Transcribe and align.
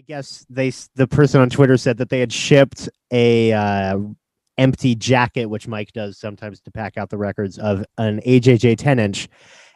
I 0.00 0.02
guess 0.08 0.46
they 0.48 0.72
the 0.94 1.06
person 1.06 1.42
on 1.42 1.50
Twitter 1.50 1.76
said 1.76 1.98
that 1.98 2.08
they 2.08 2.20
had 2.20 2.32
shipped 2.32 2.88
a 3.10 3.52
uh, 3.52 3.98
empty 4.56 4.94
jacket, 4.94 5.44
which 5.44 5.68
Mike 5.68 5.92
does 5.92 6.18
sometimes 6.18 6.58
to 6.62 6.70
pack 6.70 6.96
out 6.96 7.10
the 7.10 7.18
records 7.18 7.58
of 7.58 7.84
an 7.98 8.22
AJJ 8.26 8.78
10 8.78 8.98
inch, 8.98 9.28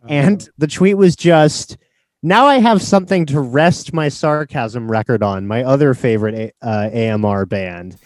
and 0.08 0.48
the 0.56 0.66
tweet 0.66 0.96
was 0.96 1.14
just. 1.14 1.76
Now 2.22 2.46
I 2.46 2.56
have 2.56 2.80
something 2.80 3.26
to 3.26 3.38
rest 3.38 3.92
my 3.92 4.08
Sarchasm 4.08 4.90
record 4.90 5.22
on. 5.22 5.46
My 5.46 5.62
other 5.62 5.92
favorite 5.92 6.54
A- 6.62 6.66
uh, 6.66 6.88
AMR 6.90 7.44
band. 7.44 7.98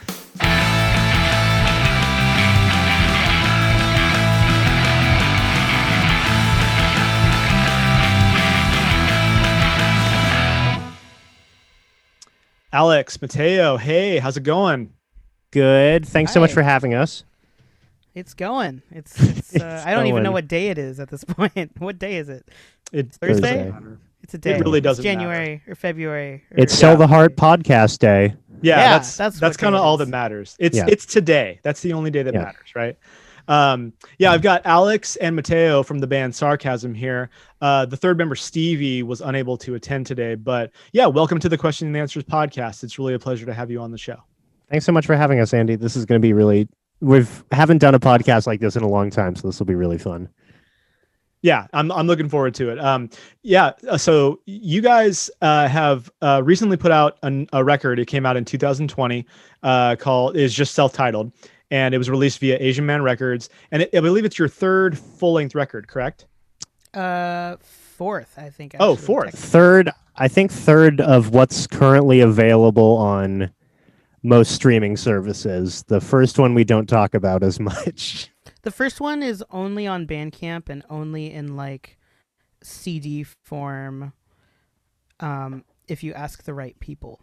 Alex, 12.72 13.20
Mateo, 13.20 13.76
hey, 13.76 14.18
how's 14.18 14.36
it 14.36 14.42
going? 14.42 14.92
Good. 15.50 16.06
Thanks 16.06 16.32
so 16.32 16.40
much 16.40 16.50
Hi. 16.50 16.54
for 16.54 16.62
having 16.62 16.94
us. 16.94 17.24
It's 18.14 18.34
going. 18.34 18.82
It's. 18.90 19.18
it's 19.22 19.54
uh, 19.54 19.64
It's 19.76 19.86
I 19.86 19.92
don't 19.92 20.06
even 20.06 20.22
know 20.22 20.28
going. 20.28 20.34
what 20.34 20.48
day 20.48 20.68
it 20.68 20.78
is 20.78 21.00
at 21.00 21.08
this 21.08 21.24
point. 21.28 21.70
what 21.78 21.98
day 21.98 22.16
is 22.16 22.28
it? 22.28 22.46
It 22.92 23.12
Thursday? 23.12 23.64
doesn't. 23.70 24.00
It's 24.22 24.34
a 24.34 24.38
day. 24.38 24.58
really 24.60 24.80
doesn't 24.82 25.02
matter. 25.02 25.14
January 25.16 25.62
or 25.66 25.74
February. 25.74 26.44
Or 26.50 26.58
It's 26.58 26.74
Sell 26.74 26.96
the 26.96 27.06
Heart 27.06 27.36
podcast 27.36 27.98
day. 28.00 28.34
Yeah, 28.60 28.76
Yeah, 28.76 28.90
that's 28.98 29.16
that's 29.16 29.38
that's, 29.40 29.56
what 29.56 29.58
kind 29.62 29.74
of 29.74 29.80
all 29.80 29.94
is. 29.94 30.00
that 30.00 30.08
matters. 30.08 30.56
It's 30.58 30.76
Yeah. 30.76 30.86
it's 30.88 31.06
today. 31.06 31.60
That's 31.62 31.80
the 31.80 31.92
only 31.94 32.10
day 32.10 32.22
that 32.24 32.34
Yeah. 32.34 32.42
matters, 32.42 32.74
right? 32.74 32.98
Um, 33.48 33.94
yeah, 34.18 34.30
I've 34.30 34.42
got 34.42 34.64
Alex 34.64 35.16
and 35.16 35.34
Mateo 35.34 35.82
from 35.82 35.98
the 35.98 36.06
band 36.06 36.34
Sarchasm 36.34 36.94
here. 36.94 37.30
Uh, 37.60 37.86
the 37.86 37.96
third 37.96 38.18
member 38.18 38.36
Stevie 38.36 39.02
was 39.02 39.20
unable 39.20 39.56
to 39.58 39.74
attend 39.74 40.06
today, 40.06 40.34
but 40.34 40.70
yeah, 40.92 41.06
welcome 41.06 41.38
to 41.40 41.48
the 41.48 41.58
Question 41.58 41.88
and 41.88 41.96
Answers 41.96 42.24
podcast. 42.24 42.84
It's 42.84 42.98
really 42.98 43.14
a 43.14 43.18
pleasure 43.18 43.46
to 43.46 43.54
have 43.54 43.70
you 43.70 43.80
on 43.80 43.90
the 43.90 43.98
show. 43.98 44.16
Thanks 44.70 44.84
so 44.84 44.92
much 44.92 45.06
for 45.06 45.16
having 45.16 45.40
us, 45.40 45.54
Andy. 45.54 45.76
This 45.76 45.96
is 45.96 46.04
going 46.04 46.20
to 46.20 46.26
be 46.26 46.34
really. 46.34 46.68
We've 47.00 47.44
haven't 47.52 47.78
done 47.78 47.94
a 47.94 48.00
podcast 48.00 48.46
like 48.46 48.60
this 48.60 48.76
in 48.76 48.82
a 48.82 48.88
long 48.88 49.08
time, 49.10 49.34
so 49.34 49.48
this 49.48 49.58
will 49.58 49.66
be 49.66 49.76
really 49.76 49.98
fun. 49.98 50.28
Yeah, 51.40 51.68
I'm 51.72 51.92
I'm 51.92 52.08
looking 52.08 52.28
forward 52.28 52.54
to 52.56 52.70
it. 52.70 52.80
Um, 52.80 53.08
yeah, 53.42 53.72
uh, 53.88 53.96
so 53.96 54.40
you 54.46 54.82
guys 54.82 55.30
uh, 55.40 55.68
have 55.68 56.10
uh, 56.20 56.42
recently 56.44 56.76
put 56.76 56.90
out 56.90 57.18
an, 57.22 57.46
a 57.52 57.62
record. 57.62 58.00
It 58.00 58.06
came 58.06 58.26
out 58.26 58.36
in 58.36 58.44
2020, 58.44 59.24
uh, 59.62 59.96
called 59.96 60.36
is 60.36 60.52
just 60.52 60.74
self-titled, 60.74 61.32
and 61.70 61.94
it 61.94 61.98
was 61.98 62.08
released 62.08 62.38
via 62.38 62.56
Asian 62.60 62.86
Man 62.86 63.02
Records. 63.02 63.50
And 63.70 63.82
it, 63.82 63.94
I 63.94 64.00
believe 64.00 64.24
it's 64.24 64.38
your 64.38 64.48
third 64.48 64.98
full-length 64.98 65.54
record, 65.54 65.88
correct? 65.88 66.26
Uh, 66.94 67.56
fourth, 67.60 68.34
I 68.38 68.50
think. 68.50 68.76
Oh, 68.80 68.96
fourth. 68.96 69.38
Third, 69.38 69.90
I 70.16 70.28
think 70.28 70.50
third 70.50 71.00
of 71.00 71.30
what's 71.30 71.66
currently 71.66 72.20
available 72.20 72.96
on 72.96 73.50
most 74.22 74.52
streaming 74.52 74.96
services. 74.96 75.84
The 75.88 76.00
first 76.00 76.38
one 76.38 76.54
we 76.54 76.64
don't 76.64 76.88
talk 76.88 77.14
about 77.14 77.42
as 77.42 77.60
much. 77.60 78.30
The 78.62 78.70
first 78.70 79.00
one 79.00 79.22
is 79.22 79.44
only 79.50 79.86
on 79.86 80.06
Bandcamp 80.06 80.68
and 80.68 80.82
only 80.90 81.32
in 81.32 81.56
like 81.56 81.98
CD 82.62 83.22
form. 83.24 84.12
Um, 85.20 85.64
if 85.86 86.02
you 86.02 86.12
ask 86.12 86.44
the 86.44 86.54
right 86.54 86.78
people. 86.80 87.20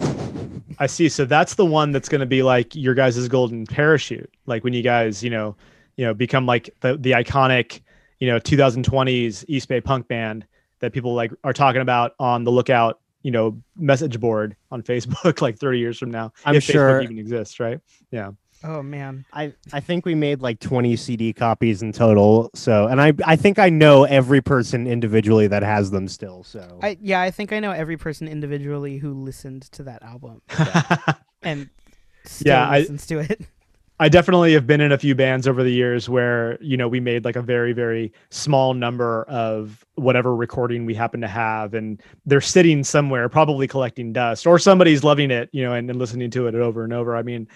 I 0.00 0.86
see. 0.86 1.08
So 1.08 1.24
that's 1.24 1.54
the 1.54 1.64
one 1.64 1.92
that's 1.92 2.08
going 2.08 2.20
to 2.20 2.26
be 2.26 2.42
like 2.42 2.74
your 2.74 2.94
guys' 2.94 3.26
golden 3.28 3.66
parachute. 3.66 4.30
Like 4.46 4.64
when 4.64 4.72
you 4.72 4.82
guys, 4.82 5.22
you 5.22 5.30
know, 5.30 5.56
you 5.96 6.04
know, 6.04 6.14
become 6.14 6.46
like 6.46 6.70
the 6.80 6.96
the 6.96 7.12
iconic, 7.12 7.80
you 8.20 8.28
know, 8.28 8.38
2020s 8.38 9.44
East 9.48 9.68
Bay 9.68 9.80
punk 9.80 10.08
band 10.08 10.46
that 10.80 10.92
people 10.92 11.14
like 11.14 11.32
are 11.42 11.52
talking 11.52 11.80
about 11.80 12.14
on 12.20 12.44
the 12.44 12.52
lookout, 12.52 13.00
you 13.22 13.30
know, 13.32 13.60
message 13.76 14.20
board 14.20 14.56
on 14.70 14.82
Facebook 14.82 15.40
like 15.42 15.58
30 15.58 15.78
years 15.78 15.98
from 15.98 16.10
now. 16.10 16.32
I'm 16.44 16.54
if 16.54 16.64
sure- 16.64 17.00
Facebook 17.00 17.04
even 17.04 17.18
exists, 17.18 17.58
right? 17.58 17.80
Yeah. 18.10 18.30
Oh 18.64 18.82
man. 18.82 19.24
I, 19.32 19.52
I 19.72 19.80
think 19.80 20.04
we 20.04 20.14
made 20.16 20.40
like 20.42 20.58
20 20.58 20.96
CD 20.96 21.32
copies 21.32 21.80
in 21.82 21.92
total. 21.92 22.50
So, 22.54 22.86
and 22.88 23.00
I 23.00 23.12
I 23.24 23.36
think 23.36 23.58
I 23.58 23.68
know 23.68 24.04
every 24.04 24.40
person 24.40 24.86
individually 24.86 25.46
that 25.46 25.62
has 25.62 25.90
them 25.92 26.08
still. 26.08 26.42
So, 26.42 26.80
I 26.82 26.98
yeah, 27.00 27.20
I 27.20 27.30
think 27.30 27.52
I 27.52 27.60
know 27.60 27.70
every 27.70 27.96
person 27.96 28.26
individually 28.26 28.98
who 28.98 29.12
listened 29.14 29.62
to 29.72 29.84
that 29.84 30.02
album 30.02 30.42
and 31.42 31.68
still 32.24 32.52
Yeah, 32.52 32.68
I- 32.68 32.78
listens 32.80 33.06
to 33.06 33.18
it. 33.20 33.42
I 34.00 34.08
definitely 34.08 34.52
have 34.52 34.64
been 34.64 34.80
in 34.80 34.92
a 34.92 34.98
few 34.98 35.16
bands 35.16 35.48
over 35.48 35.64
the 35.64 35.72
years 35.72 36.08
where, 36.08 36.56
you 36.62 36.76
know, 36.76 36.86
we 36.86 37.00
made 37.00 37.24
like 37.24 37.34
a 37.34 37.42
very, 37.42 37.72
very 37.72 38.12
small 38.30 38.72
number 38.72 39.24
of 39.24 39.84
whatever 39.96 40.36
recording 40.36 40.86
we 40.86 40.94
happen 40.94 41.20
to 41.22 41.26
have. 41.26 41.74
And 41.74 42.00
they're 42.24 42.40
sitting 42.40 42.84
somewhere, 42.84 43.28
probably 43.28 43.66
collecting 43.66 44.12
dust, 44.12 44.46
or 44.46 44.56
somebody's 44.60 45.02
loving 45.02 45.32
it, 45.32 45.48
you 45.50 45.64
know, 45.64 45.72
and, 45.72 45.90
and 45.90 45.98
listening 45.98 46.30
to 46.30 46.46
it 46.46 46.54
over 46.54 46.84
and 46.84 46.92
over. 46.92 47.16
I 47.16 47.22
mean, 47.24 47.48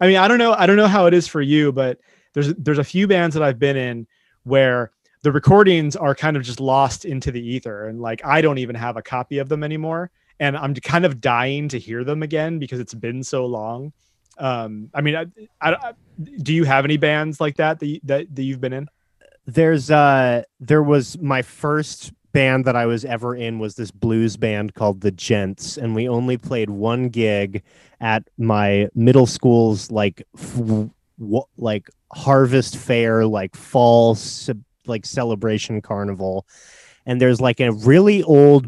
I 0.00 0.06
mean, 0.06 0.16
I 0.16 0.28
don't 0.28 0.38
know, 0.38 0.52
I 0.52 0.66
don't 0.66 0.76
know 0.76 0.86
how 0.86 1.06
it 1.06 1.14
is 1.14 1.26
for 1.26 1.40
you, 1.40 1.72
but 1.72 1.98
there's 2.34 2.54
there's 2.54 2.78
a 2.78 2.84
few 2.84 3.06
bands 3.06 3.34
that 3.34 3.42
I've 3.42 3.58
been 3.58 3.76
in 3.76 4.06
where 4.44 4.92
the 5.22 5.32
recordings 5.32 5.96
are 5.96 6.14
kind 6.14 6.36
of 6.36 6.42
just 6.42 6.60
lost 6.60 7.04
into 7.04 7.30
the 7.30 7.40
ether. 7.40 7.88
And 7.88 8.00
like 8.00 8.24
I 8.24 8.40
don't 8.40 8.58
even 8.58 8.76
have 8.76 8.96
a 8.96 9.02
copy 9.02 9.38
of 9.38 9.48
them 9.48 9.64
anymore. 9.64 10.10
And 10.38 10.56
I'm 10.56 10.74
kind 10.74 11.04
of 11.04 11.20
dying 11.20 11.68
to 11.68 11.78
hear 11.78 12.04
them 12.04 12.22
again 12.22 12.58
because 12.58 12.80
it's 12.80 12.94
been 12.94 13.22
so 13.22 13.46
long 13.46 13.92
um 14.40 14.90
i 14.94 15.00
mean 15.00 15.14
I, 15.14 15.26
I, 15.60 15.74
I 15.74 15.92
do 16.42 16.52
you 16.52 16.64
have 16.64 16.84
any 16.84 16.96
bands 16.96 17.40
like 17.40 17.56
that 17.56 17.78
that, 17.78 18.00
that 18.04 18.34
that 18.34 18.42
you've 18.42 18.60
been 18.60 18.72
in 18.72 18.88
there's 19.46 19.90
uh 19.90 20.42
there 20.58 20.82
was 20.82 21.18
my 21.18 21.42
first 21.42 22.12
band 22.32 22.64
that 22.64 22.76
I 22.76 22.86
was 22.86 23.04
ever 23.04 23.34
in 23.34 23.58
was 23.58 23.74
this 23.74 23.90
blues 23.90 24.36
band 24.36 24.74
called 24.74 25.00
the 25.00 25.10
Gents 25.10 25.76
and 25.76 25.94
we 25.94 26.08
only 26.08 26.36
played 26.36 26.70
one 26.70 27.08
gig 27.08 27.62
at 28.00 28.24
my 28.38 28.88
middle 28.94 29.26
school's 29.26 29.90
like 29.90 30.22
like 31.58 31.90
harvest 32.12 32.76
fair 32.76 33.26
like 33.26 33.54
fall 33.54 34.16
like 34.86 35.06
celebration 35.06 35.82
carnival. 35.82 36.46
And 37.06 37.20
there's 37.20 37.40
like 37.40 37.60
a 37.60 37.72
really 37.72 38.22
old 38.22 38.66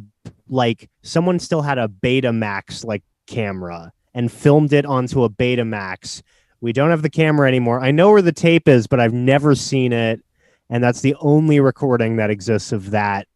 like 0.48 0.90
someone 1.02 1.38
still 1.38 1.62
had 1.62 1.78
a 1.78 1.88
Betamax 1.88 2.84
like 2.84 3.02
camera 3.26 3.92
and 4.14 4.30
filmed 4.30 4.72
it 4.72 4.84
onto 4.84 5.24
a 5.24 5.30
Betamax. 5.30 6.22
We 6.60 6.72
don't 6.72 6.90
have 6.90 7.02
the 7.02 7.10
camera 7.10 7.48
anymore. 7.48 7.80
I 7.80 7.90
know 7.90 8.10
where 8.12 8.22
the 8.22 8.32
tape 8.32 8.68
is 8.68 8.86
but 8.86 9.00
I've 9.00 9.14
never 9.14 9.54
seen 9.54 9.92
it 9.92 10.20
and 10.68 10.82
that's 10.82 11.00
the 11.00 11.14
only 11.20 11.60
recording 11.60 12.16
that 12.16 12.30
exists 12.30 12.72
of 12.72 12.90
that 12.90 13.26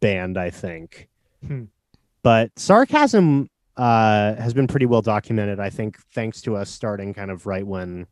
band 0.00 0.38
i 0.38 0.50
think. 0.50 1.08
Hmm. 1.46 1.64
but 2.22 2.50
Sarchasm 2.56 3.48
uh, 3.76 4.34
has 4.36 4.54
been 4.54 4.66
pretty 4.66 4.86
well 4.86 5.02
documented 5.02 5.60
i 5.60 5.70
think 5.70 5.98
thanks 6.12 6.40
to 6.42 6.56
us 6.56 6.70
starting 6.70 7.12
kind 7.12 7.30
of 7.30 7.46
right 7.46 7.66
when 7.66 8.06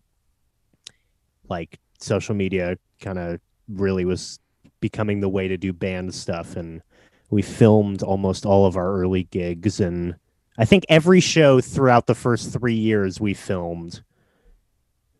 like 1.48 1.78
social 1.98 2.34
media 2.34 2.76
kind 3.00 3.18
of 3.18 3.40
really 3.68 4.04
was 4.04 4.38
becoming 4.80 5.20
the 5.20 5.28
way 5.28 5.48
to 5.48 5.56
do 5.56 5.72
band 5.72 6.14
stuff 6.14 6.56
and 6.56 6.82
we 7.30 7.40
filmed 7.40 8.02
almost 8.02 8.44
all 8.44 8.66
of 8.66 8.76
our 8.76 8.94
early 8.94 9.24
gigs 9.24 9.80
and 9.80 10.14
i 10.58 10.64
think 10.64 10.84
every 10.88 11.20
show 11.20 11.60
throughout 11.60 12.06
the 12.06 12.14
first 12.14 12.52
three 12.52 12.74
years 12.74 13.20
we 13.20 13.32
filmed. 13.34 14.02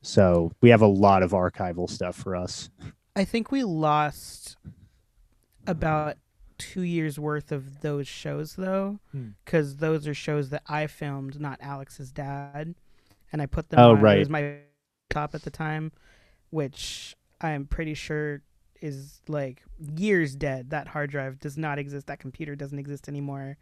So 0.04 0.52
we 0.60 0.69
have 0.69 0.82
a 0.82 0.86
lot 0.86 1.22
of 1.22 1.31
archival 1.31 1.88
stuff 1.88 2.14
for 2.14 2.36
us. 2.36 2.69
I 3.16 3.25
think 3.25 3.50
we 3.50 3.64
lost 3.64 4.56
about 5.66 6.16
two 6.59 6.82
years 6.82 7.19
worth 7.19 7.53
of 7.53 7.81
those 7.81 8.06
shows 8.09 8.54
though, 8.56 9.00
Hmm. 9.12 9.31
because 9.44 9.76
those 9.76 10.06
are 10.06 10.15
shows 10.15 10.50
that 10.50 10.62
I 10.66 10.87
filmed, 10.87 11.41
not 11.41 11.59
Alex's 11.60 12.12
dad, 12.12 12.75
and 13.32 13.42
I 13.42 13.47
put 13.47 13.69
them. 13.70 13.81
Oh, 13.81 13.91
on. 13.92 13.98
It 13.98 14.03
right. 14.03 14.19
was 14.19 14.28
my 14.31 14.59
top 15.10 15.34
at 15.34 15.43
the 15.43 15.50
time, 15.50 15.93
which 16.50 17.16
I'm 17.41 17.66
pretty 17.66 17.94
sure 17.94 18.43
is 18.81 19.20
like 19.28 19.62
years 19.78 20.34
dead. 20.37 20.70
That 20.70 20.88
hard 20.88 21.10
drive 21.10 21.38
does 21.41 21.56
not 21.56 21.78
exist. 21.78 22.06
That 22.06 22.19
computer 22.19 22.54
doesn't 22.54 22.78
exist 22.78 23.09
anymore. 23.09 23.56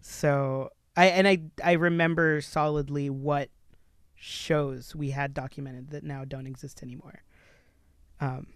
So 0.00 0.70
I 0.96 1.06
and 1.06 1.26
I 1.28 1.42
I 1.62 1.72
remember 1.72 2.40
solidly 2.40 3.10
what 3.10 3.50
shows 4.14 4.94
we 4.94 5.10
had 5.10 5.34
documented 5.34 5.90
that 5.90 6.02
now 6.04 6.24
don't 6.24 6.46
exist 6.46 6.82
anymore. 6.82 7.22
Um, 8.20 8.46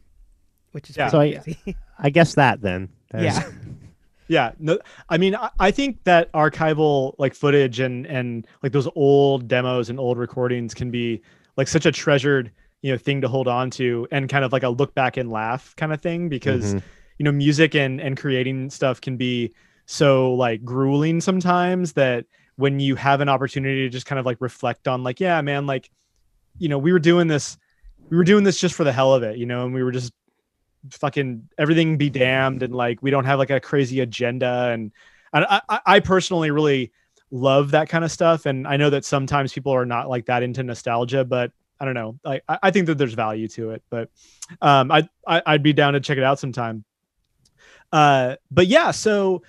which 0.73 0.91
is 0.91 0.97
Yeah. 0.97 1.11
pretty 1.11 1.35
So 1.35 1.41
I- 1.41 1.43
crazy. 1.43 1.77
I 1.99 2.11
guess 2.11 2.35
that 2.35 2.61
then. 2.63 2.89
yeah. 3.15 3.43
yeah 4.31 4.53
no 4.59 4.79
i 5.09 5.17
mean 5.17 5.35
I, 5.35 5.49
I 5.59 5.71
think 5.71 6.05
that 6.05 6.31
archival 6.33 7.15
like 7.17 7.35
footage 7.35 7.81
and 7.81 8.05
and 8.07 8.47
like 8.63 8.73
those 8.73 8.87
old 8.95 9.49
demos 9.49 9.89
and 9.89 9.99
old 9.99 10.19
recordings 10.19 10.75
can 10.75 10.91
be 10.91 11.23
like 11.57 11.67
such 11.67 11.87
a 11.87 11.91
treasured 11.93 12.53
you 12.83 12.93
know 12.93 12.99
thing 12.99 13.23
to 13.23 13.29
hold 13.29 13.49
on 13.49 13.71
to 13.71 14.07
and 14.11 14.29
kind 14.29 14.45
of 14.45 14.53
like 14.53 14.63
a 14.65 14.69
look 14.69 14.95
back 14.95 15.17
and 15.17 15.31
laugh 15.31 15.75
kind 15.77 15.95
of 15.95 16.03
thing 16.03 16.29
because 16.29 16.75
Mhm. 16.75 16.83
you 17.19 17.25
know 17.25 17.33
music 17.33 17.75
and 17.75 18.03
and 18.03 18.19
creating 18.19 18.69
stuff 18.69 19.01
can 19.01 19.17
be 19.17 19.55
so 19.87 20.35
like 20.35 20.63
grueling 20.63 21.23
sometimes 21.23 21.95
that 21.95 22.27
when 22.57 22.81
you 22.81 22.97
have 22.97 23.23
an 23.23 23.31
opportunity 23.31 23.81
to 23.85 23.89
just 23.89 24.05
kind 24.05 24.19
of 24.19 24.27
like 24.27 24.37
reflect 24.41 24.87
on 24.87 25.03
like 25.03 25.21
yeah 25.21 25.41
man 25.41 25.67
like 25.67 25.89
you 26.59 26.69
know 26.69 26.77
we 26.77 26.93
were 26.93 26.99
doing 26.99 27.29
this 27.29 27.57
we 28.11 28.17
were 28.19 28.25
doing 28.25 28.45
this 28.45 28.61
just 28.61 28.75
for 28.75 28.85
the 28.85 28.93
hell 28.93 29.15
of 29.15 29.23
it 29.23 29.39
you 29.39 29.47
know 29.47 29.65
and 29.65 29.73
we 29.73 29.83
were 29.83 29.93
just 29.93 30.13
fucking 30.91 31.49
everything 31.59 31.97
be 31.97 32.11
damned 32.11 32.63
and 32.63 32.75
like 32.75 33.03
we 33.03 33.11
don't 33.11 33.25
have 33.25 33.39
like 33.39 33.51
a 33.51 33.61
crazy 33.61 34.01
agenda 34.01 34.71
and 34.73 34.93
and 35.33 35.45
I, 35.49 35.61
I- 35.69 35.81
I 35.87 36.01
personally 36.01 36.51
really 36.51 36.93
love 37.31 37.73
that 37.73 37.89
kind 37.91 38.05
of 38.05 38.11
stuff. 38.11 38.47
And 38.47 38.67
I 38.67 38.79
know 38.79 38.89
that 38.91 39.05
sometimes 39.05 39.53
people 39.53 39.73
are 39.73 39.85
not 39.85 40.09
like 40.09 40.25
that 40.27 40.43
into 40.43 40.63
nostalgia, 40.63 41.25
but 41.25 41.53
I 41.79 41.85
don't 41.85 41.95
know. 41.95 42.19
I, 42.25 42.41
I 42.49 42.71
think 42.71 42.87
that 42.87 42.97
there's 42.97 43.13
value 43.15 43.47
to 43.49 43.71
it, 43.73 43.83
but 43.91 44.11
um, 44.63 44.91
I, 44.91 45.09
I 45.27 45.43
I'd 45.47 45.63
be 45.63 45.73
down 45.75 45.93
to 45.93 46.01
check 46.01 46.17
it 46.19 46.25
out 46.25 46.39
sometime. 46.39 46.85
Uh, 47.93 48.37
but 48.51 48.67
yeah, 48.67 48.91
so 48.91 49.43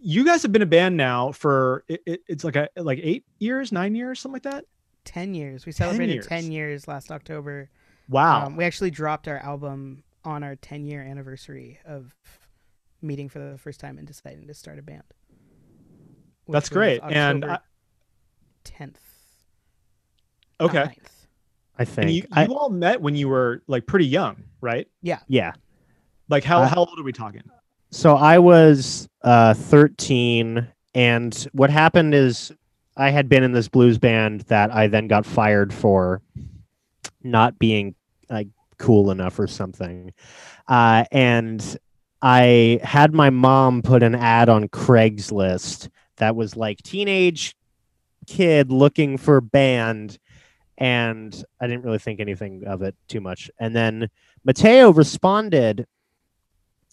you 0.00 0.24
guys 0.24 0.42
have 0.42 0.52
been 0.52 0.62
a 0.62 0.66
band 0.66 0.96
now 0.96 1.32
for 1.32 1.84
it, 1.88 2.02
it, 2.06 2.20
it's 2.28 2.44
like 2.44 2.56
a 2.56 2.68
like 2.76 3.00
eight 3.02 3.24
years, 3.38 3.72
nine 3.72 3.94
years, 3.94 4.20
something 4.20 4.34
like 4.34 4.42
that. 4.44 4.64
Ten 5.04 5.34
years. 5.34 5.66
We 5.66 5.72
celebrated 5.72 6.12
years. 6.14 6.26
ten 6.26 6.50
years 6.52 6.88
last 6.88 7.10
October. 7.10 7.70
Wow. 8.08 8.46
Um, 8.46 8.56
we 8.56 8.64
actually 8.64 8.90
dropped 8.90 9.28
our 9.28 9.38
album 9.38 10.02
on 10.28 10.44
our 10.44 10.56
10 10.56 10.84
year 10.84 11.02
anniversary 11.02 11.78
of 11.84 12.14
meeting 13.00 13.28
for 13.28 13.38
the 13.38 13.58
first 13.58 13.80
time 13.80 13.98
and 13.98 14.06
deciding 14.06 14.46
to 14.46 14.54
start 14.54 14.78
a 14.78 14.82
band. 14.82 15.02
That's 16.48 16.70
was 16.70 16.76
great. 16.76 17.00
And 17.02 17.44
October 17.44 17.62
I, 18.66 18.84
10th. 18.84 18.96
okay. 20.60 20.78
9th. 20.78 20.96
I 21.78 21.84
think. 21.84 21.98
And 22.06 22.10
you, 22.10 22.22
you 22.22 22.28
I, 22.32 22.46
all 22.46 22.70
met 22.70 23.00
when 23.00 23.14
you 23.14 23.28
were 23.28 23.62
like 23.68 23.86
pretty 23.86 24.06
young, 24.06 24.42
right? 24.60 24.88
Yeah. 25.02 25.20
Yeah. 25.28 25.52
Like 26.28 26.44
how, 26.44 26.62
Uh, 26.62 26.68
how 26.68 26.76
old 26.84 26.98
are 26.98 27.02
we 27.04 27.12
talking? 27.12 27.42
So 27.90 28.16
I 28.16 28.38
was 28.38 29.08
uh, 29.22 29.54
13, 29.54 30.66
and 30.94 31.48
what 31.52 31.70
happened 31.70 32.14
is 32.14 32.52
I 32.98 33.10
had 33.10 33.30
been 33.30 33.42
in 33.42 33.52
this 33.52 33.68
blues 33.68 33.96
band 33.96 34.42
that 34.42 34.74
I 34.74 34.88
then 34.88 35.08
got 35.08 35.24
fired 35.24 35.72
for 35.72 36.20
not 37.22 37.58
being 37.58 37.94
like 38.28 38.48
cool 38.78 39.10
enough 39.10 39.38
or 39.38 39.46
something. 39.46 40.12
Uh, 40.66 41.04
and 41.12 41.78
I 42.22 42.80
had 42.82 43.14
my 43.14 43.30
mom 43.30 43.82
put 43.82 44.02
an 44.02 44.14
ad 44.14 44.48
on 44.48 44.68
Craigslist 44.68 45.88
that 46.16 46.34
was 46.34 46.56
like 46.56 46.82
teenage 46.82 47.54
kid 48.26 48.70
looking 48.72 49.16
for 49.18 49.40
band. 49.40 50.18
And 50.76 51.44
I 51.60 51.66
didn't 51.66 51.84
really 51.84 51.98
think 51.98 52.20
anything 52.20 52.64
of 52.66 52.82
it 52.82 52.94
too 53.08 53.20
much. 53.20 53.50
And 53.58 53.74
then 53.74 54.08
Mateo 54.44 54.92
responded 54.92 55.86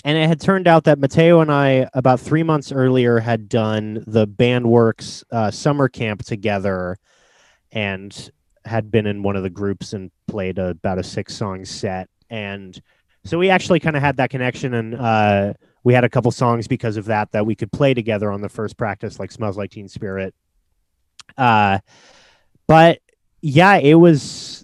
and 0.06 0.20
it 0.20 0.28
had 0.28 0.40
turned 0.40 0.68
out 0.68 0.84
that 0.84 1.00
Mateo 1.00 1.40
and 1.42 1.52
I, 1.52 1.90
about 1.96 2.20
three 2.20 2.44
months 2.44 2.72
earlier, 2.72 3.18
had 3.18 3.50
done 3.50 4.04
the 4.06 4.28
Bandworks 4.28 5.24
uh, 5.32 5.50
summer 5.50 5.90
camp 5.90 6.24
together, 6.24 6.98
and 7.72 8.30
had 8.65 8.91
been 8.91 9.06
in 9.06 9.23
one 9.23 9.35
of 9.35 9.44
the 9.44 9.50
groups 9.50 9.94
and 9.94 10.12
played 10.27 10.57
a, 10.57 10.69
about 10.69 11.00
a 11.00 11.03
six-song 11.03 11.65
set. 11.65 12.09
And 12.29 12.79
so 13.23 13.38
we 13.38 13.50
actually 13.50 13.79
kind 13.79 13.95
of 13.95 14.01
had 14.01 14.17
that 14.17 14.29
connection, 14.29 14.73
and 14.73 14.95
uh, 14.95 15.53
we 15.83 15.94
had 15.94 16.03
a 16.03 16.09
couple 16.09 16.31
songs 16.31 16.67
because 16.67 16.97
of 16.97 17.06
that 17.06 17.31
that 17.31 17.45
we 17.45 17.56
could 17.56 17.71
play 17.71 17.94
together 17.94 18.31
on 18.31 18.41
the 18.41 18.50
first 18.50 18.77
practice, 18.77 19.19
like 19.19 19.31
"Smells 19.31 19.57
Like 19.57 19.71
Teen 19.71 19.88
Spirit." 19.88 20.35
Uh, 21.38 21.79
but 22.67 23.00
yeah, 23.41 23.77
it 23.77 23.95
was 23.95 24.63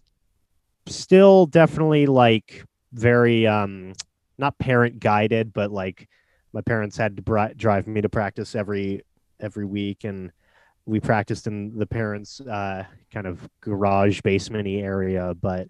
still 0.87 1.45
definitely 1.45 2.05
like 2.05 2.65
very 2.93 3.47
um 3.47 3.93
not 4.37 4.57
parent 4.59 4.99
guided, 4.99 5.53
but 5.53 5.71
like 5.71 6.07
my 6.53 6.61
parents 6.61 6.97
had 6.97 7.15
to 7.15 7.21
bri- 7.21 7.53
drive 7.55 7.87
me 7.87 8.01
to 8.01 8.09
practice 8.09 8.55
every 8.55 9.03
every 9.39 9.65
week, 9.65 10.03
and 10.03 10.31
we 10.85 10.99
practiced 10.99 11.47
in 11.47 11.77
the 11.77 11.85
parents' 11.85 12.41
uh, 12.41 12.85
kind 13.11 13.27
of 13.27 13.47
garage 13.61 14.21
basementy 14.21 14.81
area. 14.81 15.33
But 15.39 15.67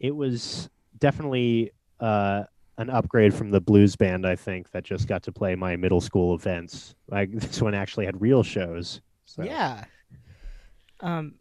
it 0.00 0.14
was 0.14 0.68
definitely 0.98 1.72
uh, 2.00 2.44
an 2.78 2.90
upgrade 2.90 3.34
from 3.34 3.50
the 3.50 3.60
blues 3.60 3.96
band. 3.96 4.26
I 4.26 4.36
think 4.36 4.70
that 4.70 4.84
just 4.84 5.08
got 5.08 5.22
to 5.24 5.32
play 5.32 5.54
my 5.54 5.76
middle 5.76 6.00
school 6.00 6.34
events. 6.34 6.94
Like 7.08 7.32
this 7.34 7.60
one 7.60 7.74
actually 7.74 8.06
had 8.06 8.20
real 8.20 8.42
shows. 8.42 9.00
So. 9.24 9.42
Yeah. 9.42 9.84
Um, 11.00 11.34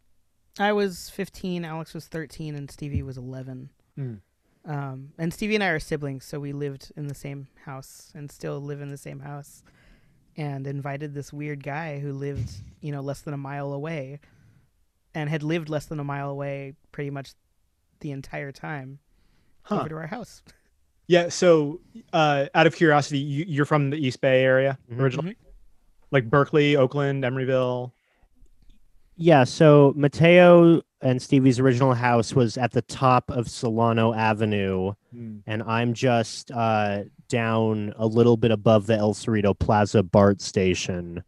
I 0.60 0.72
was 0.74 1.10
15, 1.10 1.66
Alex 1.66 1.94
was 1.94 2.08
13, 2.08 2.56
and 2.56 2.70
Stevie 2.70 3.04
was 3.04 3.18
11. 3.18 3.70
Mm. 3.98 4.20
Um, 4.66 5.10
and 5.18 5.34
Stevie 5.34 5.56
and 5.56 5.64
I 5.64 5.70
are 5.70 5.80
siblings, 5.80 6.26
so 6.26 6.40
we 6.40 6.54
lived 6.54 6.92
in 6.96 7.08
the 7.08 7.16
same 7.16 7.48
house 7.66 8.12
and 8.16 8.32
still 8.32 8.62
live 8.62 8.82
in 8.82 8.90
the 8.90 8.98
same 8.98 9.20
house. 9.20 9.64
And 10.36 10.66
invited 10.66 11.14
this 11.14 11.32
weird 11.32 11.64
guy 11.64 12.00
who 12.00 12.12
lived, 12.14 12.50
you 12.82 12.92
know, 12.92 13.02
less 13.02 13.22
than 13.22 13.34
a 13.34 13.38
mile 13.38 13.72
away, 13.72 14.20
and 15.14 15.30
had 15.30 15.44
lived 15.44 15.70
less 15.70 15.86
than 15.86 16.00
a 16.00 16.04
mile 16.04 16.30
away 16.30 16.74
pretty 16.92 17.10
much 17.12 17.34
the 18.00 18.12
entire 18.12 18.52
time 18.52 19.00
Huh. 19.64 19.80
over 19.82 19.90
to 19.90 19.96
our 19.96 20.08
house. 20.08 20.42
Yeah. 21.06 21.28
So, 21.28 21.82
uh, 22.14 22.46
out 22.56 22.66
of 22.66 22.76
curiosity, 22.78 23.20
you, 23.20 23.44
you're 23.46 23.66
from 23.66 23.90
the 23.90 23.98
East 23.98 24.22
Bay 24.22 24.42
area 24.42 24.80
Mhm. 24.90 25.02
originally, 25.02 25.38
like 26.12 26.30
Berkeley, 26.30 26.78
Oakland, 26.78 27.26
Emeryville. 27.26 27.92
Yeah, 29.18 29.44
so 29.44 29.94
Mateo 29.98 30.82
and 31.04 31.22
Stevie's 31.22 31.60
original 31.60 31.94
house 31.94 32.34
was 32.34 32.58
at 32.58 32.72
the 32.72 32.82
top 32.82 33.30
of 33.30 33.50
Solano 33.50 34.14
Avenue, 34.14 34.94
and 35.46 35.62
I'm 35.64 35.94
just 35.94 36.50
uh, 36.52 37.04
down 37.28 37.94
a 37.98 38.08
little 38.08 38.38
bit 38.38 38.52
above 38.52 38.88
the 38.88 38.96
El 38.96 39.14
Cerrito 39.14 39.58
Plaza 39.58 40.02
BART 40.02 40.42
station. 40.42 41.24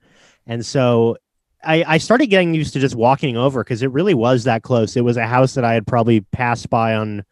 And 0.47 0.65
so 0.65 1.17
I, 1.63 1.83
I 1.85 1.97
started 1.97 2.27
getting 2.27 2.53
used 2.53 2.73
to 2.73 2.79
just 2.79 2.95
walking 2.95 3.35
over 3.35 3.63
because 3.63 3.81
it 3.81 3.91
really 3.91 4.13
was 4.13 4.45
that 4.45 4.63
close. 4.63 4.95
It 4.95 5.03
was 5.03 5.17
a 5.17 5.27
house 5.27 5.55
that 5.55 5.65
I 5.65 5.73
had 5.73 5.85
probably 5.85 6.21
passed 6.21 6.69
by 6.69 6.95
on 6.95 7.25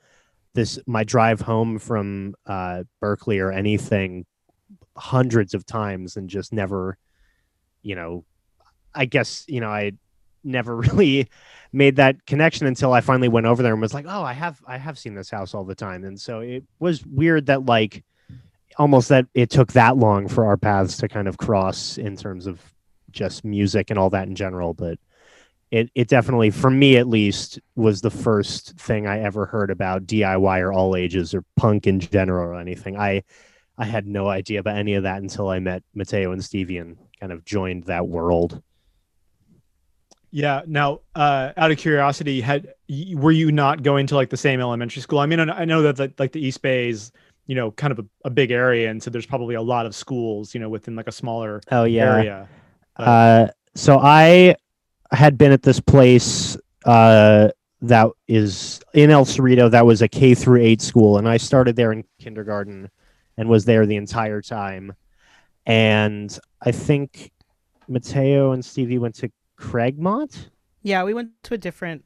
this 0.53 0.79
my 0.85 1.03
drive 1.03 1.41
home 1.41 1.79
from 1.79 2.35
uh, 2.45 2.83
Berkeley 2.99 3.39
or 3.39 3.51
anything 3.51 4.25
hundreds 4.97 5.53
of 5.53 5.65
times 5.65 6.17
and 6.17 6.29
just 6.29 6.53
never, 6.53 6.97
you 7.81 7.95
know, 7.95 8.25
I 8.93 9.05
guess, 9.05 9.45
you 9.47 9.61
know, 9.61 9.69
I 9.69 9.93
never 10.43 10.75
really 10.91 11.29
made 11.71 11.95
that 11.95 12.25
connection 12.25 12.67
until 12.67 12.93
I 12.93 13.01
finally 13.01 13.29
went 13.29 13.47
over 13.47 13.63
there 13.63 13.73
and 13.73 13.81
was 13.81 13.93
like, 13.93 14.05
"Oh, 14.07 14.23
I 14.23 14.33
have 14.33 14.61
I 14.67 14.77
have 14.77 14.97
seen 14.99 15.15
this 15.15 15.29
house 15.29 15.53
all 15.53 15.63
the 15.63 15.75
time." 15.75 16.03
And 16.03 16.19
so 16.19 16.39
it 16.39 16.63
was 16.79 17.05
weird 17.05 17.47
that 17.47 17.65
like 17.65 18.03
almost 18.77 19.09
that 19.09 19.25
it 19.33 19.49
took 19.49 19.73
that 19.73 19.97
long 19.97 20.27
for 20.27 20.45
our 20.45 20.57
paths 20.57 20.97
to 20.97 21.07
kind 21.07 21.27
of 21.27 21.37
cross 21.37 21.97
in 21.97 22.15
terms 22.17 22.47
of 22.47 22.59
just 23.11 23.45
music 23.45 23.89
and 23.89 23.99
all 23.99 24.09
that 24.09 24.27
in 24.27 24.35
general, 24.35 24.73
but 24.73 24.97
it 25.71 25.89
it 25.95 26.07
definitely 26.07 26.51
for 26.51 26.69
me 26.69 26.97
at 26.97 27.07
least 27.07 27.59
was 27.75 28.01
the 28.01 28.11
first 28.11 28.77
thing 28.77 29.07
I 29.07 29.21
ever 29.21 29.45
heard 29.45 29.71
about 29.71 30.05
DIY 30.05 30.59
or 30.59 30.71
all 30.71 30.95
ages 30.95 31.33
or 31.33 31.43
punk 31.55 31.87
in 31.87 31.99
general 31.99 32.49
or 32.49 32.59
anything. 32.59 32.97
I 32.97 33.23
I 33.77 33.85
had 33.85 34.05
no 34.05 34.27
idea 34.27 34.59
about 34.59 34.77
any 34.77 34.93
of 34.93 35.03
that 35.03 35.21
until 35.21 35.49
I 35.49 35.59
met 35.59 35.83
Mateo 35.95 36.31
and 36.31 36.43
Stevie 36.43 36.77
and 36.77 36.97
kind 37.19 37.31
of 37.31 37.43
joined 37.43 37.85
that 37.85 38.07
world. 38.07 38.61
Yeah. 40.35 40.63
Now, 40.65 41.01
uh, 41.13 41.51
out 41.55 41.69
of 41.69 41.77
curiosity, 41.77 42.41
had 42.41 42.73
were 43.13 43.31
you 43.31 43.51
not 43.51 43.83
going 43.83 44.07
to 44.07 44.15
like 44.15 44.31
the 44.31 44.37
same 44.37 44.59
elementary 44.59 45.01
school? 45.03 45.19
I 45.19 45.27
mean, 45.27 45.39
I 45.39 45.63
know 45.63 45.83
that 45.83 46.19
like 46.19 46.31
the 46.31 46.43
East 46.43 46.63
Bay 46.63 46.89
is, 46.89 47.11
you 47.45 47.53
know, 47.53 47.69
kind 47.69 47.91
of 47.91 47.99
a, 47.99 48.05
a 48.25 48.29
big 48.31 48.49
area, 48.49 48.89
and 48.89 49.01
so 49.01 49.11
there's 49.11 49.27
probably 49.27 49.53
a 49.53 49.61
lot 49.61 49.85
of 49.85 49.95
schools, 49.95 50.55
you 50.55 50.59
know, 50.59 50.69
within 50.69 50.95
like 50.95 51.07
a 51.07 51.11
smaller 51.11 51.61
Oh 51.71 51.83
yeah. 51.83 52.15
area. 52.15 52.49
But- 52.97 53.03
Uh, 53.07 53.47
so 53.75 53.99
I 54.01 54.55
had 55.11 55.37
been 55.37 55.51
at 55.51 55.61
this 55.61 55.79
place 55.79 56.57
uh, 56.85 57.49
that 57.83 58.07
is 58.27 58.81
in 58.95 59.11
El 59.11 59.25
Cerrito. 59.25 59.69
That 59.69 59.85
was 59.85 60.01
a 60.01 60.07
K 60.07 60.33
through 60.33 60.61
eight 60.61 60.81
school, 60.81 61.19
and 61.19 61.29
I 61.29 61.37
started 61.37 61.75
there 61.75 61.91
in 61.91 62.03
kindergarten 62.19 62.89
and 63.37 63.49
was 63.49 63.65
there 63.65 63.85
the 63.85 63.97
entire 63.97 64.41
time. 64.41 64.93
And 65.67 66.35
I 66.61 66.71
think 66.71 67.31
Mateo 67.87 68.51
and 68.51 68.65
Stevie 68.65 68.97
went 68.97 69.13
to 69.15 69.31
Cragmont. 69.59 70.49
Yeah, 70.81 71.03
we 71.03 71.13
went 71.13 71.29
to 71.43 71.53
a 71.53 71.57
different 71.57 72.03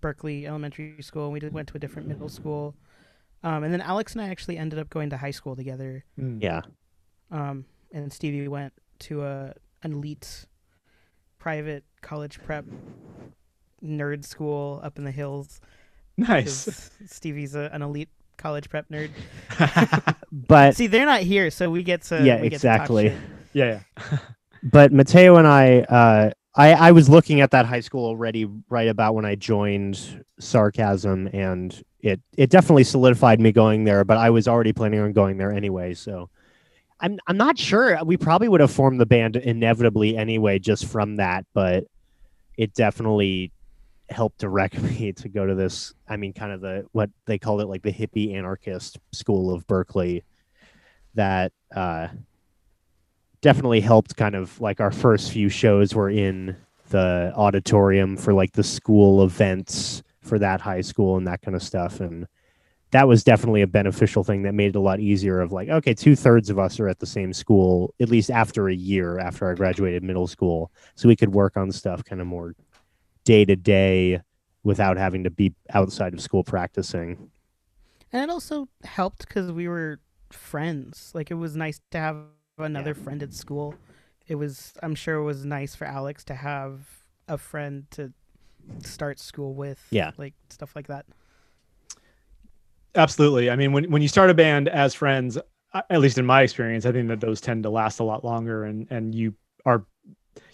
Berkeley 0.00 0.46
elementary 0.46 1.00
school. 1.02 1.24
and 1.24 1.32
We 1.32 1.40
did, 1.40 1.52
went 1.52 1.68
to 1.68 1.76
a 1.76 1.80
different 1.80 2.08
middle 2.08 2.28
school. 2.28 2.74
Um, 3.42 3.64
and 3.64 3.72
then 3.72 3.80
Alex 3.80 4.12
and 4.12 4.20
I 4.20 4.28
actually 4.28 4.58
ended 4.58 4.78
up 4.78 4.90
going 4.90 5.10
to 5.10 5.16
high 5.16 5.30
school 5.30 5.56
together. 5.56 6.04
Mm. 6.18 6.42
Yeah, 6.42 6.60
Um, 7.30 7.64
and 7.92 8.12
Stevie 8.12 8.48
went 8.48 8.72
to 9.00 9.24
a 9.24 9.54
an 9.82 9.92
elite 9.94 10.44
private 11.38 11.84
college 12.02 12.38
prep 12.44 12.66
nerd 13.82 14.24
school 14.26 14.80
up 14.82 14.98
in 14.98 15.04
the 15.04 15.10
hills. 15.10 15.60
Nice. 16.18 16.90
Stevie's 17.06 17.54
a, 17.54 17.70
an 17.72 17.80
elite 17.80 18.10
college 18.36 18.68
prep 18.68 18.86
nerd. 18.90 19.08
but 20.32 20.76
See, 20.76 20.86
they're 20.86 21.06
not 21.06 21.20
here, 21.22 21.50
so 21.50 21.70
we 21.70 21.82
get 21.82 22.02
to 22.02 22.22
Yeah, 22.22 22.42
we 22.42 22.50
get 22.50 22.60
to 22.60 22.66
talk 22.66 22.76
exactly. 22.76 23.08
shit. 23.08 23.18
yeah. 23.54 23.80
Yeah. 23.96 24.18
but 24.62 24.92
Mateo 24.92 25.36
and 25.36 25.46
I, 25.46 25.80
uh, 25.80 26.30
I, 26.54 26.72
I 26.72 26.92
was 26.92 27.08
looking 27.08 27.40
at 27.40 27.52
that 27.52 27.66
high 27.66 27.80
school 27.80 28.04
already 28.04 28.48
right 28.68 28.88
about 28.88 29.14
when 29.14 29.24
I 29.24 29.36
joined 29.36 30.24
Sarchasm, 30.40 31.28
and 31.32 31.80
it 32.00 32.20
it 32.36 32.50
definitely 32.50 32.84
solidified 32.84 33.40
me 33.40 33.52
going 33.52 33.84
there. 33.84 34.04
But 34.04 34.16
I 34.16 34.30
was 34.30 34.48
already 34.48 34.72
planning 34.72 35.00
on 35.00 35.12
going 35.12 35.36
there 35.36 35.52
anyway, 35.52 35.94
so 35.94 36.28
I'm 37.00 37.18
I'm 37.26 37.36
not 37.36 37.56
sure. 37.56 38.02
We 38.04 38.16
probably 38.16 38.48
would 38.48 38.60
have 38.60 38.72
formed 38.72 39.00
the 39.00 39.06
band 39.06 39.36
inevitably 39.36 40.16
anyway, 40.16 40.58
just 40.58 40.86
from 40.86 41.16
that. 41.16 41.46
But 41.54 41.84
it 42.56 42.74
definitely 42.74 43.52
helped 44.08 44.38
direct 44.38 44.80
me 44.82 45.12
to 45.12 45.28
go 45.28 45.46
to 45.46 45.54
this. 45.54 45.94
I 46.08 46.16
mean, 46.16 46.32
kind 46.32 46.52
of 46.52 46.60
the 46.60 46.84
what 46.90 47.10
they 47.26 47.38
called 47.38 47.60
it, 47.60 47.66
like 47.66 47.82
the 47.82 47.92
hippie 47.92 48.34
anarchist 48.34 48.98
school 49.12 49.54
of 49.54 49.66
Berkeley. 49.68 50.24
That 51.14 51.52
uh, 51.74 52.08
definitely 53.40 53.80
helped 53.80 54.16
kind 54.16 54.34
of 54.34 54.60
like 54.60 54.80
our 54.80 54.90
first 54.90 55.32
few 55.32 55.48
shows 55.48 55.94
were 55.94 56.10
in 56.10 56.56
the 56.90 57.32
auditorium 57.36 58.16
for 58.16 58.34
like 58.34 58.52
the 58.52 58.64
school 58.64 59.22
events 59.22 60.02
for 60.20 60.38
that 60.38 60.60
high 60.60 60.80
school 60.80 61.16
and 61.16 61.26
that 61.26 61.40
kind 61.42 61.54
of 61.54 61.62
stuff. 61.62 62.00
And 62.00 62.26
that 62.90 63.08
was 63.08 63.24
definitely 63.24 63.62
a 63.62 63.66
beneficial 63.66 64.24
thing 64.24 64.42
that 64.42 64.52
made 64.52 64.70
it 64.70 64.76
a 64.76 64.80
lot 64.80 64.98
easier 64.98 65.40
of 65.40 65.52
like 65.52 65.68
okay 65.68 65.94
two-thirds 65.94 66.50
of 66.50 66.58
us 66.58 66.80
are 66.80 66.88
at 66.88 66.98
the 66.98 67.06
same 67.06 67.32
school 67.32 67.94
at 68.00 68.08
least 68.08 68.30
after 68.30 68.68
a 68.68 68.74
year 68.74 69.20
after 69.20 69.48
i 69.48 69.54
graduated 69.54 70.02
middle 70.02 70.26
school. 70.26 70.70
So 70.96 71.08
we 71.08 71.16
could 71.16 71.32
work 71.32 71.56
on 71.56 71.70
stuff 71.72 72.04
kind 72.04 72.20
of 72.20 72.26
more 72.26 72.54
day 73.24 73.44
to 73.44 73.56
day 73.56 74.20
without 74.62 74.96
having 74.96 75.24
to 75.24 75.30
be 75.30 75.54
outside 75.72 76.12
of 76.12 76.20
school 76.20 76.44
practicing. 76.44 77.30
And 78.12 78.24
it 78.24 78.30
also 78.30 78.68
helped 78.84 79.26
because 79.26 79.52
we 79.52 79.68
were 79.68 80.00
friends. 80.30 81.12
Like 81.14 81.30
it 81.30 81.34
was 81.34 81.56
nice 81.56 81.80
to 81.92 81.98
have 81.98 82.16
another 82.62 82.94
Yeah. 82.96 83.02
friend 83.04 83.22
at 83.22 83.32
school. 83.34 83.74
It 84.26 84.36
was, 84.36 84.74
I'm 84.82 84.94
sure, 84.94 85.16
it 85.16 85.24
was 85.24 85.44
nice 85.44 85.74
for 85.74 85.86
Alex 85.86 86.24
to 86.24 86.34
have 86.34 86.80
a 87.28 87.36
friend 87.38 87.86
to 87.92 88.12
start 88.84 89.18
school 89.18 89.54
with. 89.54 89.84
Yeah. 89.90 90.12
like 90.18 90.34
stuff 90.50 90.74
like 90.76 90.86
that. 90.88 91.06
Absolutely. 92.94 93.50
I 93.50 93.56
mean, 93.56 93.72
when 93.72 93.90
when 93.90 94.02
you 94.02 94.08
start 94.08 94.30
a 94.30 94.34
band 94.34 94.68
as 94.68 94.94
friends, 94.94 95.38
at 95.72 96.00
least 96.00 96.18
in 96.18 96.26
my 96.26 96.42
experience, 96.42 96.84
I 96.86 96.92
think 96.92 97.08
that 97.08 97.20
those 97.20 97.40
tend 97.40 97.62
to 97.62 97.70
last 97.70 98.00
a 98.00 98.04
lot 98.04 98.24
longer, 98.24 98.64
and 98.64 98.86
and 98.90 99.14
you 99.14 99.34
are 99.64 99.84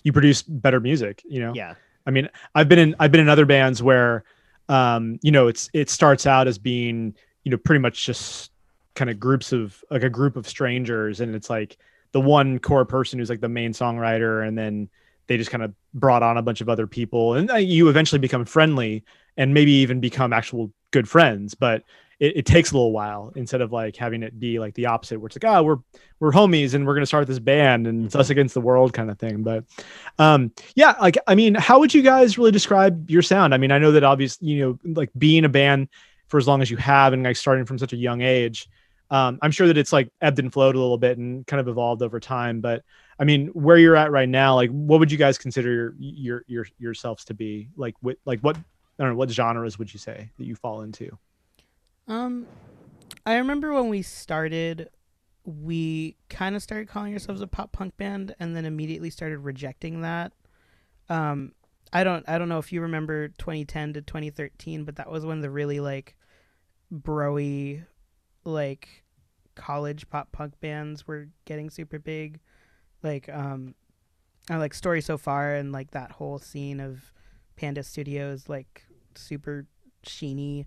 you 0.02 0.12
produce 0.12 0.42
better 0.42 0.80
music. 0.80 1.22
You 1.24 1.40
know. 1.40 1.52
yeah 1.54 1.74
I 2.06 2.10
mean, 2.12 2.28
I've 2.54 2.68
been 2.68 2.78
in 2.78 2.94
I've 3.00 3.10
been 3.10 3.22
in 3.22 3.28
other 3.28 3.46
bands 3.46 3.82
where, 3.82 4.22
um, 4.68 5.18
you 5.22 5.32
know, 5.32 5.48
it's 5.48 5.70
it 5.72 5.88
starts 5.90 6.26
out 6.26 6.46
as 6.46 6.58
being 6.58 7.14
you 7.44 7.50
know 7.50 7.56
pretty 7.56 7.80
much 7.80 8.04
just 8.04 8.52
kind 8.94 9.08
of 9.10 9.18
groups 9.18 9.52
of 9.52 9.82
like 9.90 10.02
a 10.02 10.10
group 10.10 10.36
of 10.36 10.46
strangers, 10.46 11.20
and 11.20 11.34
it's 11.34 11.48
like 11.48 11.78
the 12.16 12.20
one 12.20 12.58
core 12.58 12.86
person 12.86 13.18
who's 13.18 13.28
like 13.28 13.42
the 13.42 13.48
main 13.48 13.74
songwriter, 13.74 14.48
and 14.48 14.56
then 14.56 14.88
they 15.26 15.36
just 15.36 15.50
kind 15.50 15.62
of 15.62 15.74
brought 15.92 16.22
on 16.22 16.38
a 16.38 16.42
bunch 16.42 16.62
of 16.62 16.70
other 16.70 16.86
people, 16.86 17.34
and 17.34 17.50
uh, 17.50 17.56
you 17.56 17.90
eventually 17.90 18.18
become 18.18 18.46
friendly 18.46 19.04
and 19.36 19.52
maybe 19.52 19.72
even 19.72 20.00
become 20.00 20.32
actual 20.32 20.72
good 20.90 21.06
friends, 21.06 21.54
but. 21.54 21.84
It, 22.18 22.34
it 22.34 22.46
takes 22.46 22.70
a 22.70 22.74
little 22.74 22.92
while 22.92 23.30
instead 23.36 23.60
of 23.60 23.72
like 23.72 23.94
having 23.94 24.22
it 24.22 24.40
be 24.40 24.58
like 24.58 24.72
the 24.72 24.86
opposite 24.86 25.20
where 25.20 25.26
it's 25.26 25.36
like 25.36 25.44
oh 25.44 25.62
we're 25.62 25.76
we're 26.18 26.32
homies 26.32 26.72
and 26.72 26.86
we're 26.86 26.94
going 26.94 27.02
to 27.02 27.06
start 27.06 27.26
this 27.26 27.38
band 27.38 27.86
and 27.86 28.06
it's 28.06 28.16
us 28.16 28.30
against 28.30 28.54
the 28.54 28.60
world 28.62 28.94
kind 28.94 29.10
of 29.10 29.18
thing 29.18 29.42
but 29.42 29.64
um 30.18 30.50
yeah 30.74 30.94
like 30.98 31.18
i 31.26 31.34
mean 31.34 31.54
how 31.54 31.78
would 31.78 31.92
you 31.92 32.00
guys 32.00 32.38
really 32.38 32.50
describe 32.50 33.10
your 33.10 33.20
sound 33.20 33.52
i 33.52 33.58
mean 33.58 33.70
i 33.70 33.78
know 33.78 33.92
that 33.92 34.02
obviously 34.02 34.48
you 34.48 34.64
know 34.64 34.94
like 34.94 35.10
being 35.18 35.44
a 35.44 35.48
band 35.50 35.88
for 36.28 36.38
as 36.38 36.48
long 36.48 36.62
as 36.62 36.70
you 36.70 36.78
have 36.78 37.12
and 37.12 37.22
like 37.22 37.36
starting 37.36 37.66
from 37.66 37.76
such 37.76 37.92
a 37.92 37.96
young 37.96 38.22
age 38.22 38.66
um 39.10 39.38
i'm 39.42 39.50
sure 39.50 39.66
that 39.66 39.78
it's 39.78 39.92
like 39.92 40.10
ebbed 40.20 40.38
and 40.38 40.52
flowed 40.52 40.74
a 40.74 40.78
little 40.78 40.98
bit 40.98 41.18
and 41.18 41.46
kind 41.46 41.60
of 41.60 41.68
evolved 41.68 42.02
over 42.02 42.18
time 42.18 42.60
but 42.60 42.82
i 43.18 43.24
mean 43.24 43.48
where 43.48 43.78
you're 43.78 43.96
at 43.96 44.10
right 44.10 44.28
now 44.28 44.54
like 44.54 44.70
what 44.70 44.98
would 44.98 45.12
you 45.12 45.18
guys 45.18 45.38
consider 45.38 45.72
your 45.72 45.94
your, 45.98 46.44
your 46.46 46.66
yourselves 46.78 47.24
to 47.24 47.34
be 47.34 47.68
like 47.76 47.94
what 48.00 48.16
like 48.24 48.40
what 48.40 48.56
i 48.56 48.60
don't 48.98 49.10
know 49.10 49.16
what 49.16 49.30
genres 49.30 49.78
would 49.78 49.92
you 49.92 49.98
say 49.98 50.30
that 50.38 50.44
you 50.44 50.54
fall 50.54 50.82
into 50.82 51.16
Um, 52.08 52.46
I 53.24 53.36
remember 53.36 53.72
when 53.72 53.88
we 53.88 54.02
started, 54.02 54.90
we 55.44 56.16
kind 56.28 56.54
of 56.54 56.62
started 56.62 56.88
calling 56.88 57.12
ourselves 57.12 57.40
a 57.40 57.46
pop 57.46 57.72
punk 57.72 57.96
band, 57.96 58.34
and 58.38 58.54
then 58.54 58.64
immediately 58.64 59.10
started 59.10 59.38
rejecting 59.38 60.02
that. 60.02 60.32
Um, 61.08 61.52
I 61.92 62.04
don't, 62.04 62.28
I 62.28 62.38
don't 62.38 62.48
know 62.48 62.58
if 62.58 62.72
you 62.72 62.80
remember 62.82 63.28
2010 63.28 63.94
to 63.94 64.02
2013, 64.02 64.84
but 64.84 64.96
that 64.96 65.10
was 65.10 65.24
when 65.26 65.40
the 65.40 65.50
really 65.50 65.80
like 65.80 66.16
broy, 66.92 67.84
like 68.46 69.04
college 69.54 70.08
pop 70.08 70.32
punk 70.32 70.58
bands 70.60 71.06
were 71.06 71.28
getting 71.44 71.70
super 71.70 71.98
big, 71.98 72.40
like 73.02 73.28
um, 73.28 73.74
I 74.48 74.56
like 74.56 74.74
Story 74.74 75.00
So 75.00 75.18
Far 75.18 75.54
and 75.54 75.72
like 75.72 75.90
that 75.90 76.12
whole 76.12 76.38
scene 76.38 76.80
of 76.80 77.12
Panda 77.56 77.82
Studios, 77.82 78.48
like 78.48 78.84
super 79.14 79.66
sheeny 80.06 80.66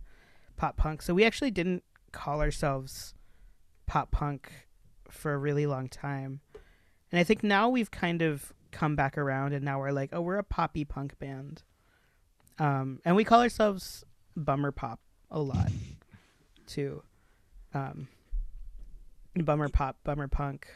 pop 0.57 0.75
punk. 0.75 1.01
So 1.01 1.13
we 1.13 1.23
actually 1.23 1.51
didn't 1.51 1.83
call 2.11 2.41
ourselves 2.41 3.13
pop 3.85 4.11
punk 4.11 4.51
for 5.09 5.33
a 5.33 5.37
really 5.37 5.65
long 5.65 5.87
time. 5.87 6.41
And 7.11 7.19
I 7.19 7.23
think 7.23 7.43
now 7.43 7.69
we've 7.69 7.91
kind 7.91 8.21
of 8.21 8.53
come 8.71 8.95
back 8.95 9.17
around 9.17 9.53
and 9.53 9.63
now 9.63 9.79
we're 9.79 9.91
like, 9.91 10.09
oh, 10.13 10.21
we're 10.21 10.37
a 10.37 10.43
poppy 10.43 10.85
punk 10.85 11.17
band. 11.17 11.63
Um, 12.59 12.99
and 13.05 13.15
we 13.15 13.23
call 13.23 13.41
ourselves 13.41 14.03
bummer 14.35 14.71
pop 14.71 14.99
a 15.31 15.39
lot 15.39 15.71
too. 16.67 17.01
Um, 17.73 18.07
bummer 19.35 19.69
pop, 19.69 19.97
bummer 20.03 20.27
punk. 20.27 20.67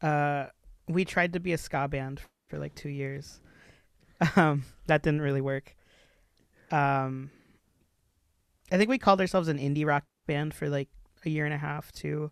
Uh, 0.00 0.46
we 0.88 1.04
tried 1.04 1.32
to 1.34 1.40
be 1.40 1.52
a 1.52 1.58
ska 1.58 1.88
band 1.88 2.20
for 2.48 2.58
like 2.58 2.74
two 2.74 2.90
years. 2.90 3.40
Um, 4.36 4.64
that 4.86 5.02
didn't 5.02 5.20
really 5.20 5.40
work. 5.40 5.74
Um, 6.70 7.32
I 8.70 8.78
think 8.78 8.88
we 8.88 8.96
called 8.96 9.20
ourselves 9.20 9.48
an 9.48 9.58
indie 9.58 9.84
rock 9.84 10.04
band 10.28 10.54
for 10.54 10.68
like 10.68 10.88
a 11.24 11.28
year 11.28 11.44
and 11.44 11.52
a 11.52 11.58
half 11.58 11.90
too, 11.90 12.30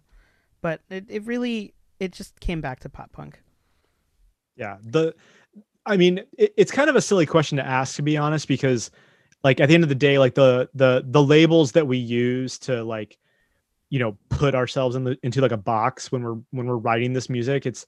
but 0.62 0.82
it, 0.88 1.06
it 1.08 1.26
really 1.26 1.74
it 1.98 2.12
just 2.12 2.38
came 2.40 2.60
back 2.60 2.80
to 2.80 2.88
pop 2.88 3.12
punk. 3.12 3.40
Yeah. 4.56 4.78
The, 4.82 5.14
I 5.86 5.96
mean, 5.96 6.22
it, 6.38 6.54
it's 6.56 6.70
kind 6.70 6.90
of 6.90 6.96
a 6.96 7.00
silly 7.00 7.26
question 7.26 7.56
to 7.56 7.66
ask, 7.66 7.96
to 7.96 8.02
be 8.02 8.16
honest, 8.16 8.48
because 8.48 8.90
like 9.42 9.60
at 9.60 9.68
the 9.68 9.74
end 9.74 9.82
of 9.82 9.88
the 9.88 9.94
day, 9.94 10.18
like 10.18 10.34
the 10.34 10.68
the 10.74 11.02
the 11.06 11.22
labels 11.22 11.72
that 11.72 11.86
we 11.86 11.98
use 11.98 12.58
to 12.60 12.82
like, 12.84 13.18
you 13.90 13.98
know, 13.98 14.16
put 14.28 14.54
ourselves 14.54 14.96
in 14.96 15.04
the 15.04 15.18
into 15.22 15.40
like 15.40 15.52
a 15.52 15.56
box 15.56 16.10
when 16.10 16.22
we're 16.22 16.38
when 16.50 16.66
we're 16.66 16.76
writing 16.76 17.12
this 17.12 17.28
music, 17.28 17.66
it's 17.66 17.84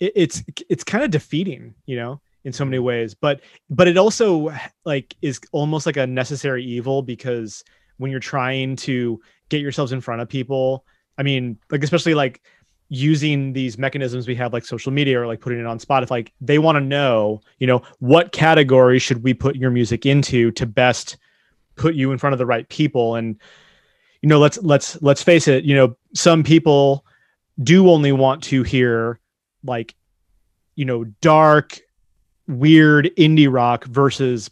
it, 0.00 0.12
it's 0.14 0.42
it's 0.68 0.84
kind 0.84 1.02
of 1.02 1.10
defeating, 1.10 1.74
you 1.86 1.96
know, 1.96 2.20
in 2.44 2.52
so 2.52 2.64
many 2.64 2.76
mm-hmm. 2.76 2.86
ways. 2.86 3.14
But 3.14 3.40
but 3.70 3.88
it 3.88 3.96
also 3.96 4.52
like 4.84 5.16
is 5.22 5.40
almost 5.52 5.86
like 5.86 5.96
a 5.96 6.06
necessary 6.06 6.64
evil 6.64 7.00
because 7.02 7.64
when 7.98 8.10
you're 8.10 8.20
trying 8.20 8.76
to 8.76 9.20
get 9.48 9.60
yourselves 9.60 9.92
in 9.92 10.00
front 10.00 10.20
of 10.20 10.28
people, 10.28 10.84
I 11.16 11.22
mean, 11.22 11.58
like 11.70 11.82
especially 11.82 12.14
like 12.14 12.42
using 12.88 13.52
these 13.52 13.78
mechanisms 13.78 14.28
we 14.28 14.34
have 14.36 14.52
like 14.52 14.64
social 14.64 14.92
media 14.92 15.20
or 15.20 15.26
like 15.26 15.40
putting 15.40 15.58
it 15.58 15.66
on 15.66 15.78
Spotify, 15.78 16.10
like 16.10 16.32
they 16.40 16.58
want 16.58 16.76
to 16.76 16.80
know, 16.80 17.40
you 17.58 17.66
know, 17.66 17.82
what 18.00 18.32
category 18.32 18.98
should 18.98 19.22
we 19.22 19.34
put 19.34 19.56
your 19.56 19.70
music 19.70 20.06
into 20.06 20.50
to 20.52 20.66
best 20.66 21.16
put 21.76 21.94
you 21.94 22.10
in 22.10 22.18
front 22.18 22.32
of 22.32 22.38
the 22.38 22.46
right 22.46 22.68
people 22.68 23.14
and 23.14 23.38
you 24.22 24.28
know, 24.28 24.38
let's 24.38 24.58
let's 24.58 25.00
let's 25.02 25.22
face 25.22 25.48
it, 25.48 25.64
you 25.64 25.74
know, 25.74 25.96
some 26.14 26.42
people 26.42 27.04
do 27.62 27.90
only 27.90 28.12
want 28.12 28.42
to 28.44 28.62
hear 28.62 29.18
like 29.64 29.94
you 30.76 30.84
know, 30.84 31.04
dark 31.20 31.80
weird 32.46 33.10
indie 33.16 33.52
rock 33.52 33.84
versus 33.86 34.50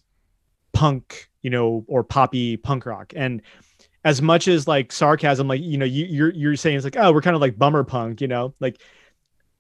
punk, 0.72 1.28
you 1.42 1.50
know, 1.50 1.84
or 1.86 2.02
poppy 2.02 2.56
punk 2.56 2.86
rock. 2.86 3.12
And 3.14 3.42
as 4.04 4.20
much 4.20 4.48
as 4.48 4.66
like 4.66 4.90
Sarchasm, 4.90 5.46
like 5.48 5.60
you 5.60 5.78
know, 5.78 5.84
you, 5.84 6.04
you're 6.06 6.32
you're 6.32 6.56
saying 6.56 6.76
it's 6.76 6.84
like, 6.84 6.96
oh, 6.96 7.12
we're 7.12 7.22
kind 7.22 7.36
of 7.36 7.40
like 7.40 7.58
bummer 7.58 7.84
punk, 7.84 8.20
you 8.20 8.28
know, 8.28 8.54
like 8.60 8.80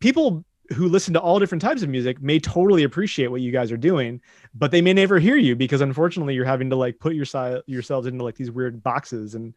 people 0.00 0.44
who 0.74 0.88
listen 0.88 1.12
to 1.12 1.20
all 1.20 1.38
different 1.38 1.60
types 1.60 1.82
of 1.82 1.90
music 1.90 2.22
may 2.22 2.38
totally 2.38 2.84
appreciate 2.84 3.28
what 3.28 3.42
you 3.42 3.52
guys 3.52 3.70
are 3.70 3.76
doing, 3.76 4.20
but 4.54 4.70
they 4.70 4.80
may 4.80 4.94
never 4.94 5.18
hear 5.18 5.36
you 5.36 5.54
because 5.54 5.82
unfortunately 5.82 6.34
you're 6.34 6.44
having 6.44 6.70
to 6.70 6.76
like 6.76 6.98
put 6.98 7.14
your 7.14 7.26
si- 7.26 7.60
yourselves 7.66 8.06
into 8.06 8.24
like 8.24 8.34
these 8.34 8.50
weird 8.50 8.82
boxes, 8.82 9.34
and 9.34 9.54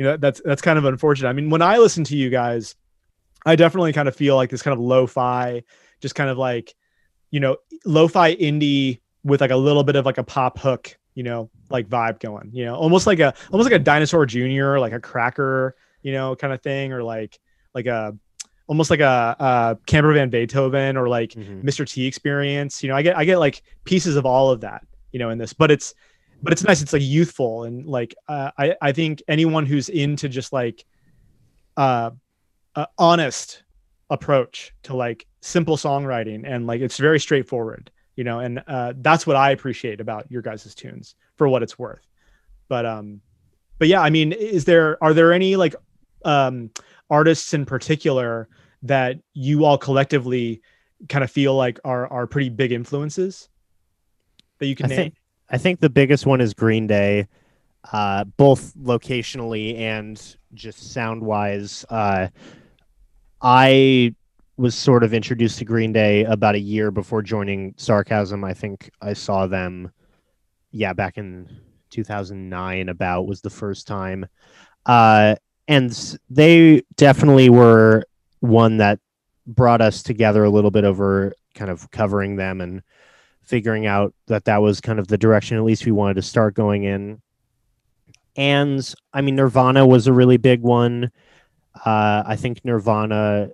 you 0.00 0.06
know 0.06 0.16
that's 0.16 0.40
that's 0.42 0.62
kind 0.62 0.78
of 0.78 0.86
unfortunate. 0.86 1.28
I 1.28 1.34
mean, 1.34 1.50
when 1.50 1.60
I 1.60 1.76
listen 1.76 2.04
to 2.04 2.16
you 2.16 2.30
guys, 2.30 2.74
I 3.44 3.54
definitely 3.54 3.92
kind 3.92 4.08
of 4.08 4.16
feel 4.16 4.34
like 4.34 4.48
this 4.48 4.62
kind 4.62 4.72
of 4.72 4.80
lo-fi, 4.80 5.62
just 6.00 6.14
kind 6.14 6.30
of 6.30 6.38
like 6.38 6.74
you 7.30 7.38
know, 7.38 7.58
lo-fi 7.84 8.34
indie 8.34 9.00
with 9.24 9.42
like 9.42 9.50
a 9.50 9.56
little 9.56 9.84
bit 9.84 9.96
of 9.96 10.06
like 10.06 10.16
a 10.16 10.24
pop 10.24 10.58
hook 10.58 10.96
you 11.14 11.22
know, 11.24 11.50
like 11.68 11.86
vibe 11.86 12.18
going, 12.20 12.48
you 12.54 12.64
know, 12.64 12.74
almost 12.76 13.06
like 13.06 13.18
a 13.18 13.34
almost 13.52 13.68
like 13.70 13.78
a 13.78 13.82
dinosaur 13.84 14.24
junior, 14.24 14.78
like 14.80 14.94
a 14.94 15.00
cracker, 15.00 15.76
you 16.00 16.12
know, 16.12 16.34
kind 16.34 16.52
of 16.54 16.62
thing, 16.62 16.92
or 16.94 17.02
like 17.02 17.38
like 17.74 17.84
a 17.86 18.16
almost 18.68 18.88
like 18.90 19.00
a, 19.00 19.36
a 19.38 19.78
Camper 19.86 20.14
Van 20.14 20.30
Beethoven 20.30 20.96
or 20.96 21.08
like 21.08 21.32
Mhm. 21.32 21.62
Mr. 21.62 21.86
T 21.86 22.06
experience. 22.06 22.82
You 22.82 22.88
know, 22.88 22.96
I 22.96 23.02
get 23.02 23.18
I 23.18 23.26
get 23.26 23.38
like 23.38 23.60
pieces 23.84 24.16
of 24.16 24.24
all 24.24 24.50
of 24.50 24.62
that, 24.62 24.82
you 25.12 25.18
know, 25.18 25.28
in 25.30 25.36
this, 25.36 25.52
but 25.52 25.70
it's 25.70 25.94
but 26.42 26.52
it's 26.52 26.64
nice. 26.64 26.82
It's 26.82 26.92
like 26.92 27.02
youthful 27.02 27.64
and 27.64 27.86
like 27.86 28.14
uh, 28.28 28.50
I 28.58 28.74
I 28.80 28.92
think 28.92 29.22
anyone 29.28 29.66
who's 29.66 29.88
into 29.88 30.28
just 30.28 30.52
like 30.52 30.84
uh, 31.76 32.10
uh 32.74 32.86
honest 32.98 33.62
approach 34.10 34.72
to 34.82 34.96
like 34.96 35.26
simple 35.40 35.76
songwriting 35.76 36.42
and 36.44 36.66
like 36.66 36.80
it's 36.80 36.98
very 36.98 37.18
straightforward 37.18 37.90
you 38.16 38.24
know 38.24 38.40
and 38.40 38.62
uh 38.66 38.92
that's 38.98 39.26
what 39.26 39.36
i 39.36 39.52
appreciate 39.52 40.00
about 40.00 40.30
your 40.30 40.42
guys' 40.42 40.74
tunes 40.74 41.14
for 41.36 41.48
what 41.48 41.62
it's 41.62 41.78
worth 41.78 42.06
but 42.68 42.84
um 42.84 43.20
but 43.78 43.88
yeah 43.88 44.00
i 44.00 44.10
mean 44.10 44.32
is 44.32 44.64
there 44.64 45.02
are 45.02 45.14
there 45.14 45.32
any 45.32 45.56
like 45.56 45.74
um 46.24 46.70
artists 47.08 47.54
in 47.54 47.64
particular 47.64 48.48
that 48.82 49.16
you 49.32 49.64
all 49.64 49.78
collectively 49.78 50.60
kind 51.08 51.24
of 51.24 51.30
feel 51.30 51.54
like 51.54 51.78
are 51.84 52.06
are 52.08 52.26
pretty 52.26 52.50
big 52.50 52.72
influences 52.72 53.48
that 54.58 54.66
you 54.66 54.74
can 54.74 54.86
I 54.86 54.88
name 54.88 54.96
think 54.96 55.14
I 55.50 55.58
think 55.58 55.80
the 55.80 55.90
biggest 55.90 56.26
one 56.26 56.40
is 56.40 56.54
Green 56.54 56.86
Day, 56.86 57.26
uh, 57.92 58.24
both 58.24 58.72
locationally 58.74 59.76
and 59.78 60.36
just 60.54 60.92
sound 60.92 61.22
wise. 61.22 61.84
Uh, 61.90 62.28
I 63.42 64.14
was 64.56 64.76
sort 64.76 65.02
of 65.02 65.12
introduced 65.12 65.58
to 65.58 65.64
Green 65.64 65.92
Day 65.92 66.24
about 66.24 66.54
a 66.54 66.60
year 66.60 66.92
before 66.92 67.22
joining 67.22 67.74
Sarchasm. 67.76 68.44
I 68.44 68.54
think 68.54 68.90
I 69.02 69.12
saw 69.12 69.48
them, 69.48 69.90
yeah, 70.70 70.92
back 70.92 71.18
in 71.18 71.48
2009. 71.90 72.88
About 72.88 73.26
was 73.26 73.40
the 73.40 73.50
first 73.50 73.88
time, 73.88 74.26
uh, 74.86 75.34
and 75.66 76.18
they 76.28 76.82
definitely 76.96 77.50
were 77.50 78.04
one 78.38 78.76
that 78.76 79.00
brought 79.46 79.80
us 79.80 80.04
together 80.04 80.44
a 80.44 80.50
little 80.50 80.70
bit 80.70 80.84
over 80.84 81.34
kind 81.54 81.70
of 81.70 81.90
covering 81.90 82.36
them 82.36 82.60
and 82.60 82.82
figuring 83.50 83.84
out 83.84 84.14
that 84.28 84.44
that 84.44 84.62
was 84.62 84.80
kind 84.80 85.00
of 85.00 85.08
the 85.08 85.18
direction 85.18 85.56
at 85.56 85.64
least 85.64 85.84
we 85.84 85.92
wanted 85.92 86.14
to 86.14 86.22
start 86.22 86.54
going 86.54 86.84
in. 86.84 87.20
And 88.36 88.94
I 89.12 89.20
mean, 89.22 89.34
Nirvana 89.34 89.84
was 89.84 90.06
a 90.06 90.12
really 90.12 90.36
big 90.36 90.62
one. 90.62 91.10
Uh, 91.84 92.22
I 92.24 92.36
think 92.36 92.64
Nirvana 92.64 93.50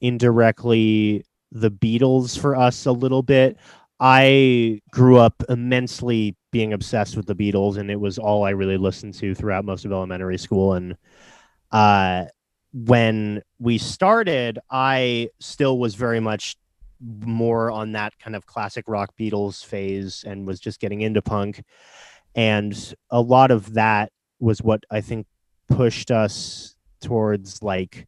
indirectly 0.00 1.24
the 1.52 1.70
Beatles 1.70 2.38
for 2.38 2.56
us 2.56 2.86
a 2.86 2.92
little 2.92 3.22
bit. 3.22 3.58
I 4.00 4.80
grew 4.90 5.18
up 5.18 5.42
immensely 5.48 6.36
being 6.50 6.72
obsessed 6.72 7.16
with 7.16 7.26
the 7.26 7.34
Beatles, 7.34 7.76
and 7.76 7.90
it 7.90 8.00
was 8.00 8.18
all 8.18 8.44
I 8.44 8.50
really 8.50 8.78
listened 8.78 9.14
to 9.14 9.34
throughout 9.34 9.64
most 9.64 9.84
of 9.84 9.92
elementary 9.92 10.38
school. 10.38 10.72
And 10.72 10.96
uh, 11.70 12.24
when 12.72 13.42
we 13.58 13.78
started, 13.78 14.58
I 14.70 15.28
still 15.38 15.78
was 15.78 15.94
very 15.94 16.20
much 16.20 16.56
more 17.04 17.70
on 17.70 17.92
that 17.92 18.18
kind 18.18 18.34
of 18.34 18.46
classic 18.46 18.84
rock 18.88 19.10
Beatles 19.18 19.64
phase 19.64 20.24
and 20.26 20.46
was 20.46 20.60
just 20.60 20.80
getting 20.80 21.02
into 21.02 21.22
punk. 21.22 21.62
And 22.34 22.94
a 23.10 23.20
lot 23.20 23.50
of 23.50 23.74
that 23.74 24.12
was 24.40 24.62
what 24.62 24.84
I 24.90 25.00
think 25.00 25.26
pushed 25.68 26.10
us 26.10 26.76
towards 27.00 27.62
like 27.62 28.06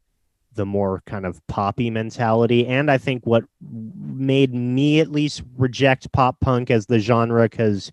the 0.57 0.65
more 0.65 1.03
kind 1.05 1.25
of 1.25 1.45
poppy 1.47 1.89
mentality 1.89 2.65
and 2.65 2.89
i 2.89 2.97
think 2.97 3.25
what 3.25 3.43
made 3.61 4.53
me 4.53 4.99
at 4.99 5.11
least 5.11 5.43
reject 5.55 6.11
pop 6.11 6.39
punk 6.39 6.71
as 6.71 6.87
the 6.87 6.99
genre 6.99 7.43
because 7.43 7.91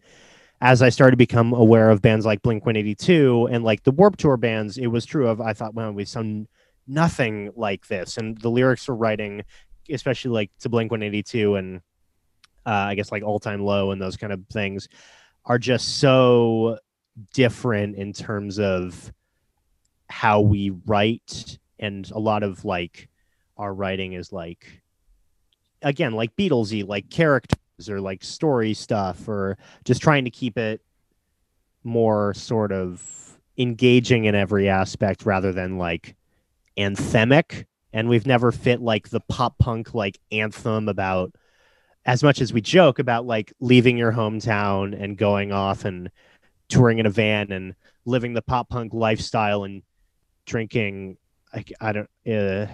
as 0.61 0.81
i 0.81 0.89
started 0.89 1.13
to 1.13 1.17
become 1.17 1.53
aware 1.53 1.91
of 1.91 2.01
bands 2.01 2.25
like 2.25 2.41
blink 2.43 2.65
182 2.65 3.49
and 3.53 3.65
like 3.65 3.85
the 3.85 3.91
warp 3.91 4.17
tour 4.17 4.37
bands 4.37 4.79
it 4.79 4.87
was 4.87 5.05
true 5.05 5.29
of 5.29 5.41
i 5.41 5.53
thought 5.53 5.75
well 5.75 5.93
we've 5.93 6.09
sound 6.09 6.49
nothing 6.87 7.51
like 7.55 7.87
this 7.89 8.17
and 8.17 8.39
the 8.41 8.51
lyrics 8.51 8.89
were 8.89 8.97
writing 8.97 9.43
especially 9.91 10.31
like 10.31 10.51
to 10.61 10.69
blink 10.69 10.91
182 10.91 11.57
and 11.57 11.77
uh, 12.67 12.71
i 12.71 12.95
guess 12.95 13.13
like 13.13 13.23
all 13.23 13.39
time 13.39 13.63
low 13.63 13.91
and 13.91 14.01
those 14.01 14.17
kind 14.17 14.33
of 14.33 14.41
things 14.51 14.89
are 15.45 15.59
just 15.59 15.99
so 15.99 16.79
different 17.33 17.97
in 17.97 18.13
terms 18.13 18.59
of 18.59 19.13
how 20.09 20.41
we 20.41 20.71
write. 20.87 21.59
And 21.79 22.11
a 22.11 22.19
lot 22.19 22.43
of 22.43 22.65
like 22.65 23.09
our 23.57 23.73
writing 23.73 24.15
is 24.15 24.33
like 24.33 24.83
again 25.83 26.13
like 26.13 26.35
beatlesy 26.35 26.87
like 26.87 27.11
characters 27.11 27.89
or 27.89 28.01
like 28.01 28.25
story 28.25 28.75
stuff 28.75 29.29
or 29.29 29.59
just 29.85 30.01
trying 30.01 30.25
to 30.25 30.31
keep 30.31 30.57
it 30.57 30.81
more 31.85 32.33
sort 32.35 32.73
of 32.73 33.39
engaging 33.59 34.25
in 34.25 34.35
every 34.35 34.69
aspect 34.69 35.27
rather 35.27 35.53
than 35.53 35.79
like 35.79 36.17
anthemic 36.79 37.67
and 37.95 38.09
we've 38.09 38.27
never 38.27 38.53
fit 38.53 38.83
like 38.83 39.09
the 39.09 39.21
pop 39.21 39.57
punk 39.59 39.95
like 39.95 40.19
anthem 40.31 40.89
about 40.89 41.33
as 42.05 42.23
much 42.23 42.43
as 42.43 42.53
we 42.53 42.61
joke 42.61 42.99
about 42.99 43.25
like 43.25 43.55
leaving 43.61 43.97
your 43.97 44.13
hometown 44.13 45.01
and 45.01 45.17
going 45.17 45.53
off 45.53 45.87
and 45.87 46.11
touring 46.69 46.99
in 46.99 47.07
a 47.07 47.11
van 47.11 47.51
and 47.53 47.75
living 48.05 48.35
the 48.35 48.43
pop 48.43 48.69
punk 48.69 48.93
lifestyle 48.93 49.65
and 49.65 49.83
drinking 50.45 51.17
I, 51.55 51.65
I 51.81 51.93
don't 51.93 52.11
uh 52.29 52.67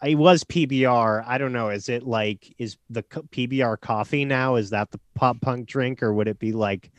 I 0.00 0.14
was 0.14 0.44
PBR. 0.44 1.24
I 1.26 1.38
don't 1.38 1.52
know. 1.52 1.70
Is 1.70 1.88
it 1.88 2.04
like 2.04 2.54
is 2.58 2.76
the 2.88 3.02
PBR 3.02 3.80
coffee 3.80 4.24
now? 4.24 4.54
Is 4.54 4.70
that 4.70 4.92
the 4.92 5.00
pop 5.16 5.40
punk 5.40 5.66
drink, 5.66 6.04
or 6.04 6.12
would 6.12 6.28
it 6.28 6.38
be 6.38 6.52
like? 6.52 6.92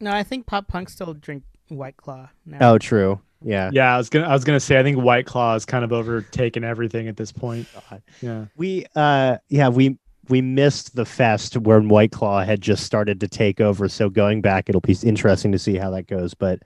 No, 0.00 0.10
I 0.10 0.22
think 0.22 0.46
pop 0.46 0.66
punk 0.66 0.88
still 0.88 1.12
drink 1.12 1.42
White 1.68 1.98
Claw 1.98 2.30
now. 2.46 2.56
Oh, 2.62 2.78
true. 2.78 3.20
Yeah. 3.42 3.70
Yeah, 3.72 3.94
I 3.94 3.98
was 3.98 4.08
gonna 4.08 4.26
I 4.26 4.32
was 4.32 4.44
gonna 4.44 4.60
say 4.60 4.78
I 4.78 4.82
think 4.82 4.98
White 4.98 5.26
Claw 5.26 5.54
has 5.54 5.64
kind 5.64 5.84
of 5.84 5.92
overtaken 5.92 6.64
everything 6.64 7.08
at 7.08 7.16
this 7.16 7.32
point. 7.32 7.66
Yeah. 8.20 8.46
We 8.56 8.86
uh 8.94 9.38
yeah, 9.48 9.68
we 9.68 9.98
we 10.28 10.40
missed 10.40 10.94
the 10.94 11.04
fest 11.04 11.56
when 11.56 11.88
White 11.88 12.12
Claw 12.12 12.44
had 12.44 12.60
just 12.60 12.84
started 12.84 13.20
to 13.20 13.28
take 13.28 13.60
over. 13.60 13.88
So 13.88 14.08
going 14.08 14.42
back, 14.42 14.68
it'll 14.68 14.80
be 14.80 14.96
interesting 15.02 15.52
to 15.52 15.58
see 15.58 15.76
how 15.76 15.90
that 15.90 16.06
goes. 16.06 16.34
But 16.34 16.60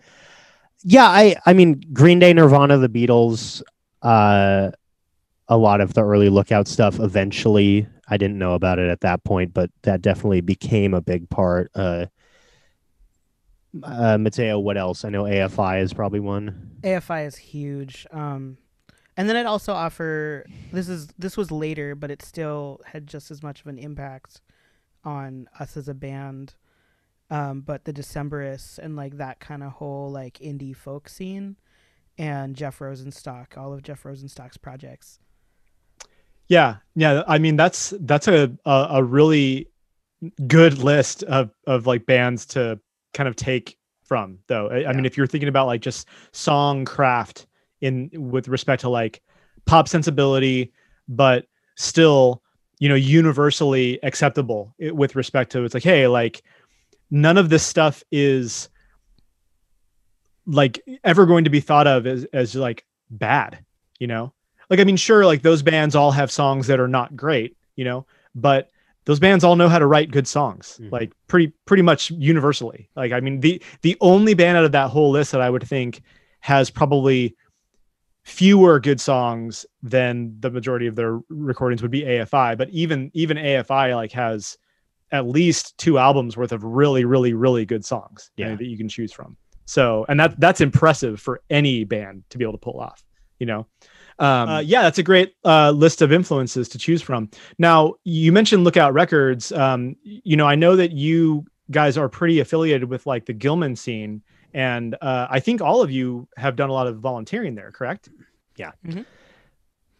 yeah, 0.83 1.07
I 1.07 1.37
I 1.47 1.53
mean 1.53 1.81
Green 1.93 2.19
Day, 2.19 2.33
Nirvana, 2.33 2.79
the 2.79 2.89
Beatles, 2.89 3.63
uh, 4.03 4.71
a 5.49 5.57
lot 5.57 5.81
of 5.81 5.95
the 5.95 6.03
early 6.03 6.29
Lookout 6.29 6.69
stuff. 6.69 6.99
Eventually, 7.01 7.87
I 8.09 8.17
didn't 8.17 8.39
know 8.39 8.55
about 8.55 8.79
it 8.79 8.89
at 8.89 9.01
that 9.03 9.25
point, 9.25 9.55
but 9.55 9.71
that 9.83 10.03
definitely 10.03 10.41
became 10.41 10.93
a 10.93 11.01
big 11.01 11.29
part. 11.31 11.71
Uh, 11.75 12.07
uh, 13.83 14.19
Mateo, 14.19 14.59
what 14.59 14.77
else? 14.77 15.05
I 15.05 15.11
know 15.11 15.25
AFI 15.25 15.83
is 15.83 15.93
probably 15.93 16.21
one. 16.21 16.79
AFI 16.83 17.27
is 17.27 17.37
huge. 17.37 18.07
Um, 18.13 18.59
and 19.17 19.29
then 19.29 19.37
I'd 19.37 19.47
also 19.47 19.73
offer 19.73 20.47
this 20.73 20.89
is 20.89 21.09
this 21.19 21.37
was 21.37 21.51
later, 21.51 21.95
but 21.95 22.11
it 22.11 22.23
still 22.23 22.81
had 22.85 23.07
just 23.07 23.31
as 23.31 23.43
much 23.43 23.61
of 23.61 23.67
an 23.69 23.79
impact 23.79 24.41
on 25.05 25.49
us 25.59 25.77
as 25.77 25.89
a 25.89 25.95
band 25.95 26.55
um, 27.31 27.63
but 27.63 27.85
the 27.85 27.93
Decemberists 27.93 28.79
and 28.79 28.97
like 28.97 29.17
that 29.17 29.41
kind 29.41 29.63
of 29.63 29.73
whole 29.73 30.11
like 30.11 30.39
indie 30.39 30.77
folk 30.77 31.09
scene, 31.09 31.57
and 32.19 32.55
Jeff 32.55 32.79
Rosenstock, 32.79 33.57
all 33.57 33.73
of 33.73 33.83
Jeff 33.83 34.03
Rosenstock's 34.03 34.57
projects. 34.57 35.19
Yeah, 36.49 36.77
yeah. 36.95 37.23
I 37.27 37.39
mean, 37.39 37.57
that's 37.57 37.93
that's 38.01 38.29
a 38.29 38.57
a, 38.65 38.87
a 38.91 39.03
really 39.03 39.69
good 40.47 40.79
list 40.79 41.23
of 41.25 41.51
of 41.67 41.87
like 41.87 42.07
bands 42.07 42.47
to 42.47 42.79
kind 43.14 43.29
of 43.29 43.37
take 43.37 43.79
from 44.05 44.38
though. 44.46 44.68
I, 44.68 44.79
yeah. 44.79 44.90
I 44.90 44.92
mean, 44.92 45.07
if 45.07 45.16
you're 45.16 45.27
thinking 45.27 45.48
about 45.48 45.66
like 45.66 45.81
just 45.81 46.09
song 46.33 46.85
craft 46.85 47.46
in 47.81 48.11
with 48.12 48.48
respect 48.48 48.83
to 48.83 48.88
like 48.88 49.22
pop 49.64 49.88
sensibility, 49.88 50.72
but 51.09 51.46
still 51.77 52.42
you 52.81 52.88
know 52.88 52.94
universally 52.94 53.98
acceptable 54.03 54.74
with 54.79 55.16
respect 55.16 55.53
to 55.53 55.64
it's 55.64 55.74
like 55.74 55.83
hey 55.83 56.07
like 56.07 56.42
none 57.11 57.38
of 57.38 57.48
this 57.48 57.62
stuff 57.62 58.03
is 58.11 58.68
like 60.46 60.85
ever 61.05 61.27
going 61.27 61.44
to 61.44 61.50
be 61.50 61.61
thought 61.61 61.87
of 61.87 62.07
as 62.07 62.24
as 62.33 62.55
like 62.55 62.85
bad, 63.11 63.64
you 63.98 64.07
know? 64.07 64.33
Like 64.70 64.81
I 64.81 64.85
mean 64.85 64.96
sure 64.96 65.24
like 65.24 65.42
those 65.42 65.62
bands 65.62 65.94
all 65.94 66.11
have 66.11 66.31
songs 66.31 66.66
that 66.66 66.81
are 66.81 66.88
not 66.88 67.16
great, 67.16 67.57
you 67.77 67.85
know, 67.85 68.07
but 68.35 68.70
those 69.07 69.21
bands 69.21 69.45
all 69.45 69.57
know 69.57 69.69
how 69.69 69.79
to 69.79 69.87
write 69.87 70.11
good 70.11 70.27
songs 70.27 70.79
mm-hmm. 70.81 70.93
like 70.93 71.12
pretty 71.27 71.53
pretty 71.67 71.83
much 71.83 72.11
universally. 72.11 72.88
Like 72.97 73.12
I 73.12 73.21
mean 73.21 73.40
the 73.40 73.62
the 73.83 73.97
only 74.01 74.35
band 74.35 74.57
out 74.57 74.64
of 74.64 74.73
that 74.73 74.90
whole 74.90 75.11
list 75.11 75.33
that 75.33 75.40
I 75.40 75.51
would 75.51 75.67
think 75.67 76.03
has 76.40 76.71
probably 76.71 77.37
fewer 78.25 78.81
good 78.81 79.01
songs 79.01 79.67
than 79.83 80.35
the 80.40 80.51
majority 80.51 80.87
of 80.87 80.97
their 80.97 81.21
recordings 81.29 81.83
would 81.83 81.90
be 81.90 82.03
AFI, 82.03 82.57
but 82.57 82.69
even 82.71 83.11
even 83.14 83.37
AFI 83.37 83.95
like 83.95 84.12
has 84.12 84.57
at 85.12 85.29
least 85.29 85.77
two 85.79 85.99
albums 85.99 86.37
worth 86.37 86.51
of 86.51 86.64
really, 86.64 87.05
really, 87.05 87.35
really 87.35 87.64
good 87.64 87.85
songs 87.85 88.31
yeah. 88.37 88.57
that 88.57 88.64
you 88.64 88.77
can 88.77 88.88
choose 88.88 89.12
from. 89.12 89.37
So, 89.64 90.05
and 90.09 90.19
that 90.19 90.38
that's 90.40 90.61
impressive 90.61 91.21
for 91.21 91.40
any 91.51 91.85
band 91.85 92.25
to 92.31 92.38
be 92.38 92.45
able 92.45 92.55
to 92.55 92.59
pull 92.59 92.81
off. 92.81 93.05
You 93.38 93.47
know, 93.47 93.67
um, 94.18 94.48
uh, 94.48 94.59
yeah, 94.61 94.83
that's 94.83 94.98
a 94.98 95.03
great 95.03 95.35
uh, 95.44 95.70
list 95.70 96.03
of 96.03 96.12
influences 96.12 96.68
to 96.70 96.79
choose 96.79 97.03
from. 97.03 97.31
Now, 97.59 97.94
you 98.05 98.33
mentioned 98.33 98.64
Lookout 98.64 98.92
Records. 98.92 99.53
Um, 99.53 99.96
you 100.03 100.37
know, 100.37 100.46
I 100.46 100.55
know 100.55 100.77
that 100.77 100.92
you 100.92 101.44
guys 101.70 101.96
are 101.96 102.09
pretty 102.09 102.40
affiliated 102.40 102.88
with 102.88 103.07
like 103.07 103.27
the 103.27 103.33
Gilman 103.33 103.77
scene, 103.77 104.22
and 104.53 104.96
uh, 105.00 105.27
I 105.31 105.40
think 105.40 105.61
all 105.61 105.83
of 105.83 105.90
you 105.90 106.29
have 106.37 106.57
done 106.57 106.70
a 106.70 106.72
lot 106.72 106.87
of 106.87 106.98
volunteering 106.98 107.55
there. 107.55 107.72
Correct? 107.72 108.09
Yeah. 108.57 108.72
Mm-hmm. 108.87 109.03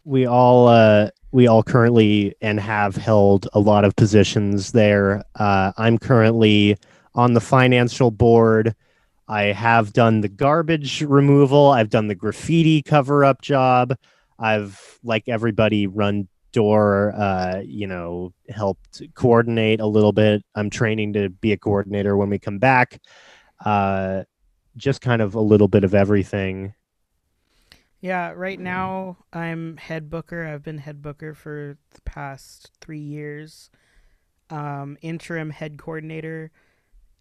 We 0.05 0.25
all 0.25 0.67
uh, 0.67 1.09
we 1.31 1.47
all 1.47 1.63
currently 1.63 2.35
and 2.41 2.59
have 2.59 2.95
held 2.95 3.47
a 3.53 3.59
lot 3.59 3.83
of 3.83 3.95
positions 3.95 4.71
there. 4.71 5.23
Uh, 5.35 5.73
I'm 5.77 5.97
currently 5.97 6.77
on 7.15 7.33
the 7.33 7.41
financial 7.41 8.11
board. 8.11 8.75
I 9.27 9.43
have 9.45 9.93
done 9.93 10.21
the 10.21 10.29
garbage 10.29 11.01
removal. 11.01 11.71
I've 11.71 11.89
done 11.89 12.07
the 12.07 12.15
graffiti 12.15 12.81
cover 12.81 13.25
up 13.25 13.41
job. 13.41 13.95
I've, 14.37 14.99
like 15.03 15.27
everybody, 15.27 15.87
run 15.87 16.27
door, 16.51 17.13
uh, 17.17 17.61
you 17.65 17.87
know, 17.87 18.33
helped 18.49 19.01
coordinate 19.13 19.81
a 19.81 19.85
little 19.85 20.13
bit. 20.13 20.43
I'm 20.55 20.69
training 20.69 21.13
to 21.13 21.29
be 21.29 21.51
a 21.51 21.57
coordinator 21.57 22.15
when 22.15 22.29
we 22.29 22.39
come 22.39 22.59
back. 22.59 23.01
Uh, 23.63 24.23
just 24.77 25.01
kind 25.01 25.21
of 25.21 25.35
a 25.35 25.41
little 25.41 25.67
bit 25.67 25.83
of 25.83 25.93
everything. 25.93 26.73
Yeah, 27.99 28.33
right 28.35 28.59
now 28.59 29.17
I'm 29.33 29.77
head 29.77 30.09
booker. 30.09 30.45
I've 30.45 30.63
been 30.63 30.77
head 30.77 31.01
booker 31.01 31.33
for 31.33 31.77
the 31.91 32.01
past 32.01 32.71
three 32.79 32.99
years. 32.99 33.69
Um, 34.49 34.97
interim 35.01 35.49
head 35.49 35.77
coordinator 35.77 36.51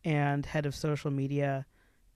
and 0.05 0.45
head 0.45 0.67
of 0.67 0.75
social 0.75 1.11
media. 1.11 1.67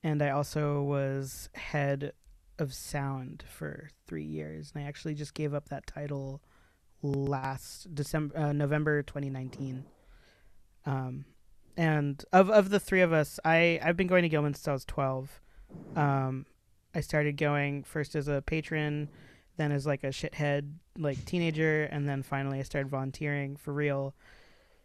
And 0.03 0.23
I 0.23 0.31
also 0.31 0.83
was 0.83 1.49
head 1.55 2.13
of 2.59 2.73
sound 2.75 3.45
for 3.49 3.91
three 4.07 4.25
years. 4.25 4.73
And 4.75 4.85
I 4.85 4.87
actually 4.89 5.15
just 5.15 5.35
gave 5.35 5.55
up 5.55 5.69
that 5.69 5.87
title 5.87 6.41
last 7.03 7.95
December, 7.95 8.37
uh, 8.37 8.53
November 8.53 9.03
2019. 9.03 9.85
Um, 10.87 11.25
and 11.77 12.25
of 12.33 12.51
of 12.51 12.71
the 12.71 12.81
three 12.81 13.03
of 13.03 13.13
us, 13.13 13.39
I 13.45 13.79
I've 13.83 13.97
been 13.97 14.07
going 14.07 14.23
to 14.23 14.29
Gilman 14.29 14.55
since 14.55 14.67
I 14.67 14.73
was 14.73 14.85
12. 14.85 15.41
Um, 15.97 16.47
I 16.95 17.01
started 17.01 17.37
going 17.37 17.85
first 17.85 18.17
as 18.17 18.27
a 18.27 18.43
patron, 18.43 19.09
then 19.57 19.71
as 19.71 19.87
like 19.87 20.03
a 20.03 20.09
shithead 20.09 20.73
like 20.99 21.25
teenager, 21.25 21.85
and 21.85 22.09
then 22.09 22.23
finally 22.23 22.59
I 22.59 22.63
started 22.63 22.89
volunteering 22.89 23.57
for 23.57 23.73
real. 23.73 24.15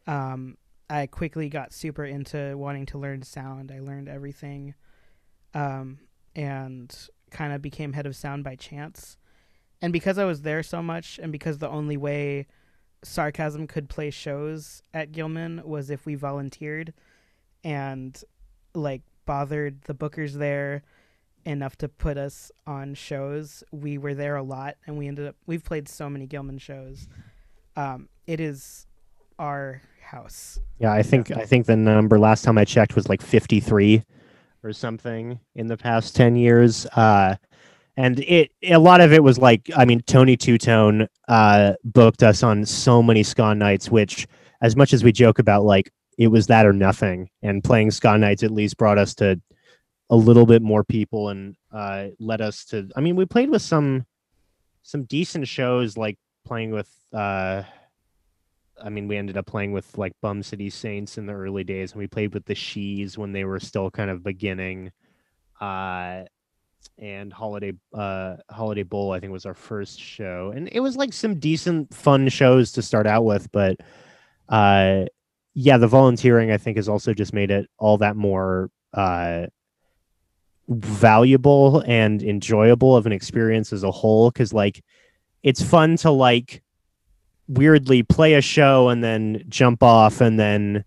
Um, 0.05 0.57
I 0.89 1.07
quickly 1.07 1.49
got 1.49 1.73
super 1.73 2.05
into 2.05 2.55
wanting 2.57 2.85
to 2.87 2.99
learn 2.99 3.23
sound. 3.23 3.71
I 3.71 3.79
learned 3.79 4.09
everything, 4.09 4.75
um, 5.53 5.99
and 6.35 6.95
kind 7.31 7.53
of 7.53 7.61
became 7.61 7.93
head 7.93 8.05
of 8.05 8.15
sound 8.15 8.43
by 8.43 8.55
chance. 8.55 9.17
And 9.81 9.91
because 9.91 10.17
I 10.17 10.25
was 10.25 10.43
there 10.43 10.63
so 10.63 10.81
much, 10.81 11.19
and 11.21 11.31
because 11.31 11.57
the 11.57 11.69
only 11.69 11.97
way 11.97 12.47
Sarchasm 13.03 13.67
could 13.67 13.89
play 13.89 14.09
shows 14.09 14.81
at 14.93 15.11
Gilman 15.11 15.61
was 15.65 15.89
if 15.89 16.05
we 16.05 16.15
volunteered 16.15 16.93
and 17.63 18.21
like 18.73 19.01
bothered 19.25 19.81
the 19.83 19.93
bookers 19.93 20.33
there 20.33 20.83
enough 21.45 21.77
to 21.77 21.89
put 21.89 22.17
us 22.17 22.51
on 22.65 22.93
shows. 22.93 23.63
We 23.71 23.97
were 23.97 24.13
there 24.13 24.35
a 24.35 24.43
lot 24.43 24.77
and 24.87 24.97
we 24.97 25.07
ended 25.07 25.27
up 25.27 25.35
we've 25.45 25.63
played 25.63 25.87
so 25.87 26.09
many 26.09 26.25
Gilman 26.25 26.57
shows. 26.57 27.07
Um, 27.75 28.07
it 28.27 28.39
is 28.39 28.87
our 29.39 29.81
house. 30.01 30.59
Yeah, 30.79 30.93
I 30.93 31.03
think 31.03 31.31
I 31.31 31.45
think 31.45 31.65
the 31.65 31.75
number 31.75 32.19
last 32.19 32.43
time 32.43 32.57
I 32.57 32.65
checked 32.65 32.95
was 32.95 33.09
like 33.09 33.21
53 33.21 34.03
or 34.63 34.73
something 34.73 35.39
in 35.55 35.67
the 35.67 35.77
past 35.77 36.15
10 36.15 36.35
years. 36.35 36.85
Uh 36.87 37.35
and 37.95 38.19
it 38.21 38.51
a 38.63 38.77
lot 38.77 39.01
of 39.01 39.13
it 39.13 39.23
was 39.23 39.37
like 39.37 39.69
I 39.75 39.85
mean 39.85 40.01
Tony 40.01 40.35
Two 40.35 40.57
Tone 40.57 41.07
uh 41.27 41.73
booked 41.83 42.23
us 42.23 42.43
on 42.43 42.65
so 42.65 43.03
many 43.03 43.23
ska 43.23 43.53
nights 43.53 43.89
which 43.89 44.27
as 44.61 44.75
much 44.75 44.93
as 44.93 45.03
we 45.03 45.11
joke 45.11 45.39
about 45.39 45.63
like 45.63 45.91
it 46.17 46.27
was 46.27 46.47
that 46.47 46.65
or 46.65 46.73
nothing 46.73 47.29
and 47.41 47.63
playing 47.63 47.91
ska 47.91 48.17
nights 48.17 48.43
at 48.43 48.51
least 48.51 48.77
brought 48.77 48.97
us 48.97 49.13
to 49.15 49.39
a 50.09 50.15
little 50.15 50.45
bit 50.45 50.61
more 50.61 50.83
people 50.83 51.29
and 51.29 51.55
uh 51.71 52.07
led 52.19 52.41
us 52.41 52.65
to 52.65 52.89
I 52.95 53.01
mean 53.01 53.15
we 53.15 53.25
played 53.25 53.49
with 53.49 53.61
some 53.61 54.05
some 54.81 55.03
decent 55.03 55.47
shows 55.47 55.97
like 55.97 56.17
playing 56.45 56.71
with 56.71 56.89
uh 57.13 57.63
I 58.83 58.89
mean, 58.89 59.07
we 59.07 59.15
ended 59.15 59.37
up 59.37 59.45
playing 59.45 59.71
with 59.71 59.97
like 59.97 60.13
Bum 60.21 60.43
City 60.43 60.69
Saints 60.69 61.17
in 61.17 61.25
the 61.25 61.33
early 61.33 61.63
days, 61.63 61.93
and 61.93 61.99
we 61.99 62.07
played 62.07 62.33
with 62.33 62.45
the 62.45 62.55
She's 62.55 63.17
when 63.17 63.31
they 63.31 63.45
were 63.45 63.59
still 63.59 63.89
kind 63.89 64.09
of 64.09 64.23
beginning. 64.23 64.91
Uh, 65.61 66.23
and 66.99 67.31
Holiday 67.31 67.73
uh, 67.93 68.35
Holiday 68.49 68.83
Bowl, 68.83 69.11
I 69.11 69.19
think, 69.19 69.31
was 69.31 69.45
our 69.45 69.53
first 69.53 69.99
show, 69.99 70.51
and 70.53 70.67
it 70.71 70.81
was 70.81 70.97
like 70.97 71.13
some 71.13 71.39
decent, 71.39 71.93
fun 71.93 72.27
shows 72.27 72.73
to 72.73 72.81
start 72.81 73.07
out 73.07 73.23
with. 73.23 73.49
But 73.51 73.77
uh, 74.49 75.05
yeah, 75.53 75.77
the 75.77 75.87
volunteering 75.87 76.51
I 76.51 76.57
think 76.57 76.77
has 76.77 76.89
also 76.89 77.13
just 77.13 77.33
made 77.33 77.51
it 77.51 77.69
all 77.77 77.97
that 77.99 78.17
more 78.17 78.69
uh, 78.93 79.47
valuable 80.67 81.83
and 81.87 82.21
enjoyable 82.21 82.97
of 82.97 83.05
an 83.05 83.13
experience 83.13 83.71
as 83.71 83.83
a 83.83 83.91
whole. 83.91 84.29
Because 84.29 84.53
like, 84.53 84.83
it's 85.41 85.61
fun 85.61 85.95
to 85.97 86.11
like 86.11 86.62
weirdly 87.57 88.03
play 88.03 88.33
a 88.33 88.41
show 88.41 88.89
and 88.89 89.03
then 89.03 89.43
jump 89.49 89.83
off 89.83 90.21
and 90.21 90.39
then 90.39 90.83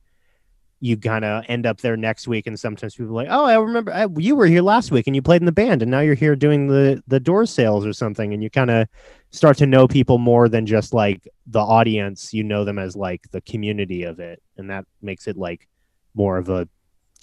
you 0.80 0.96
kind 0.96 1.24
of 1.24 1.42
end 1.48 1.64
up 1.64 1.80
there 1.80 1.96
next 1.96 2.28
week 2.28 2.46
and 2.46 2.60
sometimes 2.60 2.94
people 2.94 3.14
like 3.14 3.28
oh 3.30 3.46
i 3.46 3.56
remember 3.58 3.92
I, 3.92 4.06
you 4.18 4.36
were 4.36 4.46
here 4.46 4.60
last 4.60 4.90
week 4.90 5.06
and 5.06 5.16
you 5.16 5.22
played 5.22 5.40
in 5.40 5.46
the 5.46 5.52
band 5.52 5.80
and 5.80 5.90
now 5.90 6.00
you're 6.00 6.14
here 6.14 6.36
doing 6.36 6.68
the 6.68 7.02
the 7.06 7.18
door 7.18 7.46
sales 7.46 7.86
or 7.86 7.92
something. 7.92 8.34
And 8.34 8.42
you 8.42 8.50
kind 8.50 8.70
of 8.70 8.88
start 9.30 9.56
to 9.58 9.66
know 9.66 9.88
people 9.88 10.18
more 10.18 10.48
than 10.48 10.66
just 10.66 10.92
like 10.92 11.26
the 11.46 11.60
audience. 11.60 12.32
You 12.34 12.44
know 12.44 12.64
them 12.64 12.78
as 12.78 12.94
like 12.94 13.22
the 13.30 13.40
community 13.40 14.02
of 14.02 14.20
it 14.20 14.42
and 14.56 14.70
that 14.70 14.84
makes 15.02 15.26
it 15.26 15.36
like 15.36 15.68
more 16.14 16.38
of 16.38 16.48
a 16.48 16.68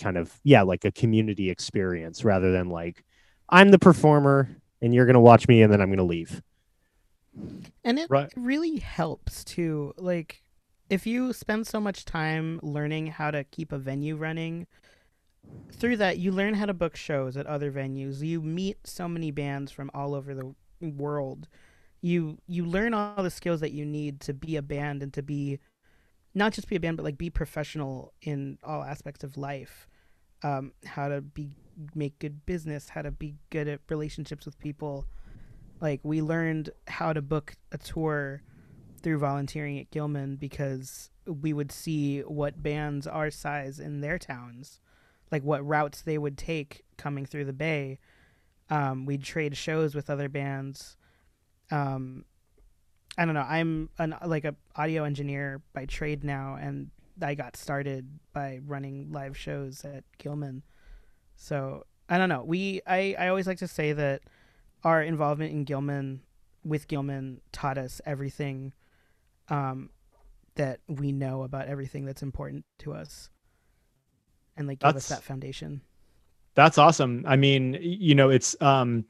kind 0.01 0.17
of 0.17 0.39
yeah 0.43 0.61
like 0.61 0.85
a 0.85 0.91
community 0.91 1.49
experience 1.49 2.23
rather 2.23 2.51
than 2.51 2.69
like 2.69 3.03
i'm 3.49 3.69
the 3.69 3.79
performer 3.79 4.49
and 4.81 4.93
you're 4.93 5.05
going 5.05 5.13
to 5.13 5.19
watch 5.19 5.47
me 5.47 5.61
and 5.61 5.71
then 5.71 5.81
i'm 5.81 5.89
going 5.89 5.97
to 5.97 6.03
leave 6.03 6.41
And 7.83 7.99
it 7.99 8.09
Right. 8.09 8.31
really 8.35 8.77
helps 8.79 9.43
too. 9.43 9.93
Like, 9.97 10.43
if 10.89 11.05
you 11.07 11.33
spend 11.33 11.67
so 11.67 11.79
much 11.79 12.05
time 12.05 12.59
learning 12.63 13.07
how 13.07 13.31
to 13.31 13.43
keep 13.43 13.71
a 13.71 13.77
venue 13.77 14.15
running, 14.15 14.67
through 15.71 15.97
that 15.97 16.17
you 16.19 16.31
learn 16.31 16.53
how 16.55 16.65
to 16.65 16.73
book 16.73 16.95
shows 16.95 17.35
at 17.35 17.47
other 17.47 17.71
venues. 17.71 18.21
You 18.21 18.41
meet 18.41 18.77
so 18.85 19.07
many 19.07 19.31
bands 19.31 19.71
from 19.71 19.89
all 19.93 20.13
over 20.13 20.33
the 20.33 20.53
world. 20.81 21.47
You 22.01 22.37
you 22.47 22.65
learn 22.65 22.93
all 22.93 23.23
the 23.23 23.29
skills 23.31 23.61
that 23.61 23.71
you 23.71 23.85
need 23.85 24.19
to 24.21 24.33
be 24.33 24.55
a 24.55 24.61
band 24.61 25.01
and 25.01 25.13
to 25.13 25.21
be 25.23 25.59
not 26.33 26.53
just 26.53 26.67
be 26.67 26.75
a 26.75 26.79
band, 26.79 26.97
but 26.97 27.03
like 27.03 27.17
be 27.17 27.29
professional 27.29 28.13
in 28.21 28.57
all 28.63 28.83
aspects 28.83 29.23
of 29.23 29.37
life. 29.37 29.87
Um, 30.43 30.73
how 30.85 31.07
to 31.09 31.21
be 31.21 31.55
make 31.95 32.19
good 32.19 32.45
business, 32.45 32.89
how 32.89 33.01
to 33.01 33.11
be 33.11 33.35
good 33.49 33.67
at 33.67 33.81
relationships 33.89 34.45
with 34.45 34.59
people 34.59 35.07
like 35.83 35.99
we 36.01 36.21
learned 36.21 36.69
how 36.87 37.11
to 37.11 37.21
book 37.21 37.55
a 37.73 37.77
tour 37.77 38.41
through 39.01 39.19
volunteering 39.19 39.77
at 39.77 39.91
Gilman 39.91 40.37
because 40.37 41.09
we 41.27 41.51
would 41.51 41.73
see 41.73 42.21
what 42.21 42.63
bands 42.63 43.05
our 43.05 43.29
size 43.29 43.81
in 43.81 43.99
their 43.99 44.17
towns, 44.17 44.79
like 45.29 45.43
what 45.43 45.63
routes 45.65 46.01
they 46.01 46.17
would 46.17 46.37
take 46.37 46.83
coming 46.97 47.25
through 47.25 47.43
the 47.43 47.53
bay. 47.53 47.99
Um, 48.69 49.05
we'd 49.05 49.23
trade 49.23 49.57
shows 49.57 49.93
with 49.93 50.09
other 50.09 50.29
bands. 50.29 50.95
Um, 51.69 52.23
I 53.17 53.25
don't 53.25 53.33
know. 53.33 53.41
I'm 53.41 53.89
an 53.99 54.15
like 54.25 54.45
a 54.45 54.55
audio 54.77 55.03
engineer 55.03 55.61
by 55.73 55.85
trade 55.85 56.23
now, 56.23 56.57
and 56.59 56.91
I 57.21 57.35
got 57.35 57.57
started 57.57 58.07
by 58.31 58.61
running 58.65 59.11
live 59.11 59.37
shows 59.37 59.83
at 59.83 60.05
Gilman. 60.17 60.63
So 61.35 61.83
I 62.07 62.17
don't 62.17 62.29
know. 62.29 62.43
We 62.45 62.81
I, 62.87 63.15
I 63.19 63.27
always 63.27 63.47
like 63.47 63.59
to 63.59 63.67
say 63.67 63.91
that 63.91 64.21
our 64.83 65.01
involvement 65.01 65.51
in 65.51 65.63
Gilman 65.63 66.21
with 66.63 66.87
Gilman 66.87 67.41
taught 67.51 67.77
us 67.77 68.01
everything 68.05 68.73
um, 69.49 69.89
that 70.55 70.79
we 70.87 71.11
know 71.11 71.43
about 71.43 71.67
everything 71.67 72.05
that's 72.05 72.21
important 72.23 72.65
to 72.79 72.93
us, 72.93 73.29
and 74.55 74.67
like 74.67 74.79
give 74.79 74.89
us 74.95 75.07
That's- 75.07 75.19
that 75.19 75.23
foundation. 75.23 75.81
That's 76.55 76.77
awesome. 76.77 77.25
I 77.27 77.35
mean, 77.35 77.79
you 77.81 78.13
know, 78.13 78.29
it's 78.29 78.55
um 78.61 79.05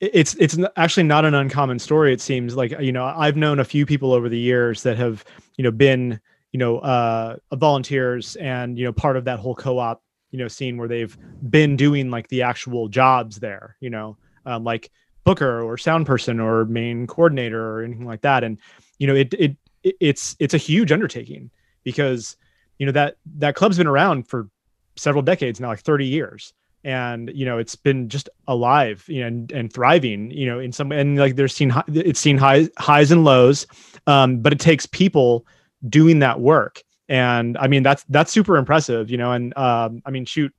it's 0.00 0.34
it's 0.34 0.58
actually 0.76 1.04
not 1.04 1.24
an 1.24 1.32
uncommon 1.32 1.78
story 1.78 2.12
it 2.12 2.20
seems 2.20 2.54
like 2.56 2.72
you 2.80 2.90
know 2.92 3.04
I've 3.04 3.36
known 3.36 3.60
a 3.60 3.64
few 3.64 3.86
people 3.86 4.12
over 4.12 4.28
the 4.28 4.38
years 4.38 4.82
that 4.82 4.96
have, 4.96 5.24
you 5.56 5.62
know, 5.62 5.70
been, 5.70 6.20
you 6.50 6.58
know, 6.58 6.78
uh 6.78 7.36
volunteers 7.54 8.34
and, 8.36 8.76
you 8.76 8.84
know, 8.84 8.92
part 8.92 9.16
of 9.16 9.24
that 9.26 9.38
whole 9.38 9.54
co-op, 9.54 10.02
you 10.32 10.40
know, 10.40 10.48
scene 10.48 10.76
where 10.76 10.88
they've 10.88 11.16
been 11.48 11.76
doing 11.76 12.10
like 12.10 12.26
the 12.28 12.42
actual 12.42 12.88
jobs 12.88 13.38
there, 13.38 13.76
you 13.78 13.88
know, 13.88 14.16
um, 14.46 14.64
like 14.64 14.90
booker 15.24 15.60
or 15.62 15.76
sound 15.76 16.06
person 16.06 16.40
or 16.40 16.64
main 16.64 17.06
coordinator 17.06 17.60
or 17.60 17.82
anything 17.82 18.06
like 18.06 18.22
that. 18.22 18.44
And 18.44 18.58
you 18.98 19.06
know, 19.06 19.14
it 19.14 19.34
it 19.34 19.56
it- 19.82 19.96
it's 20.00 20.34
it's 20.40 20.54
a 20.54 20.58
huge 20.58 20.90
undertaking 20.90 21.50
because 21.84 22.36
you 22.78 22.86
know 22.86 22.92
that 22.92 23.16
that 23.38 23.54
club's 23.54 23.78
been 23.78 23.86
around 23.86 24.26
for 24.26 24.48
several 24.96 25.22
decades 25.22 25.60
now 25.60 25.68
like 25.68 25.80
30 25.80 26.06
years. 26.06 26.52
And 26.84 27.30
you 27.34 27.44
know 27.44 27.58
it's 27.58 27.74
been 27.74 28.08
just 28.08 28.28
alive 28.46 29.04
you 29.08 29.20
know 29.20 29.26
and, 29.26 29.50
and 29.52 29.72
thriving 29.72 30.30
you 30.30 30.46
know 30.46 30.60
in 30.60 30.70
some 30.72 30.92
and 30.92 31.18
like 31.18 31.34
there's 31.34 31.54
seen 31.54 31.72
it's 31.88 32.20
seen 32.20 32.38
high, 32.38 32.68
highs 32.78 33.10
and 33.10 33.24
lows 33.24 33.66
um, 34.06 34.38
but 34.38 34.52
it 34.52 34.60
takes 34.60 34.86
people 34.86 35.44
doing 35.88 36.20
that 36.20 36.40
work. 36.40 36.82
And 37.08 37.56
i 37.58 37.66
mean 37.68 37.82
that's 37.82 38.04
that's 38.08 38.32
super 38.32 38.56
impressive 38.56 39.10
you 39.10 39.16
know 39.16 39.32
and 39.32 39.56
um, 39.56 40.02
i 40.06 40.10
mean 40.10 40.24
shoot 40.24 40.52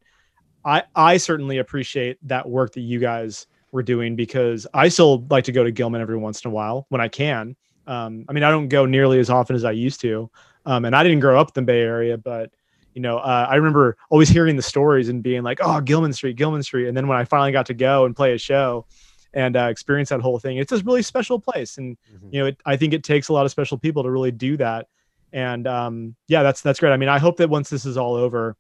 i 0.66 0.84
i 0.96 1.18
certainly 1.18 1.58
appreciate 1.60 2.18
that 2.28 2.48
work 2.50 2.74
that 2.74 2.82
you 2.82 3.00
guys 3.00 3.48
were 3.78 3.84
doing 3.84 4.16
because 4.16 4.68
i 4.74 4.88
still 4.90 5.26
like 5.30 5.44
to 5.44 5.52
go 5.52 5.64
to 5.64 5.72
gilman 5.72 6.02
every 6.02 6.18
once 6.18 6.44
in 6.44 6.52
a 6.52 6.54
while 6.54 6.86
when 6.90 7.00
i 7.00 7.08
can 7.08 7.56
um, 7.88 8.26
i 8.28 8.34
mean 8.34 8.44
i 8.44 8.52
don't 8.52 8.68
go 8.68 8.86
nearly 8.86 9.20
as 9.20 9.30
often 9.30 9.56
as 9.56 9.64
i 9.64 9.72
used 9.72 10.02
to 10.02 10.30
um, 10.66 10.84
and 10.84 10.96
i 10.96 11.04
didn't 11.04 11.20
grow 11.20 11.40
up 11.40 11.50
in 11.56 11.64
the 11.64 11.66
bay 11.66 11.82
area 11.82 12.18
but 12.18 12.52
you 12.98 13.02
know, 13.02 13.20
uh, 13.20 13.46
I 13.48 13.58
remember 13.58 13.96
always 14.10 14.28
hearing 14.28 14.56
the 14.56 14.64
stories 14.64 15.08
and 15.08 15.22
being 15.22 15.44
like, 15.44 15.60
"Oh, 15.62 15.80
Gilman 15.82 16.14
Street, 16.14 16.36
Gilman 16.36 16.64
Street," 16.64 16.88
and 16.88 16.98
then 16.98 17.08
when 17.08 17.16
I 17.16 17.26
finally 17.26 17.52
got 17.52 17.68
to 17.68 17.76
go 17.76 18.06
and 18.06 18.16
play 18.16 18.34
a 18.34 18.40
show 18.40 18.88
and 19.36 19.56
uh, 19.56 19.66
experience 19.66 20.10
that 20.10 20.20
whole 20.20 20.40
thing, 20.40 20.58
it's 20.58 20.72
a 20.72 20.80
really 20.80 21.04
special 21.04 21.40
place, 21.40 21.78
and 21.78 21.96
you 22.32 22.40
know, 22.40 22.48
it, 22.48 22.60
I 22.66 22.76
think 22.76 22.96
it 22.96 23.04
takes 23.04 23.28
a 23.28 23.34
lot 23.34 23.46
of 23.46 23.52
special 23.52 23.78
people 23.78 24.02
to 24.02 24.10
really 24.10 24.32
do 24.32 24.58
that. 24.58 24.88
And 25.32 25.68
um, 25.68 26.16
yeah, 26.28 26.42
that's 26.42 26.62
that's 26.62 26.80
great. 26.80 26.92
I 26.92 26.98
mean, 26.98 27.08
I 27.08 27.20
hope 27.20 27.38
that 27.38 27.52
once 27.52 27.70
this 27.70 27.86
is 27.86 27.98
all 27.98 28.16
over, 28.16 28.56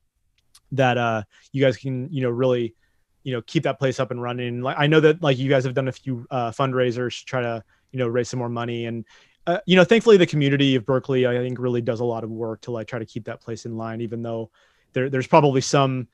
that 0.71 0.99
uh, 0.99 1.23
you 1.51 1.63
guys 1.63 1.75
can 1.75 2.07
you 2.13 2.21
know 2.21 2.29
really 2.29 2.75
you 3.23 3.33
know 3.33 3.41
keep 3.41 3.63
that 3.63 3.79
place 3.79 3.99
up 3.99 4.11
and 4.11 4.21
running. 4.21 4.61
Like 4.61 4.77
I 4.79 4.87
know 4.87 4.99
that 5.01 5.21
like 5.21 5.37
you 5.37 5.49
guys 5.49 5.63
have 5.65 5.73
done 5.73 5.87
a 5.87 5.91
few 5.91 6.25
uh, 6.31 6.51
fundraisers 6.51 7.19
to 7.19 7.25
try 7.25 7.41
to 7.41 7.63
you 7.91 7.99
know 7.99 8.07
raise 8.07 8.29
some 8.29 8.39
more 8.39 8.49
money 8.49 8.85
and 8.85 9.05
uh, 9.45 9.59
you 9.65 9.77
know, 9.77 9.85
thankfully 9.85 10.17
the 10.17 10.25
community 10.25 10.75
of 10.75 10.85
Berkeley, 10.85 11.25
I 11.25 11.37
think, 11.37 11.57
really 11.57 11.81
does 11.81 12.01
a 12.01 12.05
lot 12.05 12.25
of 12.25 12.29
work 12.29 12.61
to 12.61 12.71
like 12.71 12.87
try 12.87 12.99
to 12.99 13.05
keep 13.05 13.25
that 13.25 13.41
place 13.41 13.65
in 13.65 13.77
line, 13.77 14.01
even 14.01 14.21
though 14.21 14.51
there, 14.93 15.09
there's 15.09 15.27
probably 15.27 15.61
some 15.61 16.09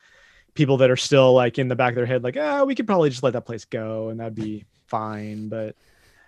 people 0.55 0.77
that 0.77 0.91
are 0.91 0.97
still 0.97 1.33
like 1.33 1.59
in 1.59 1.67
the 1.67 1.75
back 1.75 1.91
of 1.91 1.95
their 1.95 2.05
head, 2.05 2.23
like, 2.23 2.37
ah, 2.39 2.63
we 2.63 2.75
could 2.75 2.87
probably 2.87 3.09
just 3.09 3.23
let 3.23 3.33
that 3.33 3.45
place 3.45 3.65
go 3.65 4.09
and 4.09 4.19
that'd 4.19 4.35
be 4.35 4.65
fine. 4.87 5.49
But 5.49 5.75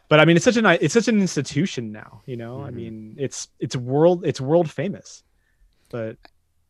but 0.10 0.20
I 0.20 0.26
mean, 0.26 0.36
it's 0.36 0.46
such 0.46 0.58
an 0.58 0.66
it's 0.66 0.94
such 0.94 1.08
an 1.08 1.20
institution 1.20 1.92
now. 1.92 2.24
You 2.26 2.38
know, 2.38 2.62
I 2.64 2.72
Mhm. 2.72 2.76
mean, 2.76 3.16
it's 3.20 3.48
it's 3.60 3.76
world 3.76 4.26
it's 4.26 4.42
world 4.42 4.70
famous. 4.70 5.24
But 5.90 6.18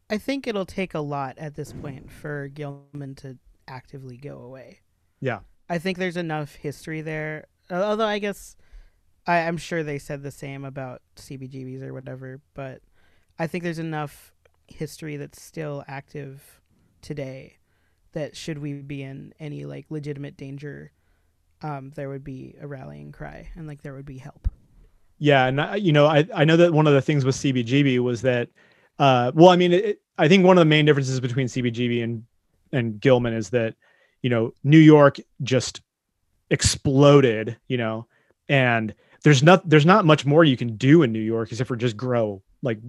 I 0.10 0.18
think 0.18 0.48
it'll 0.48 0.66
take 0.66 0.94
a 0.94 1.00
lot 1.00 1.38
at 1.38 1.56
this 1.56 1.74
point 1.74 2.12
for 2.12 2.48
Gilman 2.48 3.16
to 3.16 3.38
actively 3.68 4.18
go 4.18 4.40
away. 4.40 4.80
Yeah. 5.20 5.40
I 5.70 5.78
think 5.78 5.98
there's 5.98 6.18
enough 6.18 6.56
history 6.56 7.02
there. 7.02 7.48
Although 7.72 8.06
I 8.06 8.20
guess 8.20 8.56
I, 9.26 9.40
I'm 9.40 9.58
sure 9.58 9.84
they 9.84 10.00
said 10.00 10.24
the 10.24 10.32
same 10.32 10.64
about 10.64 11.02
CBGBs 11.16 11.82
or 11.82 11.94
whatever, 11.94 12.42
but 12.54 12.82
I 13.40 13.48
think 13.48 13.64
there's 13.64 13.80
enough 13.80 14.34
history 14.68 15.18
that's 15.18 15.42
still 15.42 15.84
active 15.88 16.62
today 17.02 17.58
that 18.14 18.36
should 18.36 18.60
we 18.60 18.74
be 18.74 19.04
in 19.04 19.34
any 19.40 19.66
like 19.66 19.86
legitimate 19.90 20.38
danger, 20.38 20.92
um, 21.62 21.92
there 21.96 22.10
would 22.10 22.24
be 22.24 22.56
a 22.60 22.68
rallying 22.68 23.12
cry 23.12 23.50
and 23.56 23.68
like 23.68 23.82
there 23.82 23.94
would 23.94 24.06
be 24.06 24.18
help. 24.18 24.48
Yeah, 25.18 25.46
and 25.46 25.62
I, 25.62 25.76
you 25.76 25.92
know, 25.92 26.08
I 26.08 26.26
I 26.34 26.44
know 26.44 26.58
that 26.58 26.74
one 26.74 26.88
of 26.88 26.94
the 26.94 27.02
things 27.02 27.24
with 27.24 27.36
CBGB 27.36 28.00
was 28.00 28.22
that, 28.24 28.50
uh, 29.00 29.32
well, 29.34 29.50
I 29.50 29.56
mean, 29.56 29.72
it, 29.72 30.02
I 30.18 30.28
think 30.28 30.46
one 30.46 30.58
of 30.58 30.62
the 30.62 30.66
main 30.66 30.86
differences 30.86 31.20
between 31.20 31.48
CBGB 31.48 32.04
and 32.04 32.24
and 32.72 33.00
Gilman 33.00 33.34
is 33.34 33.50
that, 33.52 33.76
you 34.22 34.30
know, 34.30 34.54
New 34.64 34.80
York 34.80 35.18
just 35.44 35.82
exploded, 36.50 37.58
you 37.68 37.78
know, 37.78 38.08
and 38.48 38.94
there's 39.24 39.42
not 39.42 39.68
there's 39.68 39.86
not 39.86 40.06
much 40.06 40.26
more 40.26 40.44
you 40.44 40.58
can 40.58 40.78
do 40.78 41.04
in 41.04 41.12
New 41.12 41.20
York 41.20 41.52
except 41.52 41.68
for 41.68 41.76
just 41.76 41.98
grow 41.98 42.42
like 42.62 42.80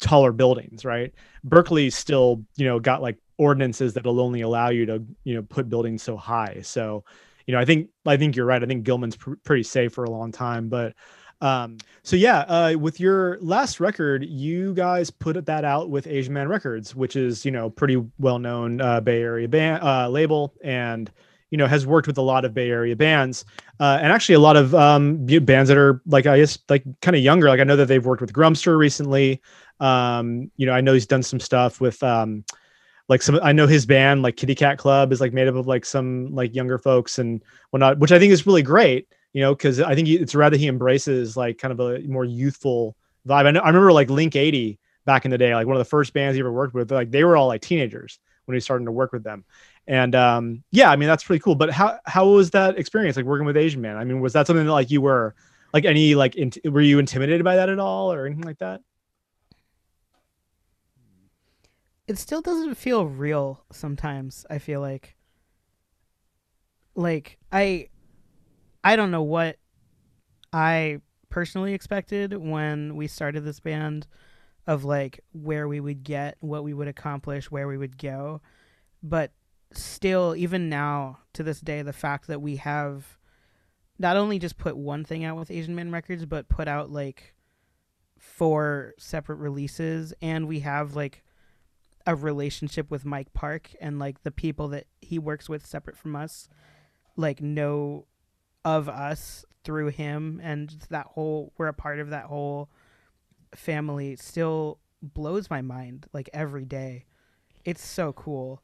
taller 0.00 0.32
buildings, 0.32 0.84
right? 0.84 1.12
Berkeley 1.42 1.90
still, 1.90 2.44
you 2.56 2.64
know, 2.64 2.78
got 2.78 3.02
like 3.02 3.18
ordinances 3.38 3.94
that'll 3.94 4.20
only 4.20 4.42
allow 4.42 4.68
you 4.68 4.86
to, 4.86 5.02
you 5.24 5.34
know, 5.34 5.42
put 5.42 5.68
buildings 5.68 6.02
so 6.02 6.16
high. 6.16 6.60
So, 6.62 7.04
you 7.46 7.54
know, 7.54 7.60
I 7.60 7.64
think 7.64 7.90
I 8.06 8.16
think 8.16 8.36
you're 8.36 8.46
right. 8.46 8.62
I 8.62 8.66
think 8.66 8.84
Gilman's 8.84 9.16
pr- 9.16 9.34
pretty 9.44 9.64
safe 9.64 9.92
for 9.92 10.04
a 10.04 10.10
long 10.10 10.32
time, 10.32 10.68
but 10.68 10.94
um 11.40 11.76
so 12.02 12.16
yeah 12.16 12.40
uh 12.40 12.74
with 12.78 13.00
your 13.00 13.38
last 13.40 13.80
record 13.80 14.24
you 14.24 14.74
guys 14.74 15.10
put 15.10 15.44
that 15.46 15.64
out 15.64 15.90
with 15.90 16.06
asian 16.06 16.32
man 16.32 16.48
records 16.48 16.94
which 16.94 17.16
is 17.16 17.44
you 17.44 17.50
know 17.50 17.68
pretty 17.70 18.02
well 18.18 18.38
known 18.38 18.80
uh 18.80 19.00
bay 19.00 19.20
area 19.22 19.48
band 19.48 19.82
uh 19.82 20.08
label 20.08 20.54
and 20.62 21.10
you 21.50 21.58
know 21.58 21.66
has 21.66 21.86
worked 21.86 22.06
with 22.06 22.18
a 22.18 22.22
lot 22.22 22.44
of 22.44 22.54
bay 22.54 22.70
area 22.70 22.96
bands 22.96 23.44
uh 23.80 23.98
and 24.00 24.12
actually 24.12 24.34
a 24.34 24.40
lot 24.40 24.56
of 24.56 24.74
um 24.74 25.24
bands 25.26 25.68
that 25.68 25.78
are 25.78 26.00
like 26.06 26.26
i 26.26 26.38
guess 26.38 26.58
like 26.68 26.84
kind 27.00 27.16
of 27.16 27.22
younger. 27.22 27.48
Like 27.48 27.60
i 27.60 27.64
know 27.64 27.76
that 27.76 27.86
they've 27.86 28.04
worked 28.04 28.20
with 28.20 28.32
Grumpster 28.32 28.76
recently. 28.76 29.40
Um 29.80 30.50
you 30.56 30.66
know 30.66 30.72
i 30.72 30.80
know 30.80 30.92
he's 30.92 31.06
done 31.06 31.22
some 31.22 31.40
stuff 31.40 31.80
with 31.80 32.02
um 32.02 32.44
like 33.08 33.22
some 33.22 33.38
i 33.42 33.52
know 33.52 33.66
his 33.66 33.86
band 33.86 34.22
like 34.22 34.36
kitty 34.36 34.54
cat 34.54 34.78
club 34.78 35.12
is 35.12 35.20
like 35.20 35.32
made 35.32 35.48
up 35.48 35.54
of 35.54 35.66
like 35.66 35.84
some 35.84 36.34
like 36.34 36.54
younger 36.54 36.78
folks 36.78 37.18
and 37.18 37.42
whatnot 37.70 37.98
which 37.98 38.12
i 38.12 38.18
think 38.18 38.32
is 38.32 38.46
really 38.46 38.62
great 38.62 39.08
you 39.34 39.42
know, 39.42 39.54
because 39.54 39.80
I 39.80 39.94
think 39.94 40.08
it's 40.08 40.34
rather 40.34 40.56
he 40.56 40.68
embraces 40.68 41.36
like 41.36 41.58
kind 41.58 41.72
of 41.72 41.80
a 41.80 41.98
more 42.08 42.24
youthful 42.24 42.96
vibe. 43.28 43.44
I 43.44 43.50
know 43.50 43.60
I 43.60 43.66
remember 43.66 43.92
like 43.92 44.08
Link 44.08 44.36
80 44.36 44.78
back 45.04 45.26
in 45.26 45.30
the 45.30 45.36
day, 45.36 45.54
like 45.54 45.66
one 45.66 45.76
of 45.76 45.80
the 45.80 45.84
first 45.84 46.14
bands 46.14 46.34
he 46.36 46.40
ever 46.40 46.52
worked 46.52 46.72
with, 46.72 46.90
like 46.90 47.10
they 47.10 47.24
were 47.24 47.36
all 47.36 47.48
like 47.48 47.60
teenagers 47.60 48.18
when 48.46 48.54
he 48.54 48.60
started 48.60 48.86
to 48.86 48.92
work 48.92 49.12
with 49.12 49.24
them. 49.24 49.44
And 49.86 50.14
um, 50.14 50.62
yeah, 50.70 50.90
I 50.90 50.96
mean 50.96 51.08
that's 51.08 51.24
pretty 51.24 51.40
cool. 51.40 51.56
But 51.56 51.70
how 51.70 51.98
how 52.06 52.26
was 52.28 52.50
that 52.52 52.78
experience 52.78 53.16
like 53.16 53.26
working 53.26 53.44
with 53.44 53.56
Asian 53.56 53.82
Man? 53.82 53.96
I 53.98 54.04
mean, 54.04 54.20
was 54.20 54.32
that 54.32 54.46
something 54.46 54.64
that 54.64 54.72
like 54.72 54.90
you 54.90 55.02
were 55.02 55.34
like 55.74 55.84
any 55.84 56.14
like 56.14 56.36
were 56.64 56.80
you 56.80 56.98
intimidated 56.98 57.44
by 57.44 57.56
that 57.56 57.68
at 57.68 57.78
all 57.78 58.12
or 58.12 58.24
anything 58.24 58.44
like 58.44 58.58
that? 58.58 58.80
it 62.06 62.18
still 62.18 62.42
doesn't 62.42 62.74
feel 62.74 63.06
real 63.06 63.64
sometimes 63.72 64.44
i 64.50 64.58
feel 64.58 64.80
like 64.80 65.16
like 66.94 67.38
i 67.50 67.88
i 68.84 68.94
don't 68.94 69.10
know 69.10 69.22
what 69.22 69.56
i 70.52 71.00
personally 71.30 71.74
expected 71.74 72.36
when 72.36 72.94
we 72.94 73.08
started 73.08 73.44
this 73.44 73.58
band 73.58 74.06
of 74.66 74.84
like 74.84 75.20
where 75.32 75.68
we 75.68 75.80
would 75.80 76.02
get 76.04 76.36
what 76.40 76.64
we 76.64 76.72
would 76.72 76.88
accomplish 76.88 77.50
where 77.50 77.68
we 77.68 77.76
would 77.76 77.98
go. 77.98 78.40
But 79.02 79.32
still 79.72 80.34
even 80.36 80.68
now 80.68 81.18
to 81.32 81.42
this 81.42 81.60
day 81.60 81.82
the 81.82 81.92
fact 81.92 82.28
that 82.28 82.40
we 82.40 82.56
have 82.56 83.18
not 83.98 84.16
only 84.16 84.38
just 84.38 84.56
put 84.56 84.76
one 84.76 85.04
thing 85.04 85.24
out 85.24 85.36
with 85.36 85.50
asian 85.50 85.74
Man 85.74 85.90
records 85.90 86.24
but 86.26 86.48
put 86.48 86.68
out 86.68 86.92
like 86.92 87.34
four 88.20 88.94
separate 88.96 89.36
releases 89.36 90.14
and 90.22 90.46
we 90.46 90.60
have 90.60 90.94
like 90.94 91.24
a 92.06 92.14
relationship 92.14 92.88
with 92.88 93.04
Mike 93.04 93.32
Park 93.32 93.70
and 93.80 93.98
like 93.98 94.22
the 94.22 94.30
people 94.30 94.68
that 94.68 94.86
he 95.00 95.18
works 95.18 95.48
with 95.48 95.66
separate 95.66 95.96
from 95.96 96.14
us 96.14 96.48
like 97.16 97.42
know 97.42 98.06
of 98.64 98.88
us 98.88 99.44
through 99.64 99.88
him 99.88 100.40
and 100.42 100.76
that 100.90 101.06
whole 101.06 101.52
we're 101.58 101.68
a 101.68 101.74
part 101.74 101.98
of 101.98 102.10
that 102.10 102.24
whole 102.24 102.68
family 103.54 104.16
still 104.16 104.78
blows 105.02 105.48
my 105.50 105.62
mind 105.62 106.06
like 106.12 106.28
every 106.32 106.64
day 106.64 107.04
it's 107.64 107.84
so 107.84 108.12
cool 108.12 108.62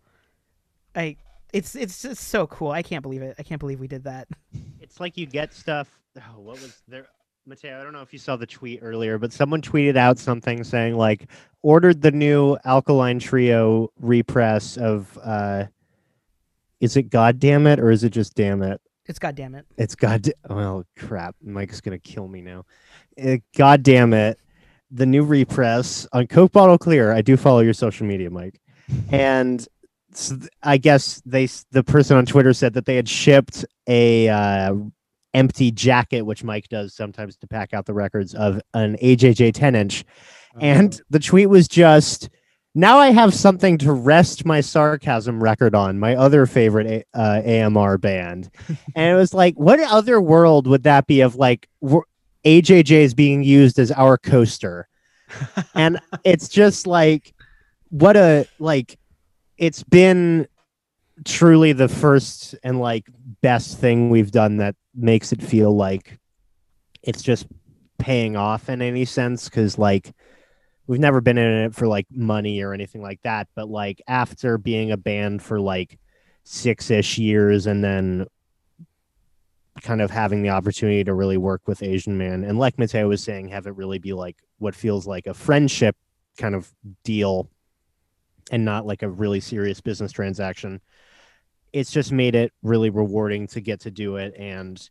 i 0.95 1.17
it's 1.53 1.75
it's 1.75 2.03
just 2.03 2.29
so 2.29 2.47
cool 2.47 2.71
i 2.71 2.83
can't 2.83 3.03
believe 3.03 3.23
it 3.23 3.35
i 3.39 3.43
can't 3.43 3.61
believe 3.61 3.81
we 3.81 3.89
did 3.89 4.05
that 4.05 4.29
It's 4.91 4.99
like 4.99 5.17
you 5.17 5.25
get 5.25 5.55
stuff. 5.55 6.01
Oh, 6.19 6.41
what 6.41 6.61
was 6.61 6.83
there? 6.89 7.07
Mateo, 7.47 7.79
I 7.79 7.85
don't 7.85 7.93
know 7.93 8.03
if 8.03 8.13
you 8.13 8.19
saw 8.19 8.35
the 8.35 8.45
tweet 8.47 8.81
earlier, 8.83 9.19
but 9.19 9.33
someone 9.33 9.63
tweeted 9.63 9.97
out 9.97 10.19
something 10.19 10.65
saying 10.65 10.97
like 10.97 11.31
ordered 11.63 12.03
the 12.03 12.11
new 12.11 12.57
Alkaline 12.65 13.21
Trio 13.21 13.93
repress 14.01 14.77
of 14.77 15.17
uh 15.23 15.67
is 16.81 16.97
it 16.97 17.05
God 17.05 17.39
damn 17.39 17.69
it 17.69 17.79
or 17.79 17.93
is 17.93 18.03
it 18.03 18.11
just 18.11 18.35
damn 18.35 18.63
it? 18.63 18.81
It's 19.11 19.19
goddamn 19.19 19.55
it 19.55 19.67
It's 19.77 19.95
God 19.95 20.31
well 20.49 20.85
crap. 20.97 21.35
Mike's 21.43 21.81
gonna 21.81 21.99
kill 21.99 22.29
me 22.29 22.41
now. 22.41 22.65
Uh, 23.23 23.37
God 23.57 23.83
damn 23.83 24.15
it. 24.15 24.39
The 24.91 25.07
new 25.07 25.25
repress 25.25 26.07
on 26.13 26.27
Coke 26.27 26.53
Bottle 26.53 26.79
Clear. 26.79 27.13
I 27.13 27.21
do 27.21 27.37
follow 27.37 27.61
your 27.61 27.75
social 27.75 28.07
media, 28.07 28.31
Mike. 28.31 28.61
And 29.11 29.67
I 30.63 30.77
guess 30.77 31.23
they 31.27 31.49
the 31.71 31.85
person 31.85 32.17
on 32.17 32.27
Twitter 32.27 32.53
said 32.53 32.75
that 32.75 32.87
they 32.87 32.97
had 32.97 33.09
shipped 33.09 33.65
a 33.87 34.29
uh, 34.29 34.75
empty 35.35 35.71
jacket, 35.71 36.23
which 36.23 36.45
Mike 36.45 36.69
does 36.69 36.95
sometimes 36.95 37.37
to 37.37 37.47
pack 37.47 37.73
out 37.75 37.87
the 37.87 37.95
records 37.95 38.35
of 38.35 38.61
an 38.75 38.97
AJJ 38.97 39.55
10 39.55 39.75
inch. 39.75 40.05
And 40.61 41.01
the 41.11 41.21
tweet 41.21 41.49
was 41.49 41.69
just, 41.69 42.29
now 42.75 42.99
I 42.99 43.11
have 43.11 43.35
something 43.35 43.79
to 43.79 43.93
rest 43.93 44.45
my 44.45 44.61
Sarchasm 44.61 45.43
record 45.43 45.75
on, 45.75 45.99
my 45.99 46.15
other 46.15 46.47
favorite 46.47 46.87
A- 47.15 47.19
uh, 47.19 47.43
AMR 47.67 47.99
band. 47.99 48.51
and 48.95 49.13
it 49.13 49.17
was 49.17 49.35
like, 49.35 49.59
what 49.59 49.81
other 49.81 50.21
world 50.21 50.67
would 50.67 50.85
that 50.85 51.07
be 51.07 51.21
of 51.21 51.37
like 51.37 51.69
AJJ 52.45 52.91
is 52.91 53.15
being 53.15 53.43
used 53.43 53.79
as 53.79 53.91
our 53.93 54.17
coaster? 54.17 54.89
and 55.75 56.01
it's 56.25 56.49
just 56.49 56.87
like, 56.87 57.35
what 57.89 58.17
a, 58.17 58.47
like, 58.59 58.99
it's 59.59 59.83
been 59.83 60.47
truly 61.25 61.73
the 61.73 61.89
first 61.89 62.55
and 62.63 62.81
like 62.81 63.07
best 63.43 63.79
thing 63.79 64.11
we've 64.11 64.31
done 64.31 64.57
that 64.59 64.75
makes 64.95 65.33
it 65.33 65.43
feel 65.43 65.75
like 65.75 66.19
it's 67.03 67.23
just 67.23 67.47
paying 67.99 68.37
off 68.37 68.69
in 68.69 68.81
any 68.81 69.05
sense 69.05 69.49
because 69.49 69.79
like 69.79 70.13
we've 70.91 70.99
never 70.99 71.21
been 71.21 71.39
in 71.39 71.67
it 71.67 71.73
for 71.73 71.87
like 71.87 72.09
money 72.11 72.61
or 72.63 72.75
anything 72.75 73.01
like 73.01 73.23
that 73.23 73.47
but 73.55 73.69
like 73.69 74.03
after 74.09 74.59
being 74.59 74.91
a 74.91 74.97
band 74.97 75.41
for 75.41 75.61
like 75.61 75.97
six-ish 76.43 77.17
years 77.17 77.69
and 77.69 77.85
then 77.85 78.27
kind 79.83 80.03
of 80.03 80.11
having 80.11 80.43
the 80.43 80.49
opportunity 80.49 81.05
to 81.05 81.15
really 81.15 81.37
work 81.37 81.63
with 81.69 81.81
asian 81.85 82.19
man 82.19 82.43
and 82.43 82.59
like 82.59 82.77
mateo 82.77 83.07
was 83.07 83.23
saying 83.23 83.47
have 83.47 83.69
it 83.69 83.77
really 83.77 84.01
be 84.01 84.13
like 84.13 84.37
what 84.59 84.75
feels 84.75 85.07
like 85.07 85.29
a 85.29 85.33
friendship 85.33 85.95
kind 86.37 86.57
of 86.57 86.69
deal 87.05 87.49
and 88.51 88.65
not 88.65 88.85
like 88.85 89.05
a 89.05 89.09
really 89.09 89.39
serious 89.39 89.81
business 89.81 90.11
transaction 90.11 90.81
it's 91.73 91.93
just 91.93 92.11
made 92.11 92.35
it 92.35 92.53
really 92.65 92.91
rewarding 92.91 93.47
to 93.47 93.61
get 93.61 93.79
to 93.79 93.93
do 93.93 94.17
it 94.17 94.35
and 94.37 94.91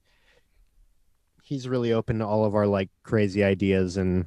he's 1.43 1.67
really 1.67 1.91
open 1.91 2.19
to 2.19 2.25
all 2.25 2.45
of 2.45 2.55
our 2.55 2.67
like 2.67 2.89
crazy 3.03 3.43
ideas 3.43 3.97
and 3.97 4.25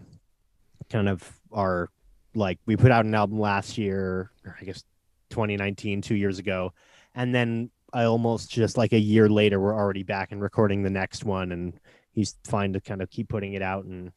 kind 0.90 1.08
of 1.08 1.40
our 1.52 1.90
like 2.34 2.58
we 2.66 2.76
put 2.76 2.90
out 2.90 3.04
an 3.04 3.14
album 3.14 3.38
last 3.38 3.76
year 3.76 4.30
or 4.44 4.56
i 4.60 4.64
guess 4.64 4.84
2019 5.32 6.02
two 6.02 6.14
years 6.14 6.38
ago. 6.38 6.72
And 7.14 7.34
then 7.34 7.70
i 7.92 8.04
almost 8.04 8.50
just 8.50 8.76
like 8.76 8.92
a 8.92 8.98
year 8.98 9.28
later 9.28 9.58
we're 9.58 9.74
already 9.74 10.02
back 10.02 10.30
and 10.30 10.40
recording 10.40 10.82
the 10.82 10.90
next 10.90 11.24
one. 11.24 11.50
And 11.50 11.80
he's 12.12 12.36
fine 12.44 12.72
to 12.74 12.80
kind 12.80 13.02
of 13.02 13.10
keep 13.10 13.28
putting 13.28 13.54
it 13.54 13.62
out 13.62 13.84
and 13.84 14.12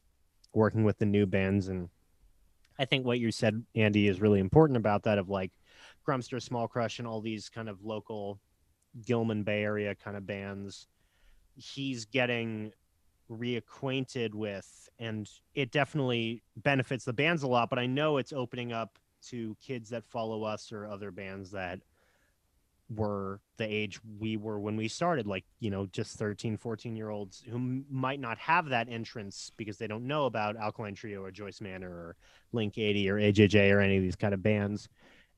working 0.52 0.84
with 0.84 0.98
the 0.98 1.06
new 1.06 1.26
bands. 1.26 1.68
And 1.68 1.88
i 2.78 2.84
think 2.84 3.04
what 3.04 3.18
you 3.18 3.32
said 3.32 3.64
andy 3.74 4.06
is 4.06 4.20
really 4.20 4.38
important 4.38 4.76
about 4.76 5.02
that 5.04 5.18
of 5.18 5.28
like 5.28 5.50
Grumpster 6.06 6.40
small 6.40 6.68
crush 6.68 7.00
and 7.00 7.08
all 7.08 7.20
these 7.20 7.48
kind 7.48 7.68
of 7.68 7.82
local 7.84 8.38
gilman 9.04 9.42
bay 9.42 9.64
area 9.64 9.94
kind 9.94 10.16
of 10.16 10.24
bands. 10.24 10.86
He's 11.56 12.04
getting 12.04 12.72
reacquainted 13.30 14.34
with 14.34 14.88
and 14.98 15.28
it 15.54 15.70
definitely 15.72 16.42
benefits 16.56 17.04
the 17.04 17.12
bands 17.12 17.42
a 17.42 17.46
lot 17.46 17.68
but 17.68 17.78
i 17.78 17.86
know 17.86 18.18
it's 18.18 18.32
opening 18.32 18.72
up 18.72 18.98
to 19.22 19.56
kids 19.60 19.90
that 19.90 20.04
follow 20.04 20.44
us 20.44 20.70
or 20.70 20.86
other 20.86 21.10
bands 21.10 21.50
that 21.50 21.80
were 22.94 23.40
the 23.56 23.64
age 23.64 23.98
we 24.20 24.36
were 24.36 24.60
when 24.60 24.76
we 24.76 24.86
started 24.86 25.26
like 25.26 25.44
you 25.58 25.70
know 25.70 25.86
just 25.86 26.16
13 26.16 26.56
14 26.56 26.94
year 26.94 27.10
olds 27.10 27.42
who 27.50 27.82
might 27.90 28.20
not 28.20 28.38
have 28.38 28.68
that 28.68 28.88
entrance 28.88 29.50
because 29.56 29.76
they 29.76 29.88
don't 29.88 30.06
know 30.06 30.26
about 30.26 30.56
alkaline 30.56 30.94
trio 30.94 31.22
or 31.22 31.32
joyce 31.32 31.60
manor 31.60 31.90
or 31.90 32.16
link 32.52 32.78
80 32.78 33.10
or 33.10 33.16
ajj 33.16 33.72
or 33.72 33.80
any 33.80 33.96
of 33.96 34.02
these 34.02 34.16
kind 34.16 34.34
of 34.34 34.42
bands. 34.42 34.88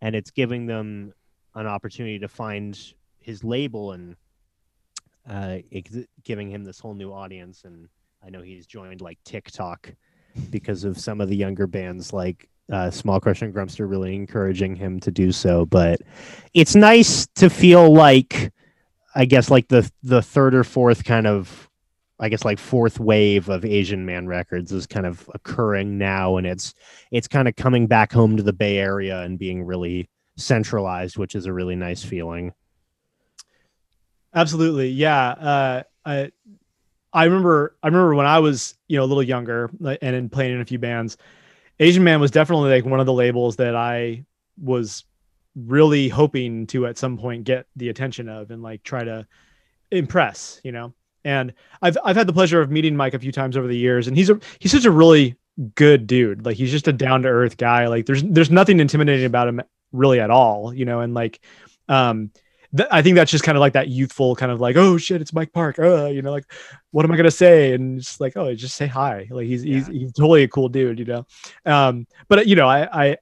And 0.00 0.14
it's 0.14 0.30
giving 0.30 0.66
them 0.66 1.12
an 1.54 1.66
opportunity 1.66 2.18
to 2.20 2.28
find 2.28 2.78
his 3.18 3.42
label 3.42 3.92
and 3.92 4.16
uh, 5.28 5.58
ex- 5.72 6.06
giving 6.24 6.50
him 6.50 6.64
this 6.64 6.78
whole 6.78 6.94
new 6.94 7.12
audience 7.12 7.64
and 7.64 7.88
i 8.24 8.30
know 8.30 8.42
he's 8.42 8.66
joined 8.66 9.00
like 9.00 9.18
tiktok 9.24 9.92
because 10.50 10.84
of 10.84 10.98
some 10.98 11.20
of 11.20 11.28
the 11.28 11.36
younger 11.36 11.66
bands 11.66 12.12
like 12.12 12.48
uh, 12.72 12.90
Small 12.90 13.20
Crush 13.20 13.42
and 13.42 13.54
Grumpster 13.54 13.88
really 13.88 14.14
encouraging 14.14 14.76
him 14.76 15.00
to 15.00 15.10
do 15.10 15.32
so. 15.32 15.64
But 15.66 16.00
it's 16.54 16.74
nice 16.74 17.26
to 17.36 17.48
feel 17.48 17.92
like, 17.92 18.52
I 19.14 19.24
guess, 19.24 19.50
like 19.50 19.68
the 19.68 19.90
the 20.02 20.22
third 20.22 20.54
or 20.54 20.64
fourth 20.64 21.04
kind 21.04 21.26
of, 21.26 21.68
I 22.20 22.28
guess, 22.28 22.44
like 22.44 22.58
fourth 22.58 23.00
wave 23.00 23.48
of 23.48 23.64
Asian 23.64 24.04
Man 24.04 24.26
records 24.26 24.72
is 24.72 24.86
kind 24.86 25.06
of 25.06 25.28
occurring 25.34 25.98
now, 25.98 26.36
and 26.36 26.46
it's 26.46 26.74
it's 27.10 27.28
kind 27.28 27.48
of 27.48 27.56
coming 27.56 27.86
back 27.86 28.12
home 28.12 28.36
to 28.36 28.42
the 28.42 28.52
Bay 28.52 28.78
Area 28.78 29.22
and 29.22 29.38
being 29.38 29.64
really 29.64 30.08
centralized, 30.36 31.16
which 31.16 31.34
is 31.34 31.46
a 31.46 31.52
really 31.52 31.76
nice 31.76 32.04
feeling. 32.04 32.52
Absolutely, 34.34 34.88
yeah. 34.90 35.28
Uh, 35.30 35.82
I 36.04 36.30
I 37.12 37.24
remember 37.24 37.76
I 37.82 37.88
remember 37.88 38.14
when 38.14 38.26
I 38.26 38.38
was 38.40 38.76
you 38.88 38.98
know 38.98 39.04
a 39.04 39.06
little 39.06 39.22
younger 39.22 39.70
and 40.02 40.16
in 40.16 40.28
playing 40.28 40.54
in 40.54 40.60
a 40.60 40.64
few 40.64 40.78
bands 40.78 41.16
Asian 41.80 42.04
Man 42.04 42.20
was 42.20 42.30
definitely 42.32 42.70
like 42.70 42.86
one 42.86 43.00
of 43.00 43.06
the 43.06 43.14
labels 43.14 43.56
that 43.56 43.76
I 43.76 44.24
was 44.62 45.04
really 45.56 46.08
hoping 46.08 46.66
to 46.68 46.86
at 46.86 46.98
some 46.98 47.18
point 47.18 47.44
get 47.44 47.66
the 47.76 47.88
attention 47.90 48.28
of 48.28 48.50
and 48.50 48.62
like 48.62 48.82
try 48.84 49.04
to 49.04 49.26
impress, 49.90 50.60
you 50.64 50.72
know. 50.72 50.94
And 51.24 51.52
I've 51.82 51.98
I've 52.04 52.16
had 52.16 52.26
the 52.26 52.32
pleasure 52.32 52.60
of 52.60 52.70
meeting 52.70 52.96
Mike 52.96 53.14
a 53.14 53.18
few 53.18 53.32
times 53.32 53.56
over 53.56 53.66
the 53.66 53.76
years, 53.76 54.06
and 54.08 54.16
he's 54.16 54.30
a 54.30 54.40
he's 54.60 54.72
such 54.72 54.84
a 54.84 54.90
really 54.90 55.36
good 55.74 56.06
dude. 56.06 56.44
Like 56.46 56.56
he's 56.56 56.70
just 56.70 56.88
a 56.88 56.92
down 56.92 57.22
to 57.22 57.28
earth 57.28 57.56
guy. 57.56 57.86
Like 57.88 58.06
there's 58.06 58.22
there's 58.22 58.50
nothing 58.50 58.80
intimidating 58.80 59.26
about 59.26 59.48
him 59.48 59.60
really 59.92 60.20
at 60.20 60.30
all, 60.30 60.72
you 60.72 60.84
know. 60.84 61.00
And 61.00 61.14
like, 61.14 61.40
um, 61.88 62.30
th- 62.76 62.88
I 62.90 63.02
think 63.02 63.16
that's 63.16 63.30
just 63.30 63.44
kind 63.44 63.56
of 63.56 63.60
like 63.60 63.72
that 63.74 63.88
youthful 63.88 64.36
kind 64.36 64.52
of 64.52 64.60
like, 64.60 64.76
oh 64.76 64.98
shit, 64.98 65.20
it's 65.20 65.32
Mike 65.32 65.52
Park. 65.52 65.78
Uh, 65.78 66.06
you 66.06 66.22
know, 66.22 66.30
like, 66.30 66.50
what 66.90 67.04
am 67.04 67.12
I 67.12 67.16
gonna 67.16 67.30
say? 67.30 67.72
And 67.74 68.00
just 68.00 68.20
like, 68.20 68.36
oh, 68.36 68.54
just 68.54 68.76
say 68.76 68.86
hi. 68.86 69.28
Like 69.30 69.46
he's 69.46 69.64
yeah. 69.64 69.74
he's 69.76 69.86
he's 69.86 70.12
totally 70.12 70.42
a 70.42 70.48
cool 70.48 70.68
dude, 70.68 70.98
you 70.98 71.04
know. 71.04 71.26
Um, 71.66 72.06
but 72.28 72.46
you 72.46 72.56
know, 72.56 72.68
I 72.68 73.08
I 73.10 73.16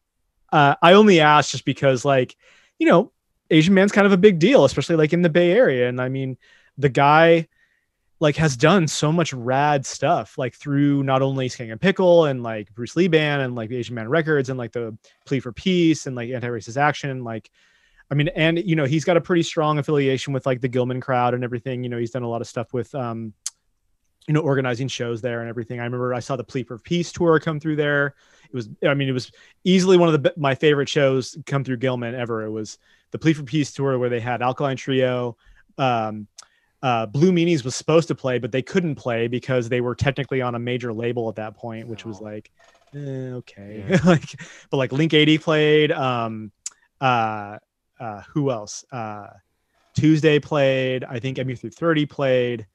uh, 0.53 0.75
I 0.83 0.93
only 0.95 1.21
asked 1.21 1.51
just 1.51 1.65
because 1.65 2.05
like, 2.05 2.37
you 2.79 2.87
know, 2.87 3.13
Asian 3.51 3.75
man's 3.75 3.93
kind 3.93 4.07
of 4.07 4.13
a 4.13 4.19
big 4.19 4.39
deal, 4.39 4.65
especially 4.65 4.97
like 4.97 5.13
in 5.13 5.23
the 5.23 5.29
Bay 5.29 5.53
Area. 5.53 5.89
And 5.89 6.01
I 6.01 6.09
mean, 6.09 6.37
the 6.79 6.89
guy 6.89 7.49
like 8.19 8.37
has 8.37 8.57
done 8.57 8.89
so 8.89 9.13
much 9.13 9.33
rad 9.35 9.85
stuff 9.85 10.39
like 10.39 10.55
through 10.55 11.03
not 11.03 11.21
only 11.21 11.49
Skankin' 11.49 11.81
Pickle 11.81 12.25
and 12.25 12.43
like 12.43 12.75
Bruce 12.75 12.97
Lee 12.97 13.09
band 13.09 13.43
and 13.43 13.55
like 13.55 13.69
the 13.69 13.77
Asian 13.77 13.95
Man 13.95 14.09
Records 14.09 14.49
and 14.49 14.59
like 14.59 14.73
the 14.73 14.97
Plea 15.27 15.41
for 15.41 15.53
Peace 15.53 16.07
and 16.07 16.17
like 16.17 16.31
anti-racist 16.31 16.79
action 16.79 17.25
like 17.25 17.51
I 18.11 18.15
mean, 18.15 18.29
and 18.29 18.59
you 18.59 18.77
know, 18.77 18.85
he's 18.85 19.05
got 19.05 19.17
a 19.17 19.21
pretty 19.21 19.43
strong 19.43 19.79
affiliation 19.79 20.33
with 20.33 20.47
like 20.47 20.61
the 20.61 20.69
Gilman 20.69 21.01
crowd 21.01 21.35
and 21.35 21.43
everything. 21.43 21.83
You 21.83 21.89
know, 21.89 21.99
he's 21.99 22.11
done 22.11 22.23
a 22.23 22.29
lot 22.29 22.41
of 22.41 22.47
stuff 22.47 22.73
with 22.73 22.95
um, 22.95 23.33
you 24.27 24.35
know, 24.35 24.41
organizing 24.41 24.89
shows 24.89 25.21
there 25.21 25.41
and 25.41 25.49
everything. 25.49 25.81
I 25.81 25.85
remember 25.85 26.15
I 26.15 26.21
saw 26.21 26.37
the 26.37 26.45
Plea 26.45 26.65
for 26.65 26.79
Peace 26.79 27.13
tour 27.13 27.39
come 27.41 27.61
through 27.61 27.77
there. 27.77 28.15
It 28.45 28.55
was, 28.55 28.69
I 28.87 28.95
mean, 28.95 29.09
it 29.09 29.13
was 29.13 29.31
easily 29.65 29.97
one 29.97 30.13
of 30.13 30.23
the 30.23 30.35
my 30.37 30.55
favorite 30.55 30.89
shows 30.89 31.37
come 31.47 31.65
through 31.65 31.79
Gilman 31.79 32.15
ever. 32.15 32.45
It 32.45 32.51
was 32.51 32.79
the 33.11 33.19
Plea 33.19 33.33
for 33.33 33.43
Peace 33.43 33.73
tour 33.73 33.99
where 33.99 34.09
they 34.09 34.21
had 34.21 34.43
Alkaline 34.43 34.77
Trio, 34.77 35.37
um, 35.79 36.27
uh, 36.83 37.07
Blue 37.07 37.33
Meanies 37.33 37.65
was 37.65 37.75
supposed 37.75 38.09
to 38.09 38.15
play, 38.15 38.39
but 38.39 38.53
they 38.53 38.63
couldn't 38.63 38.97
play 38.97 39.29
because 39.29 39.69
they 39.69 39.81
were 39.81 39.95
technically 39.95 40.41
on 40.41 40.55
a 40.55 40.59
major 40.59 40.93
label 40.93 41.29
at 41.29 41.37
that 41.37 41.57
point, 41.57 41.89
which 41.89 42.05
was 42.05 42.21
like, 42.21 42.51
eh, 42.95 42.99
okay, 42.99 43.85
yeah. 43.89 43.99
like, 44.05 44.41
but 44.71 44.77
like 44.77 44.93
Link 44.93 45.15
80 45.15 45.39
played, 45.39 45.93
um, 45.93 46.53
uh, 47.01 47.59
uh, 47.99 48.23
who 48.33 48.51
else? 48.51 48.85
Uh, 48.93 49.29
Tuesday 49.97 50.39
played. 50.39 51.05
I 51.05 51.19
think 51.19 51.39
MU330 51.39 52.09
played. 52.09 52.67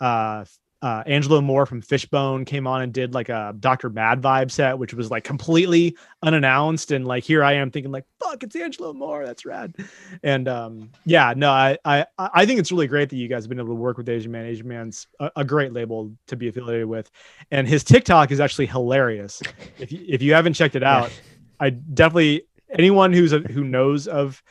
Uh, 0.00 0.44
uh, 0.82 1.02
Angelo 1.06 1.40
Moore 1.40 1.64
from 1.64 1.80
Fishbone 1.80 2.44
came 2.44 2.66
on 2.66 2.82
and 2.82 2.92
did 2.92 3.14
like 3.14 3.30
a 3.30 3.54
Dr. 3.58 3.88
Madd 3.88 4.20
Vibe 4.20 4.50
set, 4.50 4.78
which 4.78 4.92
was 4.92 5.10
like 5.10 5.24
completely 5.24 5.96
unannounced. 6.22 6.92
And 6.92 7.06
like 7.06 7.24
here 7.24 7.42
I 7.42 7.54
am 7.54 7.70
thinking 7.70 7.90
like, 7.90 8.04
fuck, 8.22 8.42
it's 8.42 8.54
Angelo 8.54 8.92
Moore. 8.92 9.24
That's 9.24 9.46
rad. 9.46 9.74
And 10.22 10.46
um, 10.48 10.90
yeah, 11.04 11.32
no, 11.34 11.50
I, 11.50 11.78
I 11.84 12.06
I 12.18 12.44
think 12.44 12.60
it's 12.60 12.70
really 12.70 12.86
great 12.86 13.08
that 13.08 13.16
you 13.16 13.26
guys 13.26 13.44
have 13.44 13.48
been 13.48 13.58
able 13.58 13.70
to 13.70 13.74
work 13.74 13.96
with 13.96 14.08
Asian 14.08 14.30
Man. 14.30 14.44
Asian 14.44 14.68
Man's 14.68 15.06
a, 15.18 15.30
a 15.36 15.44
great 15.44 15.72
label 15.72 16.12
to 16.26 16.36
be 16.36 16.48
affiliated 16.48 16.86
with, 16.86 17.10
and 17.50 17.66
his 17.66 17.82
TikTok 17.82 18.30
is 18.30 18.38
actually 18.38 18.66
hilarious. 18.66 19.42
if 19.78 19.90
you, 19.90 20.04
if 20.06 20.20
you 20.20 20.34
haven't 20.34 20.52
checked 20.52 20.76
it 20.76 20.82
out, 20.84 21.10
I 21.58 21.70
definitely 21.70 22.42
anyone 22.70 23.12
who's 23.12 23.32
a, 23.32 23.38
who 23.38 23.64
knows 23.64 24.06
of 24.06 24.42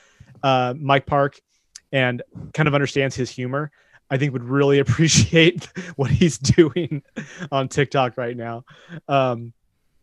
uh, 0.45 0.75
Mike 0.77 1.07
Park 1.07 1.41
and 1.91 2.21
kind 2.53 2.67
of 2.67 2.75
understands 2.75 3.15
his 3.15 3.31
humor, 3.31 3.71
I 4.11 4.17
think 4.17 4.31
would 4.31 4.43
really 4.43 4.77
appreciate 4.85 5.67
what 5.95 6.11
he's 6.11 6.37
doing 6.37 7.01
on 7.51 7.67
TikTok 7.67 8.15
right 8.15 8.37
now. 8.37 8.63
Um, 9.07 9.53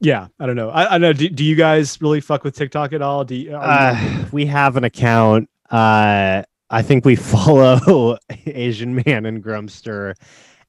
yeah, 0.00 0.26
I 0.40 0.46
don't 0.46 0.56
know. 0.56 0.70
I, 0.70 0.96
I 0.96 0.98
know. 0.98 1.12
Do, 1.12 1.28
do, 1.28 1.44
you 1.44 1.54
guys 1.54 2.02
really 2.02 2.20
fuck 2.20 2.42
with 2.42 2.56
TikTok 2.56 2.92
at 2.92 3.02
all? 3.02 3.24
Do 3.24 3.36
you, 3.36 3.54
uh, 3.54 4.26
we 4.32 4.44
have 4.46 4.76
an 4.76 4.82
account. 4.82 5.48
Uh, 5.70 6.42
I 6.68 6.82
think 6.82 7.04
we 7.04 7.14
follow 7.16 8.18
Asian 8.44 9.00
Man 9.06 9.26
and 9.26 9.44
Grumpster, 9.44 10.14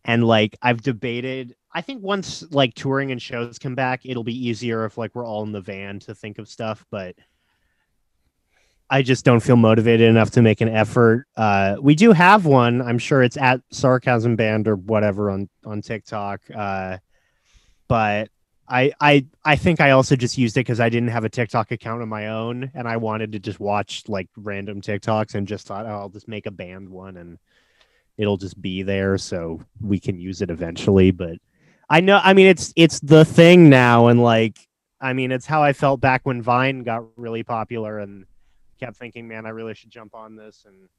and 0.05 0.23
like 0.23 0.55
I've 0.61 0.83
debated. 0.83 1.55
I 1.73 1.81
think 1.81 2.03
once 2.03 2.43
like 2.51 2.75
touring 2.75 3.11
and 3.11 3.19
shows 3.19 3.57
come 3.57 3.73
back, 3.73 4.01
it'll 4.05 4.23
be 4.23 4.47
easier 4.47 4.85
if 4.85 4.99
like 4.99 5.15
we're 5.15 5.25
all 5.25 5.41
in 5.41 5.51
the 5.51 5.61
van 5.61 5.97
to 6.01 6.13
think 6.13 6.37
of 6.37 6.47
stuff. 6.47 6.85
But 6.91 7.15
I 8.89 9.01
just 9.01 9.25
don't 9.25 9.39
feel 9.39 9.55
motivated 9.55 10.07
enough 10.07 10.31
to 10.31 10.41
make 10.41 10.61
an 10.61 10.69
effort. 10.69 11.25
Uh, 11.35 11.77
we 11.81 11.95
do 11.95 12.11
have 12.11 12.45
one. 12.45 12.81
I'm 12.81 12.99
sure 12.99 13.23
it's 13.23 13.37
at 13.37 13.61
Sarchasm 13.71 14.35
Band 14.35 14.67
or 14.67 14.75
whatever 14.75 15.31
on 15.31 15.49
on 15.65 15.81
TikTok. 15.81 16.41
Uh, 16.53 16.97
but 17.87 18.29
I 18.67 18.91
I 18.99 19.25
I 19.43 19.55
think 19.55 19.81
I 19.81 19.91
also 19.91 20.15
just 20.15 20.37
used 20.37 20.57
it 20.57 20.61
because 20.61 20.79
I 20.79 20.89
didn't 20.89 21.09
have 21.09 21.25
a 21.25 21.29
TikTok 21.29 21.71
account 21.71 22.01
of 22.01 22.07
my 22.07 22.27
own, 22.27 22.71
and 22.73 22.87
I 22.87 22.97
wanted 22.97 23.31
to 23.33 23.39
just 23.39 23.59
watch 23.59 24.03
like 24.07 24.29
random 24.37 24.81
TikToks, 24.81 25.35
and 25.35 25.47
just 25.47 25.67
thought, 25.67 25.85
oh, 25.85 25.89
I'll 25.89 26.09
just 26.09 26.27
make 26.27 26.45
a 26.45 26.51
band 26.51 26.89
one, 26.89 27.17
and 27.17 27.39
it'll 28.17 28.37
just 28.37 28.61
be 28.61 28.83
there, 28.83 29.17
so 29.17 29.61
we 29.81 29.99
can 29.99 30.19
use 30.19 30.41
it 30.41 30.49
eventually. 30.49 31.11
But 31.11 31.37
I 31.89 31.99
know, 32.01 32.19
I 32.23 32.33
mean, 32.33 32.47
it's 32.47 32.73
it's 32.75 32.99
the 32.99 33.25
thing 33.25 33.69
now, 33.69 34.07
and 34.07 34.21
like, 34.21 34.57
I 35.01 35.13
mean, 35.13 35.31
it's 35.31 35.45
how 35.45 35.61
I 35.63 35.73
felt 35.73 35.99
back 35.99 36.21
when 36.25 36.41
Vine 36.41 36.83
got 36.83 37.03
really 37.17 37.43
popular, 37.43 37.99
and 37.99 38.25
kept 38.83 38.97
thinking, 38.97 39.27
man, 39.27 39.45
I 39.45 39.49
really 39.49 39.73
should 39.73 39.89
jump 39.89 40.13
on 40.15 40.35
this 40.35 40.65
and 40.67 40.89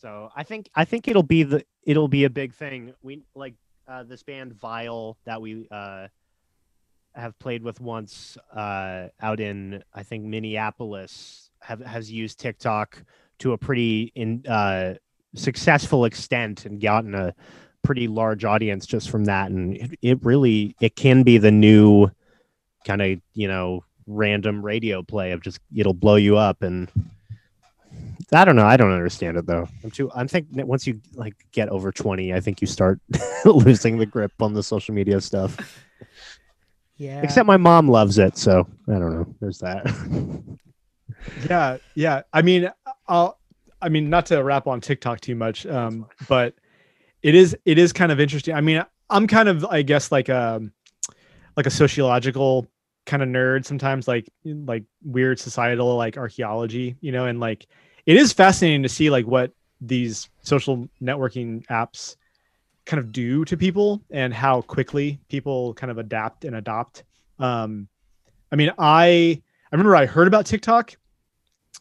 so 0.00 0.30
I 0.36 0.44
think 0.44 0.70
I 0.76 0.84
think 0.84 1.08
it'll 1.08 1.24
be 1.24 1.42
the 1.42 1.64
it'll 1.82 2.08
be 2.08 2.24
a 2.24 2.30
big 2.30 2.54
thing. 2.54 2.94
We 3.02 3.22
like 3.34 3.54
uh, 3.88 4.04
this 4.04 4.22
band 4.22 4.52
Vial 4.52 5.18
that 5.24 5.40
we 5.40 5.66
uh, 5.72 6.06
have 7.16 7.36
played 7.40 7.64
with 7.64 7.80
once 7.80 8.38
uh, 8.54 9.08
out 9.20 9.40
in 9.40 9.82
I 9.92 10.04
think 10.04 10.24
Minneapolis 10.24 11.50
have 11.62 11.80
has 11.80 12.12
used 12.12 12.38
TikTok 12.38 13.02
to 13.40 13.52
a 13.52 13.58
pretty 13.58 14.12
in 14.14 14.46
uh, 14.46 14.94
successful 15.34 16.04
extent 16.04 16.64
and 16.64 16.80
gotten 16.80 17.16
a 17.16 17.34
pretty 17.82 18.06
large 18.06 18.44
audience 18.44 18.86
just 18.86 19.10
from 19.10 19.24
that 19.24 19.50
and 19.50 19.76
it, 19.76 19.98
it 20.02 20.24
really 20.24 20.76
it 20.80 20.94
can 20.94 21.22
be 21.22 21.38
the 21.38 21.50
new 21.50 22.08
kind 22.86 23.02
of 23.02 23.20
you 23.34 23.48
know 23.48 23.82
random 24.08 24.64
radio 24.64 25.02
play 25.02 25.32
of 25.32 25.42
just 25.42 25.60
it'll 25.76 25.94
blow 25.94 26.16
you 26.16 26.36
up 26.36 26.62
and 26.62 26.90
I 28.32 28.44
don't 28.44 28.56
know. 28.56 28.66
I 28.66 28.76
don't 28.76 28.92
understand 28.92 29.36
it 29.38 29.46
though. 29.46 29.68
I'm 29.82 29.90
too. 29.90 30.10
I'm 30.14 30.28
think 30.28 30.48
once 30.50 30.86
you 30.86 31.00
like 31.14 31.34
get 31.52 31.70
over 31.70 31.90
20, 31.90 32.34
I 32.34 32.40
think 32.40 32.60
you 32.60 32.66
start 32.66 33.00
losing 33.44 33.98
the 33.98 34.06
grip 34.06 34.32
on 34.40 34.52
the 34.52 34.62
social 34.62 34.94
media 34.94 35.20
stuff. 35.20 35.56
Yeah. 37.00 37.22
Except 37.22 37.46
my 37.46 37.56
mom 37.56 37.86
loves 37.88 38.18
it, 38.18 38.36
so 38.36 38.66
I 38.88 38.92
don't 38.92 39.14
know. 39.14 39.34
There's 39.40 39.58
that. 39.58 39.86
yeah, 41.48 41.76
yeah. 41.94 42.22
I 42.32 42.42
mean, 42.42 42.68
I'll. 43.06 43.38
I 43.80 43.88
mean, 43.88 44.10
not 44.10 44.26
to 44.26 44.42
wrap 44.42 44.66
on 44.66 44.80
TikTok 44.80 45.20
too 45.20 45.36
much, 45.36 45.64
um, 45.66 46.06
but 46.28 46.54
it 47.22 47.36
is 47.36 47.56
it 47.64 47.78
is 47.78 47.92
kind 47.92 48.10
of 48.10 48.18
interesting. 48.18 48.52
I 48.52 48.60
mean, 48.60 48.84
I'm 49.10 49.28
kind 49.28 49.48
of 49.48 49.64
I 49.66 49.82
guess 49.82 50.10
like 50.10 50.28
a 50.28 50.56
um, 50.56 50.72
like 51.56 51.66
a 51.66 51.70
sociological 51.70 52.66
kind 53.08 53.22
of 53.22 53.28
nerd 53.28 53.64
sometimes 53.64 54.06
like 54.06 54.28
like 54.44 54.84
weird 55.02 55.40
societal 55.40 55.96
like 55.96 56.16
archaeology 56.16 56.96
you 57.00 57.10
know 57.10 57.24
and 57.24 57.40
like 57.40 57.66
it 58.06 58.16
is 58.16 58.32
fascinating 58.32 58.82
to 58.82 58.88
see 58.88 59.10
like 59.10 59.26
what 59.26 59.50
these 59.80 60.28
social 60.42 60.88
networking 61.02 61.66
apps 61.66 62.16
kind 62.84 63.00
of 63.00 63.10
do 63.10 63.44
to 63.44 63.56
people 63.56 64.00
and 64.10 64.32
how 64.32 64.62
quickly 64.62 65.18
people 65.28 65.74
kind 65.74 65.90
of 65.90 65.98
adapt 65.98 66.44
and 66.44 66.54
adopt 66.54 67.04
um 67.38 67.88
i 68.52 68.56
mean 68.56 68.70
i 68.78 69.40
i 69.40 69.72
remember 69.72 69.96
i 69.96 70.06
heard 70.06 70.28
about 70.28 70.46
tiktok 70.46 70.94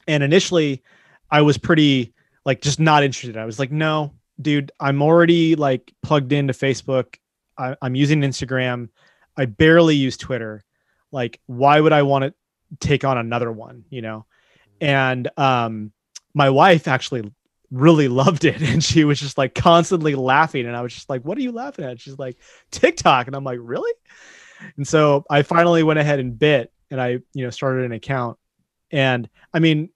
and 0.08 0.24
initially 0.24 0.82
I 1.30 1.42
was 1.42 1.58
pretty 1.58 2.14
like 2.46 2.62
just 2.62 2.80
not 2.80 3.04
interested. 3.04 3.38
I 3.38 3.46
was 3.46 3.60
like, 3.60 3.72
no, 3.72 4.14
dude, 4.42 4.72
I'm 4.80 5.02
already 5.02 5.56
like 5.56 5.94
plugged 6.02 6.32
into 6.32 6.54
Facebook. 6.54 7.16
I, 7.58 7.76
I'm 7.82 7.96
using 7.96 8.22
Instagram. 8.22 8.90
I 9.38 9.46
barely 9.46 9.96
use 9.96 10.18
Twitter. 10.18 10.64
Like, 11.18 11.40
why 11.48 11.82
would 11.82 11.94
I 11.94 12.04
want 12.04 12.26
to 12.26 12.34
take 12.80 13.04
on 13.04 13.18
another 13.18 13.52
one? 13.52 13.86
You 13.90 14.04
know? 14.04 14.26
And 14.80 15.28
um, 15.36 15.92
my 16.36 16.52
wife 16.52 16.88
actually 16.88 17.32
really 17.72 18.08
loved 18.08 18.46
it 18.46 18.62
and 18.70 18.84
she 18.84 19.04
was 19.04 19.20
just 19.20 19.38
like 19.38 19.54
constantly 19.54 20.16
laughing 20.16 20.66
and 20.66 20.74
i 20.74 20.82
was 20.82 20.94
just 20.94 21.10
like 21.10 21.22
what 21.24 21.38
are 21.38 21.42
you 21.42 21.52
laughing 21.52 21.84
at 21.84 22.00
she's 22.00 22.18
like 22.18 22.38
tiktok 22.72 23.28
and 23.28 23.36
i'm 23.36 23.44
like 23.44 23.60
really 23.62 23.92
and 24.78 24.88
so 24.88 25.26
i 25.30 25.42
finally 25.42 25.84
went 25.84 26.00
ahead 26.00 26.18
and 26.20 26.40
bit 26.40 26.72
and 26.92 27.02
i 27.02 27.20
you 27.34 27.44
know 27.44 27.50
started 27.50 27.84
an 27.84 27.92
account 27.92 28.38
and 28.92 29.30
i 29.54 29.60
mean 29.60 29.90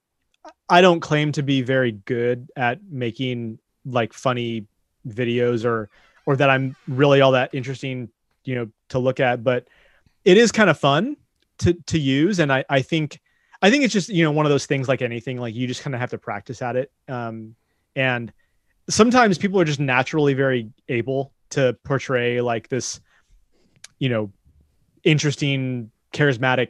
i 0.70 0.82
don't 0.82 1.00
claim 1.00 1.32
to 1.32 1.44
be 1.44 1.62
very 1.62 1.94
good 1.94 2.50
at 2.58 2.80
making 2.90 3.58
like 3.86 4.12
funny 4.12 4.66
videos 5.08 5.64
or 5.64 5.90
or 6.26 6.36
that 6.36 6.50
i'm 6.50 6.76
really 6.90 7.22
all 7.22 7.32
that 7.32 7.56
interesting 7.56 8.10
you 8.44 8.56
know 8.56 8.68
to 8.90 9.00
look 9.00 9.22
at 9.22 9.46
but 9.46 9.66
it 10.26 10.38
is 10.38 10.52
kind 10.52 10.70
of 10.70 10.78
fun 10.78 11.16
to 11.58 11.74
to 11.86 12.00
use 12.00 12.40
and 12.40 12.52
i 12.52 12.64
i 12.70 12.82
think 12.82 13.20
i 13.62 13.70
think 13.70 13.84
it's 13.84 13.94
just 13.94 14.10
you 14.10 14.24
know 14.24 14.32
one 14.32 14.46
of 14.46 14.50
those 14.50 14.66
things 14.66 14.88
like 14.88 15.02
anything 15.02 15.38
like 15.38 15.54
you 15.54 15.68
just 15.68 15.82
kind 15.82 15.94
of 15.94 16.00
have 16.00 16.10
to 16.10 16.18
practice 16.18 16.62
at 16.62 16.76
it 16.76 16.92
um 17.08 17.56
and 17.96 18.32
sometimes 18.90 19.38
people 19.38 19.60
are 19.60 19.66
just 19.66 19.80
naturally 19.80 20.34
very 20.34 20.70
able 20.90 21.34
to 21.50 21.78
portray 21.84 22.42
like 22.42 22.68
this 22.70 23.00
you 24.00 24.10
know 24.10 24.32
interesting 25.04 25.92
charismatic 26.14 26.70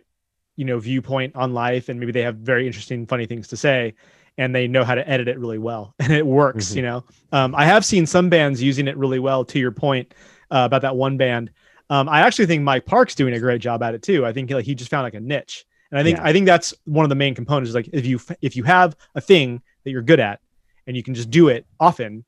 you 0.55 0.65
know 0.65 0.79
viewpoint 0.79 1.35
on 1.35 1.53
life 1.53 1.89
and 1.89 1.99
maybe 1.99 2.11
they 2.11 2.21
have 2.21 2.35
very 2.35 2.67
interesting 2.67 3.05
funny 3.05 3.25
things 3.25 3.47
to 3.47 3.57
say 3.57 3.93
and 4.37 4.55
they 4.55 4.67
know 4.67 4.83
how 4.83 4.95
to 4.95 5.07
edit 5.07 5.27
it 5.27 5.39
really 5.39 5.57
well 5.57 5.93
and 5.99 6.11
it 6.11 6.25
works 6.25 6.67
mm-hmm. 6.67 6.77
you 6.77 6.83
know 6.83 7.03
um, 7.31 7.55
i 7.55 7.65
have 7.65 7.85
seen 7.85 8.05
some 8.05 8.29
bands 8.29 8.61
using 8.61 8.87
it 8.87 8.97
really 8.97 9.19
well 9.19 9.45
to 9.45 9.59
your 9.59 9.71
point 9.71 10.13
uh, 10.51 10.63
about 10.65 10.81
that 10.81 10.95
one 10.95 11.17
band 11.17 11.49
um, 11.91 12.09
i 12.09 12.21
actually 12.21 12.47
think 12.47 12.63
mike 12.63 12.85
park's 12.87 13.13
doing 13.13 13.35
a 13.35 13.39
great 13.39 13.61
job 13.61 13.83
at 13.83 13.93
it 13.93 14.01
too 14.01 14.25
i 14.25 14.33
think 14.33 14.49
like 14.49 14.65
he 14.65 14.73
just 14.73 14.89
found 14.89 15.03
like 15.03 15.13
a 15.13 15.19
niche 15.19 15.65
and 15.91 15.99
i 15.99 16.03
think 16.03 16.17
yeah. 16.17 16.25
i 16.25 16.33
think 16.33 16.47
that's 16.47 16.73
one 16.85 17.05
of 17.05 17.09
the 17.09 17.15
main 17.15 17.35
components 17.35 17.69
is 17.69 17.75
like 17.75 17.89
if 17.93 18.05
you 18.05 18.19
if 18.41 18.55
you 18.55 18.63
have 18.63 18.95
a 19.13 19.21
thing 19.21 19.61
that 19.83 19.91
you're 19.91 20.01
good 20.01 20.19
at 20.19 20.39
and 20.87 20.97
you 20.97 21.03
can 21.03 21.13
just 21.13 21.29
do 21.29 21.47
it 21.47 21.65
often 21.79 22.25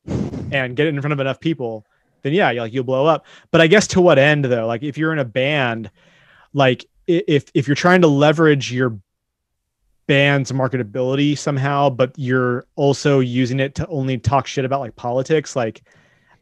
and 0.51 0.75
get 0.75 0.87
it 0.87 0.93
in 0.93 1.01
front 1.01 1.13
of 1.13 1.19
enough 1.19 1.39
people, 1.39 1.85
then 2.21 2.33
yeah, 2.33 2.51
like 2.51 2.73
you'll 2.73 2.83
blow 2.83 3.05
up. 3.05 3.25
But 3.51 3.61
I 3.61 3.67
guess 3.67 3.87
to 3.87 4.01
what 4.01 4.19
end 4.19 4.45
though? 4.45 4.67
Like 4.67 4.83
if 4.83 4.97
you're 4.97 5.13
in 5.13 5.19
a 5.19 5.25
band, 5.25 5.91
like 6.53 6.85
if 7.07 7.51
if 7.53 7.67
you're 7.67 7.75
trying 7.75 8.01
to 8.01 8.07
leverage 8.07 8.71
your 8.71 8.97
band's 10.07 10.51
marketability 10.51 11.37
somehow, 11.37 11.89
but 11.89 12.13
you're 12.17 12.65
also 12.75 13.19
using 13.19 13.59
it 13.59 13.75
to 13.75 13.87
only 13.87 14.17
talk 14.17 14.47
shit 14.47 14.65
about 14.65 14.79
like 14.79 14.95
politics, 14.95 15.55
like 15.55 15.83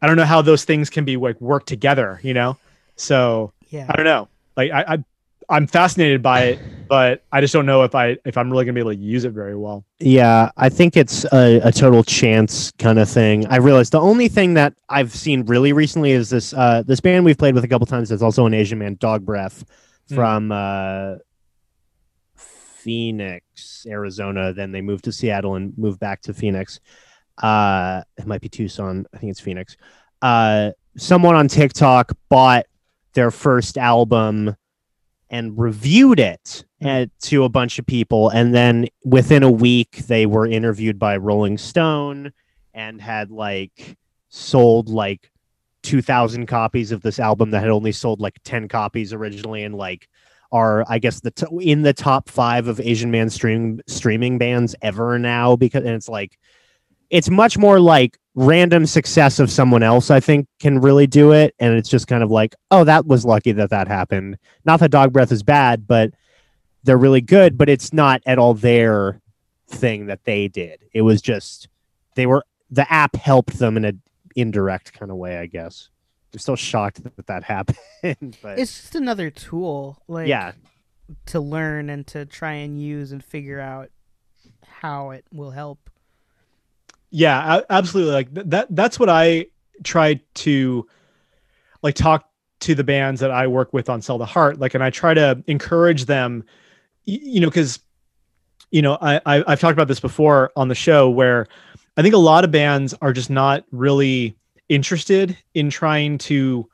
I 0.01 0.07
don't 0.07 0.17
know 0.17 0.25
how 0.25 0.41
those 0.41 0.65
things 0.65 0.89
can 0.89 1.05
be 1.05 1.17
like 1.17 1.39
work 1.39 1.65
together, 1.65 2.19
you 2.23 2.33
know? 2.33 2.57
So 3.01 3.51
yeah, 3.69 3.87
I 3.89 3.95
don't 3.95 4.05
know. 4.05 4.29
Like 4.55 4.71
I, 4.71 4.93
I 4.93 5.03
I'm 5.49 5.67
fascinated 5.67 6.21
by 6.21 6.43
it, 6.43 6.59
but 6.87 7.23
I 7.31 7.41
just 7.41 7.51
don't 7.51 7.65
know 7.65 7.83
if 7.83 7.95
I 7.95 8.17
if 8.25 8.37
I'm 8.37 8.49
really 8.49 8.63
gonna 8.63 8.75
be 8.75 8.79
able 8.79 8.91
to 8.91 8.97
use 8.97 9.25
it 9.25 9.31
very 9.31 9.55
well. 9.57 9.83
Yeah, 9.99 10.51
I 10.55 10.69
think 10.69 10.95
it's 10.95 11.25
a, 11.33 11.59
a 11.63 11.71
total 11.71 12.03
chance 12.03 12.71
kind 12.77 12.99
of 12.99 13.09
thing. 13.09 13.47
I 13.47 13.57
realized 13.57 13.91
the 13.91 13.99
only 13.99 14.27
thing 14.27 14.53
that 14.53 14.73
I've 14.87 15.13
seen 15.13 15.45
really 15.45 15.73
recently 15.73 16.11
is 16.11 16.29
this 16.29 16.53
uh, 16.53 16.83
this 16.85 16.99
band 16.99 17.25
we've 17.25 17.37
played 17.37 17.55
with 17.55 17.63
a 17.63 17.67
couple 17.67 17.87
times. 17.87 18.09
That's 18.09 18.21
also 18.21 18.45
an 18.45 18.53
Asian 18.53 18.77
man, 18.79 18.95
Dog 18.99 19.25
Breath, 19.25 19.65
hmm. 20.07 20.15
from 20.15 20.49
mm. 20.49 21.15
uh, 21.15 21.19
Phoenix, 22.35 23.85
Arizona. 23.89 24.53
Then 24.53 24.71
they 24.71 24.81
moved 24.81 25.05
to 25.05 25.11
Seattle 25.11 25.55
and 25.55 25.75
moved 25.77 25.99
back 25.99 26.21
to 26.23 26.33
Phoenix. 26.33 26.79
Uh, 27.41 28.03
it 28.17 28.27
might 28.27 28.41
be 28.41 28.49
Tucson. 28.49 29.07
I 29.13 29.17
think 29.17 29.31
it's 29.31 29.39
Phoenix. 29.39 29.75
Uh, 30.21 30.71
someone 30.97 31.35
on 31.35 31.47
TikTok 31.47 32.11
bought 32.29 32.65
their 33.13 33.31
first 33.31 33.77
album 33.77 34.55
and 35.29 35.57
reviewed 35.57 36.19
it 36.19 36.65
hmm. 36.81 36.87
at, 36.87 37.19
to 37.21 37.43
a 37.43 37.49
bunch 37.49 37.79
of 37.79 37.85
people. 37.85 38.29
And 38.29 38.53
then 38.53 38.87
within 39.03 39.43
a 39.43 39.51
week, 39.51 39.97
they 40.07 40.25
were 40.25 40.45
interviewed 40.45 40.99
by 40.99 41.17
Rolling 41.17 41.57
Stone 41.57 42.33
and 42.73 43.01
had 43.01 43.31
like 43.31 43.97
sold 44.29 44.89
like 44.89 45.31
2,000 45.83 46.45
copies 46.45 46.91
of 46.91 47.01
this 47.01 47.19
album 47.19 47.51
that 47.51 47.61
had 47.61 47.71
only 47.71 47.91
sold 47.91 48.19
like 48.19 48.39
10 48.43 48.67
copies 48.67 49.13
originally. 49.13 49.63
And 49.63 49.75
like, 49.75 50.07
are 50.51 50.83
I 50.89 50.99
guess 50.99 51.21
the 51.21 51.31
t- 51.31 51.45
in 51.61 51.81
the 51.81 51.93
top 51.93 52.29
five 52.29 52.67
of 52.67 52.79
Asian 52.79 53.09
man 53.09 53.29
stream 53.29 53.81
streaming 53.87 54.37
bands 54.37 54.75
ever 54.81 55.17
now 55.17 55.55
because 55.55 55.85
and 55.85 55.95
it's 55.95 56.09
like 56.09 56.37
it's 57.11 57.29
much 57.29 57.57
more 57.57 57.79
like 57.79 58.17
random 58.33 58.85
success 58.85 59.39
of 59.39 59.51
someone 59.51 59.83
else 59.83 60.09
i 60.09 60.19
think 60.19 60.47
can 60.59 60.79
really 60.79 61.05
do 61.05 61.33
it. 61.33 61.53
And 61.59 61.73
it's 61.73 61.89
just 61.89 62.07
kind 62.07 62.23
of 62.23 62.31
like 62.31 62.55
oh 62.71 62.83
that 62.85 63.05
was 63.05 63.25
lucky 63.25 63.51
that 63.51 63.69
that 63.69 63.87
happened. 63.87 64.37
Not 64.65 64.79
that 64.79 64.89
dog 64.89 65.13
breath 65.13 65.31
is 65.31 65.43
bad 65.43 65.85
but 65.85 66.11
they're 66.83 66.97
really 66.97 67.21
good 67.21 67.57
but 67.57 67.69
it's 67.69 67.93
not 67.93 68.21
at 68.25 68.39
all 68.39 68.53
their 68.53 69.21
thing 69.67 70.07
that 70.07 70.23
they 70.23 70.47
did. 70.47 70.79
It 70.93 71.01
was 71.01 71.21
just 71.21 71.67
they 72.15 72.25
were 72.25 72.43
the 72.69 72.91
app 72.91 73.15
helped 73.17 73.59
them 73.59 73.75
in 73.77 73.85
an 73.85 74.01
indirect 74.35 74.93
kind 74.93 75.11
of 75.11 75.17
way 75.17 75.37
i 75.37 75.45
guess. 75.45 75.89
I'm 76.33 76.39
still 76.39 76.55
shocked 76.55 77.03
that 77.03 77.13
that 77.27 77.43
happened 77.43 78.37
but 78.41 78.57
it's 78.57 78.81
just 78.81 78.95
another 78.95 79.29
tool 79.29 80.01
like 80.07 80.29
yeah. 80.29 80.53
to 81.27 81.41
learn 81.41 81.89
and 81.89 82.07
to 82.07 82.25
try 82.25 82.53
and 82.53 82.81
use 82.81 83.11
and 83.11 83.21
figure 83.21 83.59
out 83.59 83.89
how 84.65 85.09
it 85.09 85.25
will 85.33 85.51
help 85.51 85.90
yeah 87.11 87.61
absolutely. 87.69 88.13
Like 88.13 88.33
that 88.33 88.67
that's 88.69 88.97
what 88.99 89.09
i 89.09 89.45
try 89.83 90.19
to 90.35 90.87
like 91.83 91.95
talk 91.95 92.29
to 92.61 92.73
the 92.75 92.83
bands 92.83 93.19
that 93.21 93.31
i 93.31 93.47
work 93.47 93.73
with 93.73 93.89
on 93.89 94.01
sell 94.01 94.17
the 94.17 94.25
heart 94.25 94.59
like 94.59 94.73
and 94.73 94.83
i 94.83 94.89
try 94.89 95.13
to 95.13 95.43
encourage 95.47 96.05
them 96.05 96.43
you 97.05 97.41
know 97.41 97.49
because 97.49 97.79
you 98.69 98.81
know 98.81 98.97
I, 99.01 99.17
I 99.25 99.43
i've 99.47 99.59
talked 99.59 99.73
about 99.73 99.87
this 99.87 99.99
before 99.99 100.51
on 100.55 100.67
the 100.67 100.75
show 100.75 101.09
where 101.09 101.47
i 101.97 102.01
think 102.01 102.15
a 102.15 102.19
lot 102.19 102.43
of 102.43 102.51
bands 102.51 102.93
are 103.01 103.13
just 103.13 103.29
not 103.29 103.65
really 103.71 104.37
interested 104.69 105.37
in 105.53 105.69
trying 105.69 106.17
to 106.19 106.69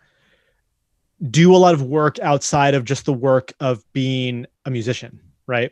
do 1.31 1.55
a 1.55 1.57
lot 1.57 1.73
of 1.73 1.81
work 1.81 2.19
outside 2.19 2.75
of 2.75 2.83
just 2.83 3.05
the 3.05 3.13
work 3.13 3.53
of 3.59 3.83
being 3.93 4.45
a 4.65 4.69
musician 4.69 5.19
right 5.47 5.71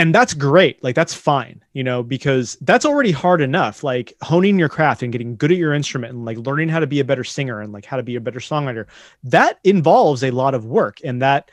and 0.00 0.14
that's 0.14 0.32
great 0.32 0.82
like 0.82 0.94
that's 0.94 1.12
fine 1.12 1.62
you 1.74 1.84
know 1.84 2.02
because 2.02 2.56
that's 2.62 2.86
already 2.86 3.12
hard 3.12 3.42
enough 3.42 3.84
like 3.84 4.14
honing 4.22 4.58
your 4.58 4.68
craft 4.68 5.02
and 5.02 5.12
getting 5.12 5.36
good 5.36 5.52
at 5.52 5.58
your 5.58 5.74
instrument 5.74 6.14
and 6.14 6.24
like 6.24 6.38
learning 6.38 6.70
how 6.70 6.80
to 6.80 6.86
be 6.86 7.00
a 7.00 7.04
better 7.04 7.22
singer 7.22 7.60
and 7.60 7.70
like 7.70 7.84
how 7.84 7.98
to 7.98 8.02
be 8.02 8.16
a 8.16 8.20
better 8.20 8.40
songwriter 8.40 8.86
that 9.22 9.58
involves 9.62 10.24
a 10.24 10.30
lot 10.30 10.54
of 10.54 10.64
work 10.64 10.98
and 11.04 11.20
that 11.20 11.50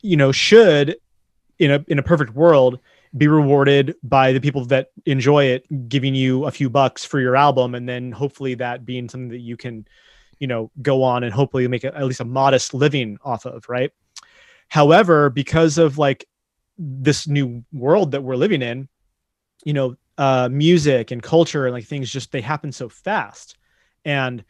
you 0.00 0.16
know 0.16 0.30
should 0.30 0.96
in 1.58 1.72
a 1.72 1.84
in 1.88 1.98
a 1.98 2.02
perfect 2.02 2.32
world 2.34 2.78
be 3.16 3.26
rewarded 3.26 3.96
by 4.04 4.32
the 4.32 4.40
people 4.40 4.64
that 4.64 4.92
enjoy 5.06 5.44
it 5.44 5.66
giving 5.88 6.14
you 6.14 6.44
a 6.44 6.52
few 6.52 6.70
bucks 6.70 7.04
for 7.04 7.18
your 7.18 7.34
album 7.34 7.74
and 7.74 7.88
then 7.88 8.12
hopefully 8.12 8.54
that 8.54 8.86
being 8.86 9.08
something 9.08 9.28
that 9.28 9.40
you 9.40 9.56
can 9.56 9.84
you 10.38 10.46
know 10.46 10.70
go 10.82 11.02
on 11.02 11.24
and 11.24 11.34
hopefully 11.34 11.66
make 11.66 11.82
a, 11.82 11.92
at 11.96 12.04
least 12.04 12.20
a 12.20 12.24
modest 12.24 12.74
living 12.74 13.18
off 13.24 13.44
of 13.44 13.68
right? 13.68 13.90
However 14.68 15.30
because 15.30 15.78
of 15.78 15.98
like 15.98 16.26
this 16.78 17.26
new 17.28 17.64
world 17.72 18.12
that 18.12 18.22
we're 18.22 18.36
living 18.36 18.62
in 18.62 18.88
you 19.64 19.72
know 19.72 19.96
uh 20.18 20.48
music 20.50 21.10
and 21.10 21.22
culture 21.22 21.66
and 21.66 21.74
like 21.74 21.84
things 21.84 22.10
just 22.10 22.32
they 22.32 22.40
happen 22.40 22.72
so 22.72 22.88
fast. 22.88 23.56
And 24.04 24.44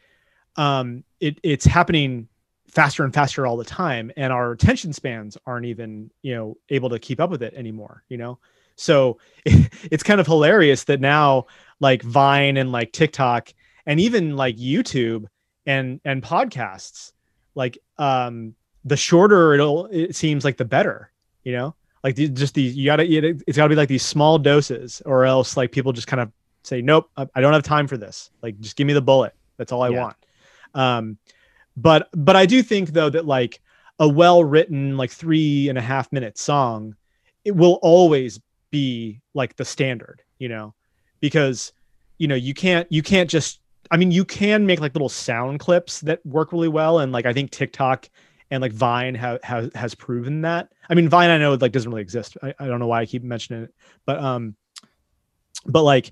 um 0.55 1.03
it 1.19 1.39
it's 1.43 1.65
happening 1.65 2.27
faster 2.67 3.03
and 3.03 3.13
faster 3.13 3.45
all 3.45 3.57
the 3.57 3.63
time. 3.63 4.11
And 4.17 4.33
our 4.33 4.51
attention 4.51 4.93
spans 4.93 5.37
aren't 5.45 5.65
even 5.65 6.11
you 6.21 6.35
know 6.35 6.57
able 6.69 6.89
to 6.89 6.99
keep 6.99 7.19
up 7.19 7.29
with 7.29 7.43
it 7.43 7.53
anymore 7.53 8.03
you 8.09 8.17
know? 8.17 8.39
So 8.75 9.19
it, 9.45 9.71
it's 9.91 10.03
kind 10.03 10.19
of 10.19 10.27
hilarious 10.27 10.85
that 10.85 10.99
now 10.99 11.45
like 11.79 12.01
vine 12.01 12.57
and 12.57 12.71
like 12.71 12.91
tiktok 12.91 13.53
and 13.85 13.99
even 13.99 14.35
like 14.35 14.57
youtube 14.57 15.25
and 15.65 15.99
and 16.05 16.23
podcasts 16.23 17.11
like 17.55 17.77
um 17.97 18.55
the 18.85 18.97
shorter 18.97 19.53
it'll 19.53 19.85
it 19.87 20.15
seems 20.15 20.43
like 20.43 20.57
the 20.57 20.65
better 20.65 21.11
you 21.43 21.51
know 21.51 21.75
like 22.03 22.15
the, 22.15 22.27
just 22.29 22.53
these 22.53 22.75
you 22.75 22.85
gotta 22.85 23.03
eat 23.03 23.23
it, 23.23 23.43
it's 23.47 23.57
gotta 23.57 23.69
be 23.69 23.75
like 23.75 23.89
these 23.89 24.03
small 24.03 24.37
doses 24.37 25.01
or 25.05 25.25
else 25.25 25.55
like 25.57 25.71
people 25.71 25.93
just 25.93 26.07
kind 26.07 26.21
of 26.21 26.31
say 26.63 26.81
nope 26.81 27.09
i 27.17 27.41
don't 27.41 27.53
have 27.53 27.63
time 27.63 27.87
for 27.87 27.97
this. 27.97 28.29
Like 28.41 28.59
just 28.59 28.75
give 28.75 28.87
me 28.87 28.93
the 28.93 29.01
bullet. 29.01 29.33
That's 29.57 29.71
all 29.71 29.81
i 29.81 29.89
yeah. 29.89 30.01
want. 30.01 30.15
Um 30.73 31.17
but 31.75 32.09
but 32.13 32.35
i 32.35 32.45
do 32.45 32.61
think 32.61 32.89
though 32.89 33.09
that 33.09 33.25
like 33.25 33.61
a 33.99 34.07
well 34.07 34.43
written 34.43 34.97
like 34.97 35.11
three 35.11 35.69
and 35.69 35.77
a 35.77 35.81
half 35.81 36.11
minute 36.11 36.37
song 36.37 36.95
it 37.45 37.55
will 37.55 37.79
always 37.81 38.39
be 38.71 39.19
like 39.33 39.55
the 39.55 39.65
standard 39.65 40.23
you 40.43 40.49
know? 40.49 40.73
Because 41.21 41.71
you 42.17 42.27
know 42.27 42.35
you 42.35 42.53
can't 42.53 42.85
you 42.91 43.01
can't 43.01 43.29
just 43.29 43.61
i 43.91 43.97
mean 43.97 44.11
you 44.11 44.25
can 44.25 44.65
make 44.65 44.81
like 44.81 44.93
little 44.93 45.09
sound 45.09 45.59
clips 45.59 46.01
that 46.01 46.23
work 46.25 46.51
really 46.51 46.67
well. 46.67 46.99
And 46.99 47.13
like 47.13 47.25
i 47.25 47.33
think 47.33 47.51
tiktok 47.51 48.09
and 48.53 48.61
like 48.61 48.71
Vine 48.71 49.15
ha- 49.15 49.39
ha- 49.43 49.69
has 49.73 49.95
proven 49.95 50.41
that. 50.41 50.69
I 50.87 50.93
mean, 50.93 51.09
Vine 51.09 51.31
I 51.31 51.39
know 51.39 51.55
like 51.55 51.71
doesn't 51.71 51.89
really 51.89 52.03
exist. 52.03 52.37
I, 52.43 52.53
I 52.59 52.67
don't 52.67 52.79
know 52.79 52.87
why 52.87 53.01
I 53.01 53.05
keep 53.07 53.23
mentioning 53.23 53.63
it, 53.63 53.73
but 54.05 54.19
um, 54.19 54.55
but 55.65 55.81
like 55.81 56.11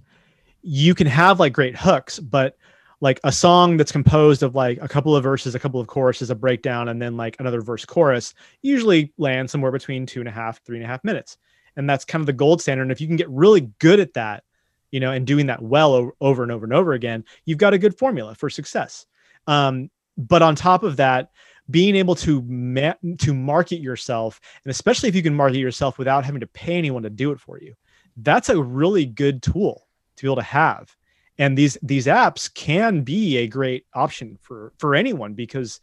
you 0.63 0.95
can 0.95 1.05
have 1.05 1.39
like 1.39 1.53
great 1.53 1.77
hooks, 1.77 2.17
but 2.19 2.57
like 2.99 3.19
a 3.23 3.31
song 3.31 3.77
that's 3.77 3.91
composed 3.91 4.41
of 4.41 4.55
like 4.55 4.79
a 4.81 4.87
couple 4.87 5.15
of 5.15 5.23
verses, 5.23 5.53
a 5.53 5.59
couple 5.59 5.79
of 5.79 5.85
choruses, 5.85 6.31
a 6.31 6.35
breakdown, 6.35 6.89
and 6.89 6.99
then 6.99 7.15
like 7.15 7.35
another 7.39 7.61
verse 7.61 7.85
chorus 7.85 8.33
usually 8.63 9.13
land 9.19 9.49
somewhere 9.49 9.71
between 9.71 10.07
two 10.07 10.19
and 10.19 10.27
a 10.27 10.31
half, 10.31 10.63
three 10.63 10.77
and 10.77 10.85
a 10.85 10.87
half 10.87 11.03
minutes. 11.03 11.37
And 11.75 11.87
that's 11.87 12.05
kind 12.05 12.21
of 12.21 12.25
the 12.25 12.33
gold 12.33 12.59
standard. 12.61 12.83
And 12.83 12.91
if 12.91 12.99
you 12.99 13.07
can 13.07 13.15
get 13.17 13.29
really 13.29 13.71
good 13.79 13.99
at 13.99 14.13
that, 14.15 14.43
you 14.89 14.99
know, 14.99 15.11
and 15.11 15.27
doing 15.27 15.45
that 15.45 15.61
well 15.61 16.11
over 16.19 16.43
and 16.43 16.51
over 16.51 16.65
and 16.65 16.73
over 16.73 16.93
again, 16.93 17.23
you've 17.45 17.59
got 17.59 17.73
a 17.73 17.77
good 17.77 17.97
formula 17.97 18.33
for 18.33 18.49
success. 18.49 19.05
Um, 19.47 19.89
but 20.17 20.41
on 20.41 20.55
top 20.55 20.83
of 20.83 20.97
that, 20.97 21.31
being 21.69 21.95
able 21.95 22.15
to 22.15 22.41
ma- 22.43 22.93
to 23.19 23.33
market 23.33 23.79
yourself, 23.79 24.39
and 24.63 24.71
especially 24.71 25.09
if 25.09 25.15
you 25.15 25.23
can 25.23 25.35
market 25.35 25.59
yourself 25.59 25.97
without 25.97 26.25
having 26.25 26.41
to 26.41 26.47
pay 26.47 26.77
anyone 26.77 27.03
to 27.03 27.09
do 27.09 27.31
it 27.31 27.39
for 27.39 27.59
you, 27.59 27.73
that's 28.17 28.49
a 28.49 28.61
really 28.61 29.05
good 29.05 29.41
tool 29.41 29.87
to 30.17 30.23
be 30.23 30.27
able 30.27 30.35
to 30.37 30.41
have. 30.41 30.95
And 31.37 31.57
these 31.57 31.77
these 31.81 32.07
apps 32.07 32.53
can 32.53 33.01
be 33.01 33.37
a 33.37 33.47
great 33.47 33.85
option 33.93 34.37
for 34.41 34.73
for 34.77 34.95
anyone 34.95 35.33
because, 35.33 35.79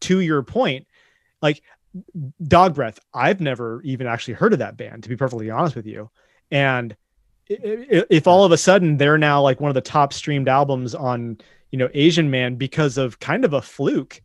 to 0.00 0.20
your 0.20 0.42
point, 0.42 0.86
like 1.42 1.62
Dog 2.42 2.74
Breath, 2.74 2.98
I've 3.12 3.40
never 3.40 3.82
even 3.82 4.06
actually 4.06 4.34
heard 4.34 4.52
of 4.52 4.60
that 4.60 4.76
band 4.76 5.02
to 5.02 5.08
be 5.08 5.16
perfectly 5.16 5.50
honest 5.50 5.76
with 5.76 5.86
you, 5.86 6.10
and 6.50 6.96
if 7.48 8.26
all 8.26 8.44
of 8.44 8.52
a 8.52 8.56
sudden 8.56 8.96
they're 8.96 9.18
now 9.18 9.40
like 9.40 9.60
one 9.60 9.70
of 9.70 9.74
the 9.74 9.80
top 9.80 10.12
streamed 10.12 10.48
albums 10.48 10.94
on 10.94 11.38
you 11.70 11.78
know 11.78 11.88
asian 11.94 12.30
man 12.30 12.56
because 12.56 12.98
of 12.98 13.18
kind 13.20 13.44
of 13.44 13.52
a 13.52 13.62
fluke 13.62 14.20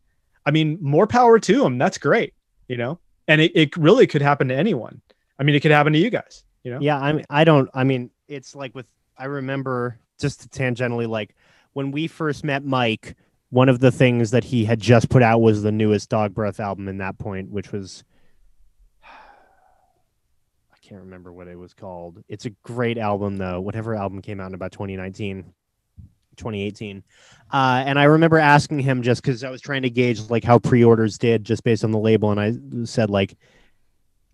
i 0.45 0.51
mean 0.51 0.77
more 0.81 1.07
power 1.07 1.39
to 1.39 1.61
them 1.61 1.77
that's 1.77 1.97
great 1.97 2.33
you 2.67 2.77
know? 2.77 2.99
And 3.27 3.41
it, 3.41 3.51
it 3.53 3.75
really 3.75 4.07
could 4.07 4.21
happen 4.21 4.47
to 4.47 4.55
anyone. 4.55 5.01
I 5.37 5.43
mean 5.43 5.55
it 5.55 5.59
could 5.59 5.71
happen 5.71 5.91
to 5.91 5.99
you 5.99 6.09
guys 6.09 6.45
you 6.63 6.71
know? 6.71 6.79
Yeah 6.79 6.99
i 6.99 7.11
mean 7.11 7.25
i 7.29 7.43
don't 7.43 7.69
i 7.73 7.83
mean 7.83 8.11
it's 8.27 8.55
like 8.55 8.75
with 8.75 8.85
i 9.17 9.25
remember 9.25 9.97
just 10.19 10.51
tangentially 10.51 11.07
like 11.07 11.35
when 11.73 11.91
we 11.91 12.07
first 12.07 12.43
met 12.43 12.63
mike 12.63 13.15
one 13.49 13.67
of 13.67 13.79
the 13.79 13.91
things 13.91 14.31
that 14.31 14.43
he 14.43 14.63
had 14.63 14.79
just 14.79 15.09
put 15.09 15.23
out 15.23 15.39
was 15.41 15.63
the 15.63 15.71
newest 15.71 16.09
dog 16.09 16.33
breath 16.33 16.59
album 16.59 16.87
in 16.87 16.97
that 16.99 17.17
point 17.17 17.49
which 17.49 17.71
was 17.71 18.03
I 19.03 20.77
can't 20.81 21.01
remember 21.01 21.33
what 21.33 21.47
it 21.47 21.57
was 21.57 21.73
called. 21.73 22.23
It's 22.27 22.45
a 22.45 22.51
great 22.63 22.97
album 22.97 23.37
though. 23.37 23.59
Whatever 23.59 23.95
album 23.95 24.21
came 24.21 24.39
out 24.39 24.47
in 24.47 24.53
about 24.53 24.71
2019, 24.71 25.53
2018. 26.37 27.03
Uh, 27.51 27.83
and 27.85 27.99
I 27.99 28.05
remember 28.05 28.37
asking 28.37 28.79
him 28.79 29.01
just 29.01 29.21
because 29.21 29.43
I 29.43 29.49
was 29.49 29.61
trying 29.61 29.81
to 29.81 29.89
gauge 29.89 30.29
like 30.29 30.43
how 30.43 30.59
pre-orders 30.59 31.17
did 31.17 31.43
just 31.43 31.63
based 31.63 31.83
on 31.83 31.91
the 31.91 31.99
label, 31.99 32.31
and 32.31 32.39
I 32.39 32.85
said 32.85 33.09
like, 33.09 33.37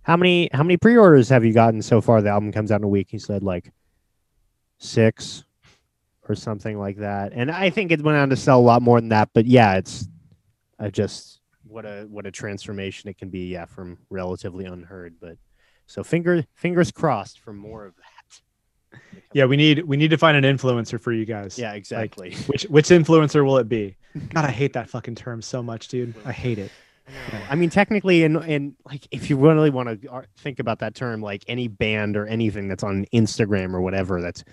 how 0.04 0.16
many 0.16 0.50
how 0.54 0.64
many 0.64 0.78
pre-orders 0.78 1.30
have 1.30 1.44
you 1.44 1.54
gotten 1.54 1.82
so 1.82 2.00
far? 2.00 2.22
The 2.22 2.30
album 2.30 2.52
comes 2.52 2.72
out 2.72 2.80
in 2.80 2.86
a 2.86 2.90
week. 2.90 3.08
He 3.10 3.20
said 3.20 3.44
like 3.44 3.72
six 4.78 5.44
or 6.30 6.36
something 6.36 6.80
like 6.80 6.98
that. 6.98 7.34
And 7.34 7.52
I 7.52 7.70
think 7.70 7.92
it 7.92 8.02
went 8.02 8.18
on 8.18 8.30
to 8.30 8.36
sell 8.36 8.60
a 8.60 8.62
lot 8.62 8.82
more 8.82 9.00
than 9.00 9.10
that. 9.10 9.30
But 9.34 9.46
yeah, 9.46 9.76
it's 9.76 10.08
I 10.80 10.90
just 10.90 11.42
what 11.64 11.86
a 11.86 12.08
what 12.10 12.26
a 12.26 12.32
transformation 12.32 13.10
it 13.10 13.18
can 13.18 13.30
be. 13.30 13.48
Yeah, 13.48 13.66
from 13.66 13.98
relatively 14.10 14.66
unheard, 14.66 15.16
but 15.20 15.38
so 15.88 16.04
finger 16.04 16.46
fingers 16.54 16.92
crossed 16.92 17.40
for 17.40 17.54
more 17.54 17.86
of 17.86 17.96
that. 17.96 18.17
Yeah, 19.34 19.46
we 19.46 19.58
need 19.58 19.84
we 19.84 19.98
need 19.98 20.10
to 20.10 20.18
find 20.18 20.44
an 20.44 20.58
influencer 20.58 21.00
for 21.00 21.12
you 21.12 21.26
guys. 21.26 21.60
Yeah, 21.60 21.74
exactly. 21.74 22.32
Like, 22.32 22.40
which 22.46 22.64
which 22.64 22.88
influencer 22.88 23.46
will 23.46 23.58
it 23.58 23.70
be? 23.70 23.96
God, 24.30 24.46
I 24.46 24.52
hate 24.52 24.74
that 24.74 24.90
fucking 24.90 25.16
term 25.16 25.42
so 25.42 25.62
much, 25.62 25.90
dude. 25.90 26.14
I 26.26 26.32
hate 26.32 26.60
it. 26.60 26.72
I 27.50 27.56
mean, 27.56 27.70
technically, 27.70 28.24
and 28.24 28.38
and 28.38 28.76
like, 28.86 29.08
if 29.12 29.30
you 29.30 29.38
really 29.38 29.70
want 29.70 30.02
to 30.02 30.24
think 30.38 30.60
about 30.60 30.80
that 30.80 30.96
term, 30.96 31.22
like 31.22 31.44
any 31.48 31.68
band 31.68 32.18
or 32.18 32.26
anything 32.26 32.68
that's 32.68 32.84
on 32.84 33.06
Instagram 33.14 33.74
or 33.74 33.82
whatever, 33.82 34.22
that's 34.22 34.44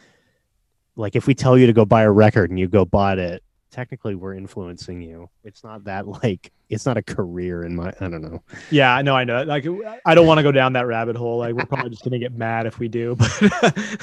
like 0.97 1.16
if 1.16 1.26
we 1.26 1.34
tell 1.34 1.59
you 1.59 1.66
to 1.66 1.72
go 1.72 1.84
buy 1.84 2.03
a 2.03 2.11
record 2.11 2.51
and 2.51 2.59
you 2.59 2.68
go 2.68 2.84
buy 2.84 3.14
it, 3.14 3.42
technically 3.75 4.14
we're 4.14 4.35
influencing 4.35 5.03
you. 5.03 5.29
It's 5.43 5.64
not 5.64 5.85
that 5.85 6.07
like 6.22 6.53
it's 6.70 6.87
not 6.87 6.97
a 6.97 7.03
career 7.03 7.64
in 7.64 7.75
my 7.75 7.93
I 8.01 8.09
don't 8.09 8.22
know. 8.22 8.43
Yeah, 8.70 9.03
no, 9.03 9.16
I 9.16 9.25
know. 9.25 9.43
Like 9.43 9.66
I 10.07 10.14
don't 10.14 10.27
want 10.27 10.39
to 10.39 10.43
go 10.43 10.53
down 10.53 10.75
that 10.75 10.87
rabbit 10.87 11.16
hole. 11.16 11.39
Like 11.39 11.55
we're 11.55 11.66
probably 11.66 11.91
just 11.91 12.05
gonna 12.05 12.18
get 12.18 12.33
mad 12.33 12.66
if 12.66 12.79
we 12.79 12.89
do. 12.89 13.16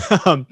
But 0.09 0.27
um, 0.27 0.45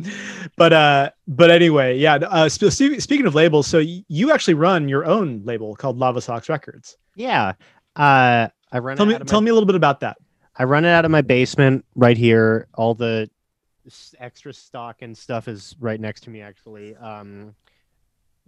but 0.56 0.74
uh, 0.74 1.10
but 1.28 1.52
anyway, 1.52 1.98
yeah. 1.98 2.16
Uh, 2.16 2.48
sp- 2.48 2.72
speaking 2.72 3.26
of 3.26 3.36
labels, 3.36 3.68
so 3.68 3.80
you 3.80 4.32
actually 4.32 4.54
run 4.54 4.88
your 4.88 5.06
own 5.06 5.42
label 5.44 5.76
called 5.76 6.00
Lavasocks 6.00 6.50
Records. 6.50 6.98
Yeah. 7.16 7.54
Uh, 7.96 8.48
I 8.72 8.80
run. 8.80 8.96
Tell 8.96 9.06
me, 9.06 9.14
my, 9.14 9.20
tell 9.20 9.42
me 9.42 9.50
a 9.50 9.54
little 9.54 9.68
bit 9.68 9.76
about 9.76 10.00
that. 10.02 10.18
I 10.56 10.64
run 10.64 10.86
it 10.86 10.90
out 10.90 11.06
of 11.06 11.12
my 11.12 11.22
basement 11.22 11.86
right 11.96 12.18
here. 12.18 12.68
All 12.76 12.94
the 12.94 13.30
extra 14.20 14.54
stock 14.54 15.02
and 15.02 15.18
stuff 15.18 15.48
is 15.48 15.76
right 15.80 16.00
next 16.00 16.22
to 16.22 16.30
me 16.30 16.42
actually. 16.42 16.96
Um, 16.96 17.56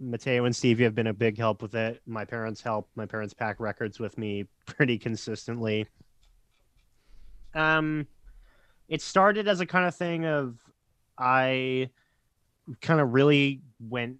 Mateo 0.02 0.44
and 0.44 0.54
Stevie 0.54 0.84
have 0.84 0.94
been 0.94 1.06
a 1.06 1.14
big 1.14 1.38
help 1.38 1.62
with 1.62 1.74
it. 1.74 2.02
My 2.06 2.24
parents 2.24 2.60
help. 2.60 2.88
My 2.96 3.06
parents 3.06 3.32
pack 3.32 3.60
records 3.60 4.00
with 4.00 4.18
me 4.18 4.46
pretty 4.66 4.98
consistently. 4.98 5.86
Um, 7.54 8.06
it 8.88 9.00
started 9.00 9.46
as 9.46 9.60
a 9.60 9.66
kind 9.66 9.86
of 9.86 9.94
thing 9.94 10.26
of 10.26 10.58
I 11.16 11.90
kind 12.80 13.00
of 13.00 13.12
really 13.14 13.60
went 13.88 14.18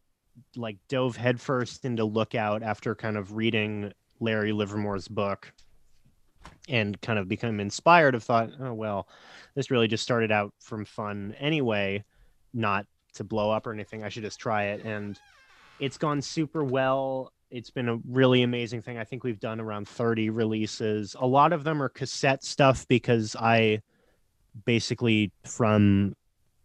like 0.56 0.76
dove 0.88 1.16
headfirst 1.16 1.84
into 1.84 2.04
Lookout 2.04 2.62
after 2.62 2.94
kind 2.94 3.16
of 3.16 3.34
reading 3.34 3.92
Larry 4.20 4.52
Livermore's 4.52 5.08
book 5.08 5.52
and 6.68 7.00
kind 7.00 7.18
of 7.18 7.28
become 7.28 7.60
inspired 7.60 8.14
of 8.14 8.22
thought, 8.22 8.50
oh 8.60 8.72
well, 8.72 9.08
this 9.54 9.70
really 9.70 9.88
just 9.88 10.04
started 10.04 10.30
out 10.30 10.52
from 10.60 10.84
fun 10.84 11.34
anyway, 11.38 12.04
not 12.54 12.86
to 13.14 13.24
blow 13.24 13.50
up 13.50 13.66
or 13.66 13.72
anything. 13.72 14.04
I 14.04 14.08
should 14.08 14.22
just 14.22 14.38
try 14.38 14.64
it 14.64 14.84
and 14.84 15.18
it's 15.82 15.98
gone 15.98 16.22
super 16.22 16.62
well. 16.62 17.32
It's 17.50 17.70
been 17.70 17.88
a 17.88 17.98
really 18.08 18.42
amazing 18.42 18.82
thing. 18.82 18.98
I 18.98 19.04
think 19.04 19.24
we've 19.24 19.40
done 19.40 19.60
around 19.60 19.88
30 19.88 20.30
releases. 20.30 21.16
A 21.18 21.26
lot 21.26 21.52
of 21.52 21.64
them 21.64 21.82
are 21.82 21.88
cassette 21.88 22.44
stuff 22.44 22.86
because 22.86 23.34
I 23.34 23.82
basically 24.64 25.32
from 25.44 26.14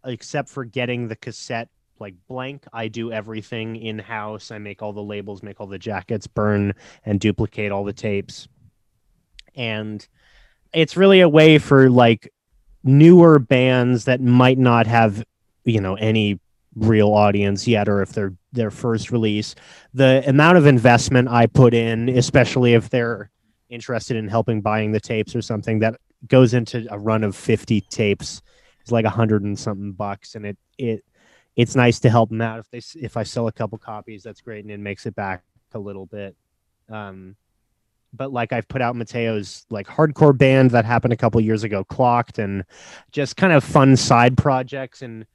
except 0.04 0.48
for 0.48 0.64
getting 0.64 1.08
the 1.08 1.16
cassette 1.16 1.68
like 1.98 2.14
blank, 2.28 2.64
I 2.72 2.86
do 2.86 3.10
everything 3.10 3.74
in 3.74 3.98
house. 3.98 4.52
I 4.52 4.58
make 4.58 4.82
all 4.82 4.92
the 4.92 5.02
labels, 5.02 5.42
make 5.42 5.60
all 5.60 5.66
the 5.66 5.80
jackets, 5.80 6.28
burn 6.28 6.72
and 7.04 7.18
duplicate 7.18 7.72
all 7.72 7.82
the 7.82 7.92
tapes. 7.92 8.46
And 9.56 10.06
it's 10.72 10.96
really 10.96 11.22
a 11.22 11.28
way 11.28 11.58
for 11.58 11.90
like 11.90 12.32
newer 12.84 13.40
bands 13.40 14.04
that 14.04 14.20
might 14.20 14.58
not 14.58 14.86
have, 14.86 15.24
you 15.64 15.80
know, 15.80 15.96
any 15.96 16.38
real 16.80 17.08
audience 17.12 17.66
yet 17.66 17.88
or 17.88 18.02
if 18.02 18.12
they're 18.12 18.34
their 18.52 18.70
first 18.70 19.10
release. 19.10 19.54
The 19.94 20.22
amount 20.26 20.58
of 20.58 20.66
investment 20.66 21.28
i 21.28 21.46
put 21.46 21.74
in 21.74 22.08
especially 22.08 22.74
if 22.74 22.90
they're 22.90 23.30
interested 23.68 24.16
in 24.16 24.28
helping 24.28 24.60
buying 24.60 24.92
the 24.92 25.00
tapes 25.00 25.36
or 25.36 25.42
something 25.42 25.80
that 25.80 26.00
goes 26.26 26.54
into 26.54 26.86
a 26.90 26.98
run 26.98 27.22
of 27.22 27.36
50 27.36 27.82
tapes. 27.82 28.42
It's 28.80 28.90
like 28.90 29.04
a 29.04 29.10
hundred 29.10 29.42
and 29.42 29.58
something 29.58 29.92
bucks 29.92 30.34
and 30.34 30.46
it 30.46 30.58
it 30.78 31.04
it's 31.56 31.74
nice 31.74 31.98
to 32.00 32.10
help 32.10 32.30
them 32.30 32.40
out. 32.40 32.60
If 32.60 32.70
they 32.70 33.00
if 33.00 33.16
i 33.16 33.22
sell 33.22 33.48
a 33.48 33.52
couple 33.52 33.78
copies 33.78 34.22
that's 34.22 34.40
great 34.40 34.64
and 34.64 34.72
it 34.72 34.80
makes 34.80 35.06
it 35.06 35.14
back 35.14 35.42
a 35.74 35.78
little 35.78 36.06
bit. 36.06 36.36
Um 36.88 37.36
but 38.12 38.32
like 38.32 38.52
I've 38.52 38.68
put 38.68 38.82
out 38.82 38.96
Mateo's 38.96 39.66
like 39.70 39.86
hardcore 39.86 40.36
band 40.36 40.70
that 40.70 40.84
happened 40.84 41.12
a 41.12 41.16
couple 41.16 41.40
years 41.40 41.64
ago, 41.64 41.84
clocked, 41.84 42.38
and 42.38 42.64
just 43.12 43.36
kind 43.36 43.52
of 43.52 43.62
fun 43.62 43.96
side 43.96 44.36
projects. 44.36 45.02
And 45.02 45.26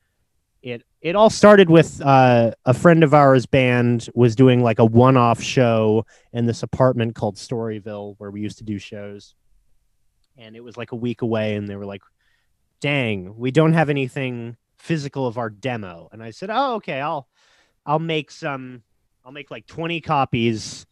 it 0.64 0.82
it 1.02 1.16
all 1.16 1.30
started 1.30 1.70
with 1.70 2.02
uh, 2.02 2.52
a 2.66 2.74
friend 2.74 3.04
of 3.04 3.14
ours 3.14 3.46
band 3.46 4.10
was 4.16 4.34
doing 4.36 4.64
like 4.64 4.80
a 4.80 4.86
one-off 4.86 5.42
show 5.42 6.06
in 6.32 6.46
this 6.46 6.64
apartment 6.64 7.16
called 7.16 7.36
storyville 7.36 8.16
where 8.18 8.32
we 8.32 8.40
used 8.40 8.58
to 8.60 8.64
do 8.64 8.80
shows. 8.80 9.36
And 10.38 10.56
it 10.56 10.64
was 10.64 10.78
like 10.78 10.94
a 10.94 10.96
week 10.96 11.22
away 11.22 11.56
and 11.56 11.68
they 11.68 11.76
were 11.76 11.86
like 11.86 12.02
dang 12.80 13.38
we 13.38 13.52
don't 13.52 13.74
have 13.74 13.90
anything 13.90 14.58
physical 14.78 15.28
of 15.28 15.38
our 15.38 15.50
demo. 15.50 16.10
And 16.12 16.24
i 16.24 16.32
said 16.32 16.50
oh 16.50 16.76
okay 16.76 17.02
i'll 17.02 17.28
i'll 17.86 18.00
make 18.00 18.32
some 18.32 18.84
i'll 19.26 19.34
make 19.34 19.52
like 19.52 19.68
20 19.68 20.00
copies 20.00 20.86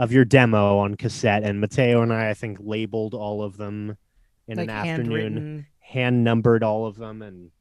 of 0.00 0.10
your 0.10 0.24
demo 0.24 0.78
on 0.78 0.96
cassette. 0.96 1.44
And 1.44 1.60
mateo 1.60 2.02
and 2.02 2.12
i 2.12 2.30
i 2.30 2.34
think 2.34 2.58
labeled 2.60 3.14
all 3.14 3.42
of 3.44 3.56
them 3.56 3.96
in 4.48 4.58
like 4.58 4.64
an 4.64 4.70
afternoon 4.70 5.66
hand 5.78 6.24
numbered 6.24 6.64
all 6.64 6.86
of 6.86 6.96
them 6.96 7.22
and 7.22 7.52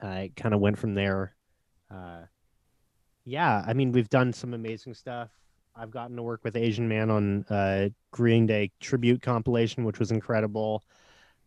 I 0.00 0.32
kind 0.36 0.54
of 0.54 0.60
went 0.60 0.78
from 0.78 0.94
there. 0.94 1.34
Uh, 1.90 2.22
yeah, 3.24 3.64
I 3.66 3.72
mean, 3.72 3.92
we've 3.92 4.08
done 4.08 4.32
some 4.32 4.54
amazing 4.54 4.94
stuff. 4.94 5.30
I've 5.76 5.90
gotten 5.90 6.16
to 6.16 6.22
work 6.22 6.40
with 6.44 6.56
Asian 6.56 6.88
Man 6.88 7.10
on 7.10 7.44
uh, 7.50 7.88
Green 8.10 8.46
Day 8.46 8.70
tribute 8.80 9.22
compilation, 9.22 9.84
which 9.84 9.98
was 9.98 10.12
incredible. 10.12 10.84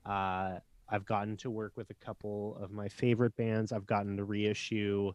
Uh, 0.05 0.59
I've 0.89 1.05
gotten 1.05 1.37
to 1.37 1.49
work 1.49 1.73
with 1.75 1.89
a 1.89 2.05
couple 2.05 2.57
of 2.61 2.71
my 2.71 2.87
favorite 2.87 3.35
bands. 3.35 3.71
I've 3.71 3.85
gotten 3.85 4.17
to 4.17 4.23
reissue 4.23 5.11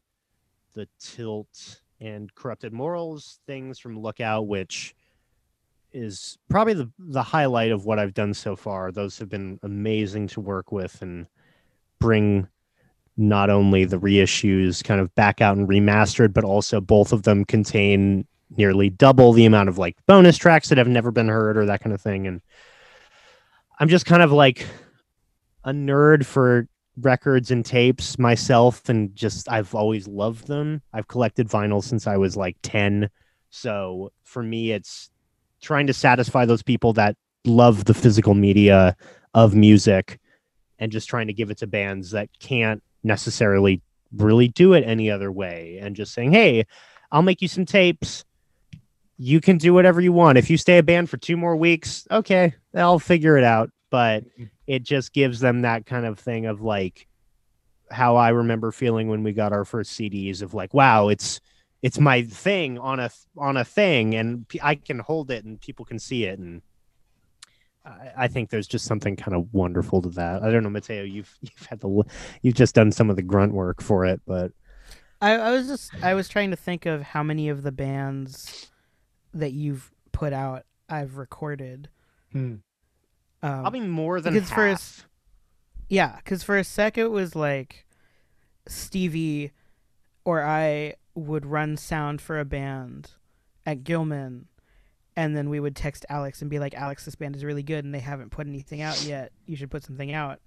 the 0.74 0.89
Tilt 0.99 1.80
and 2.01 2.35
Corrupted 2.35 2.72
Morals 2.72 3.41
things 3.47 3.78
from 3.78 3.99
Lookout, 3.99 4.47
which 4.47 4.95
is 5.93 6.39
probably 6.49 6.74
the 6.74 6.91
the 6.99 7.22
highlight 7.22 7.70
of 7.70 7.85
what 7.85 7.99
I've 7.99 8.14
done 8.14 8.35
so 8.35 8.57
far. 8.57 8.93
Those 8.93 9.18
have 9.18 9.28
been 9.28 9.59
amazing 9.62 10.28
to 10.28 10.41
work 10.41 10.72
with 10.72 11.01
and 11.03 11.26
bring 11.99 12.49
not 13.16 13.50
only 13.50 13.84
the 13.84 13.98
reissues 13.98 14.82
kind 14.82 15.00
of 15.00 15.14
back 15.14 15.40
out 15.40 15.56
and 15.56 15.68
remastered, 15.68 16.32
but 16.32 16.44
also 16.44 16.80
both 16.80 17.12
of 17.12 17.22
them 17.24 17.44
contain 17.44 18.26
nearly 18.56 18.90
double 18.90 19.32
the 19.32 19.44
amount 19.44 19.68
of 19.68 19.78
like 19.78 19.96
bonus 20.06 20.36
tracks 20.36 20.68
that 20.68 20.78
have 20.78 20.88
never 20.88 21.10
been 21.10 21.28
heard 21.28 21.56
or 21.56 21.66
that 21.66 21.80
kind 21.80 21.94
of 21.94 22.00
thing. 22.00 22.26
And 22.26 22.40
I'm 23.78 23.88
just 23.88 24.06
kind 24.06 24.22
of 24.22 24.32
like 24.32 24.66
a 25.64 25.72
nerd 25.72 26.24
for 26.24 26.68
records 27.00 27.50
and 27.50 27.64
tapes 27.64 28.18
myself 28.18 28.88
and 28.88 29.14
just 29.14 29.50
I've 29.50 29.74
always 29.74 30.06
loved 30.06 30.46
them. 30.46 30.82
I've 30.92 31.08
collected 31.08 31.48
vinyl 31.48 31.82
since 31.82 32.06
I 32.06 32.16
was 32.16 32.36
like 32.36 32.56
10. 32.62 33.08
So 33.50 34.12
for 34.24 34.42
me 34.42 34.72
it's 34.72 35.10
trying 35.62 35.86
to 35.86 35.94
satisfy 35.94 36.44
those 36.44 36.62
people 36.62 36.92
that 36.94 37.16
love 37.44 37.84
the 37.84 37.94
physical 37.94 38.34
media 38.34 38.96
of 39.34 39.54
music 39.54 40.18
and 40.78 40.92
just 40.92 41.08
trying 41.08 41.28
to 41.28 41.32
give 41.32 41.50
it 41.50 41.58
to 41.58 41.66
bands 41.66 42.10
that 42.10 42.28
can't 42.40 42.82
necessarily 43.03 43.82
really 44.16 44.48
do 44.48 44.74
it 44.74 44.82
any 44.82 45.11
other 45.11 45.32
way 45.32 45.78
and 45.80 45.96
just 45.96 46.12
saying, 46.12 46.32
"Hey, 46.32 46.64
I'll 47.11 47.22
make 47.22 47.42
you 47.42 47.48
some 47.48 47.64
tapes. 47.64 48.24
You 49.18 49.40
can 49.40 49.59
do 49.59 49.72
whatever 49.74 50.00
you 50.00 50.12
want. 50.12 50.38
If 50.38 50.50
you 50.50 50.57
stay 50.57 50.78
a 50.78 50.82
band 50.82 51.09
for 51.09 51.16
two 51.16 51.36
more 51.36 51.57
weeks, 51.57 52.07
okay, 52.11 52.55
I'll 52.74 52.98
figure 52.98 53.36
it 53.36 53.44
out." 53.44 53.70
But 53.90 54.24
it 54.66 54.84
just 54.84 55.12
gives 55.12 55.40
them 55.40 55.62
that 55.62 55.86
kind 55.86 56.07
of 56.07 56.18
thing 56.18 56.46
of 56.46 56.62
like 56.62 57.07
how 57.90 58.16
I 58.16 58.30
remember 58.30 58.72
feeling 58.72 59.09
when 59.09 59.22
we 59.22 59.32
got 59.32 59.53
our 59.53 59.64
first 59.64 59.92
CDs 59.92 60.42
of 60.42 60.55
like, 60.55 60.74
wow, 60.74 61.09
it's 61.09 61.40
it's 61.82 61.98
my 61.98 62.22
thing 62.22 62.78
on 62.78 63.00
a 63.00 63.11
on 63.36 63.57
a 63.57 63.64
thing, 63.64 64.14
and 64.14 64.46
I 64.62 64.76
can 64.76 64.98
hold 64.98 65.30
it 65.30 65.44
and 65.44 65.61
people 65.61 65.84
can 65.84 65.98
see 65.98 66.24
it, 66.24 66.38
and 66.38 66.62
I, 67.85 68.11
I 68.16 68.28
think 68.28 68.51
there's 68.51 68.66
just 68.68 68.85
something 68.85 69.16
kind 69.16 69.35
of 69.37 69.53
wonderful 69.53 70.01
to 70.03 70.09
that. 70.11 70.43
I 70.43 70.51
don't 70.51 70.62
know, 70.62 70.70
Mateo, 70.70 71.03
you've 71.03 71.37
you've 71.41 71.66
had 71.66 71.80
the 71.80 72.05
you've 72.43 72.55
just 72.55 72.74
done 72.74 72.93
some 72.93 73.11
of 73.11 73.16
the 73.16 73.22
grunt 73.22 73.53
work 73.55 73.83
for 73.83 74.05
it, 74.05 74.20
but 74.26 74.53
I, 75.20 75.33
I 75.33 75.51
was 75.53 75.66
just 75.68 75.93
I 76.03 76.14
was 76.14 76.28
trying 76.28 76.51
to 76.51 76.57
think 76.57 76.87
of 76.87 77.03
how 77.03 77.22
many 77.22 77.49
of 77.49 77.62
the 77.62 77.72
bands 77.72 78.70
that 79.35 79.53
you've 79.53 79.91
put 80.12 80.33
out 80.33 80.64
I've 80.89 81.16
recorded. 81.16 81.89
Hmm. 82.33 82.57
Um, 83.45 83.62
probably 83.62 83.80
more 83.80 84.20
than 84.20 84.35
because 84.35 84.49
half. 84.51 84.57
for 84.57 84.66
a 84.68 84.72
s- 84.72 85.05
Yeah, 85.89 86.16
because 86.16 86.43
for 86.43 86.57
a 86.57 86.64
sec 86.64 86.97
it 86.99 87.09
was 87.09 87.35
like 87.35 87.87
Stevie 88.68 89.53
or 90.24 90.43
I 90.45 90.95
would 91.14 91.45
run 91.47 91.76
sound 91.76 92.20
for 92.20 92.39
a 92.39 92.45
band 92.45 93.11
at 93.66 93.85
Gilman, 93.85 94.47
and 95.16 95.36
then 95.36 95.48
we 95.50 95.60
would 95.60 95.76
text 95.76 96.06
Alex 96.08 96.40
and 96.40 96.50
be 96.50 96.58
like, 96.58 96.74
"Alex, 96.74 97.04
this 97.04 97.14
band 97.14 97.36
is 97.36 97.44
really 97.44 97.62
good, 97.62 97.84
and 97.84 97.94
they 97.94 97.98
haven't 98.00 98.30
put 98.30 98.46
anything 98.46 98.80
out 98.80 99.02
yet. 99.04 99.32
You 99.46 99.56
should 99.56 99.70
put 99.70 99.84
something 99.84 100.12
out." 100.12 100.40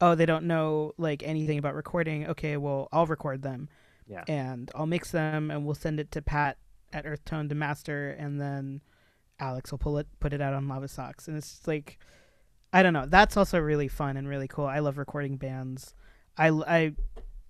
Oh, 0.00 0.14
they 0.14 0.26
don't 0.26 0.46
know 0.46 0.92
like 0.98 1.22
anything 1.22 1.58
about 1.58 1.74
recording. 1.74 2.26
Okay, 2.28 2.56
well, 2.56 2.88
I'll 2.92 3.06
record 3.06 3.42
them, 3.42 3.68
Yeah. 4.06 4.24
and 4.28 4.70
I'll 4.74 4.86
mix 4.86 5.10
them, 5.10 5.50
and 5.50 5.64
we'll 5.64 5.74
send 5.74 6.00
it 6.00 6.10
to 6.12 6.22
Pat 6.22 6.58
at 6.92 7.06
Earth 7.06 7.24
Tone 7.24 7.48
to 7.48 7.54
master, 7.54 8.10
and 8.10 8.40
then 8.40 8.80
Alex 9.38 9.70
will 9.70 9.78
pull 9.78 9.98
it, 9.98 10.06
put 10.20 10.32
it 10.32 10.40
out 10.40 10.54
on 10.54 10.66
Lavasocks, 10.66 11.28
and 11.28 11.36
it's 11.36 11.66
like. 11.66 11.98
I 12.74 12.82
don't 12.82 12.94
know. 12.94 13.04
That's 13.04 13.36
also 13.36 13.58
really 13.58 13.86
fun 13.86 14.16
and 14.16 14.26
really 14.26 14.48
cool. 14.48 14.64
I 14.64 14.78
love 14.78 14.96
recording 14.96 15.36
bands. 15.36 15.94
I, 16.38 16.48
I 16.48 16.94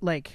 like 0.00 0.32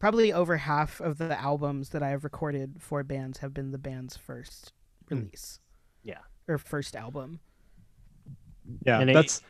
probably 0.00 0.32
over 0.32 0.56
half 0.56 1.00
of 1.00 1.18
the 1.18 1.40
albums 1.40 1.90
that 1.90 2.02
I 2.02 2.08
have 2.08 2.24
recorded 2.24 2.78
for 2.80 3.04
bands 3.04 3.38
have 3.38 3.54
been 3.54 3.70
the 3.70 3.78
band's 3.78 4.16
first. 4.16 4.72
Release. 5.12 5.58
Yeah. 6.04 6.18
Or 6.48 6.58
first 6.58 6.96
album. 6.96 7.40
Yeah, 8.86 9.00
And 9.00 9.10
it- 9.10 9.14
that's. 9.14 9.42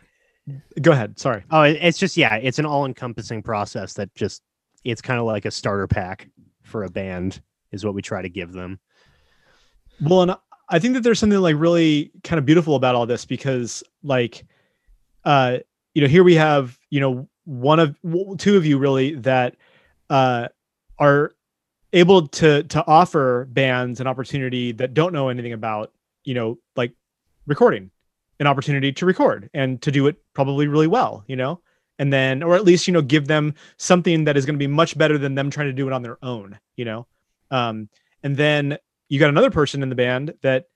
Go 0.80 0.90
ahead. 0.90 1.20
Sorry. 1.20 1.44
Oh, 1.52 1.62
it's 1.62 1.98
just 1.98 2.16
yeah, 2.16 2.34
it's 2.34 2.58
an 2.58 2.66
all-encompassing 2.66 3.42
process 3.44 3.92
that 3.94 4.12
just 4.16 4.42
it's 4.82 5.00
kind 5.00 5.20
of 5.20 5.24
like 5.26 5.44
a 5.44 5.52
starter 5.52 5.86
pack 5.86 6.28
for 6.64 6.82
a 6.82 6.90
band 6.90 7.40
is 7.70 7.84
what 7.84 7.94
we 7.94 8.02
try 8.02 8.20
to 8.22 8.28
give 8.28 8.52
them. 8.52 8.80
Well, 10.00 10.22
and 10.22 10.34
I 10.68 10.80
think 10.80 10.94
that 10.94 11.02
there's 11.04 11.20
something 11.20 11.38
like 11.38 11.54
really 11.56 12.10
kind 12.24 12.40
of 12.40 12.44
beautiful 12.44 12.74
about 12.74 12.96
all 12.96 13.06
this 13.06 13.24
because, 13.24 13.84
like, 14.02 14.44
uh, 15.24 15.58
you 15.94 16.02
know, 16.02 16.08
here 16.08 16.24
we 16.24 16.34
have, 16.34 16.76
you 16.90 16.98
know, 16.98 17.28
one 17.44 17.78
of 17.78 17.96
w- 18.02 18.36
two 18.36 18.56
of 18.56 18.66
you 18.66 18.78
really 18.78 19.14
that 19.14 19.54
uh, 20.10 20.48
are 20.98 21.34
able 21.92 22.28
to 22.28 22.62
to 22.64 22.86
offer 22.86 23.46
bands 23.50 24.00
an 24.00 24.06
opportunity 24.06 24.72
that 24.72 24.94
don't 24.94 25.12
know 25.12 25.28
anything 25.28 25.52
about, 25.52 25.92
you 26.24 26.34
know, 26.34 26.58
like 26.76 26.92
recording, 27.46 27.90
an 28.40 28.46
opportunity 28.46 28.92
to 28.92 29.06
record 29.06 29.50
and 29.54 29.80
to 29.82 29.90
do 29.90 30.06
it 30.06 30.16
probably 30.34 30.66
really 30.66 30.86
well, 30.86 31.24
you 31.26 31.36
know, 31.36 31.60
and 31.98 32.12
then 32.12 32.42
or 32.42 32.54
at 32.54 32.64
least 32.64 32.86
you 32.86 32.92
know 32.92 33.02
give 33.02 33.26
them 33.26 33.54
something 33.76 34.24
that 34.24 34.36
is 34.36 34.46
going 34.46 34.54
to 34.54 34.62
be 34.62 34.66
much 34.66 34.96
better 34.96 35.18
than 35.18 35.34
them 35.34 35.50
trying 35.50 35.68
to 35.68 35.72
do 35.72 35.86
it 35.86 35.92
on 35.92 36.02
their 36.02 36.18
own, 36.22 36.58
you 36.76 36.84
know, 36.84 37.06
um, 37.50 37.88
and 38.22 38.36
then 38.36 38.78
you 39.08 39.18
got 39.18 39.28
another 39.28 39.50
person 39.50 39.82
in 39.82 39.88
the 39.88 39.94
band 39.94 40.34
that 40.42 40.66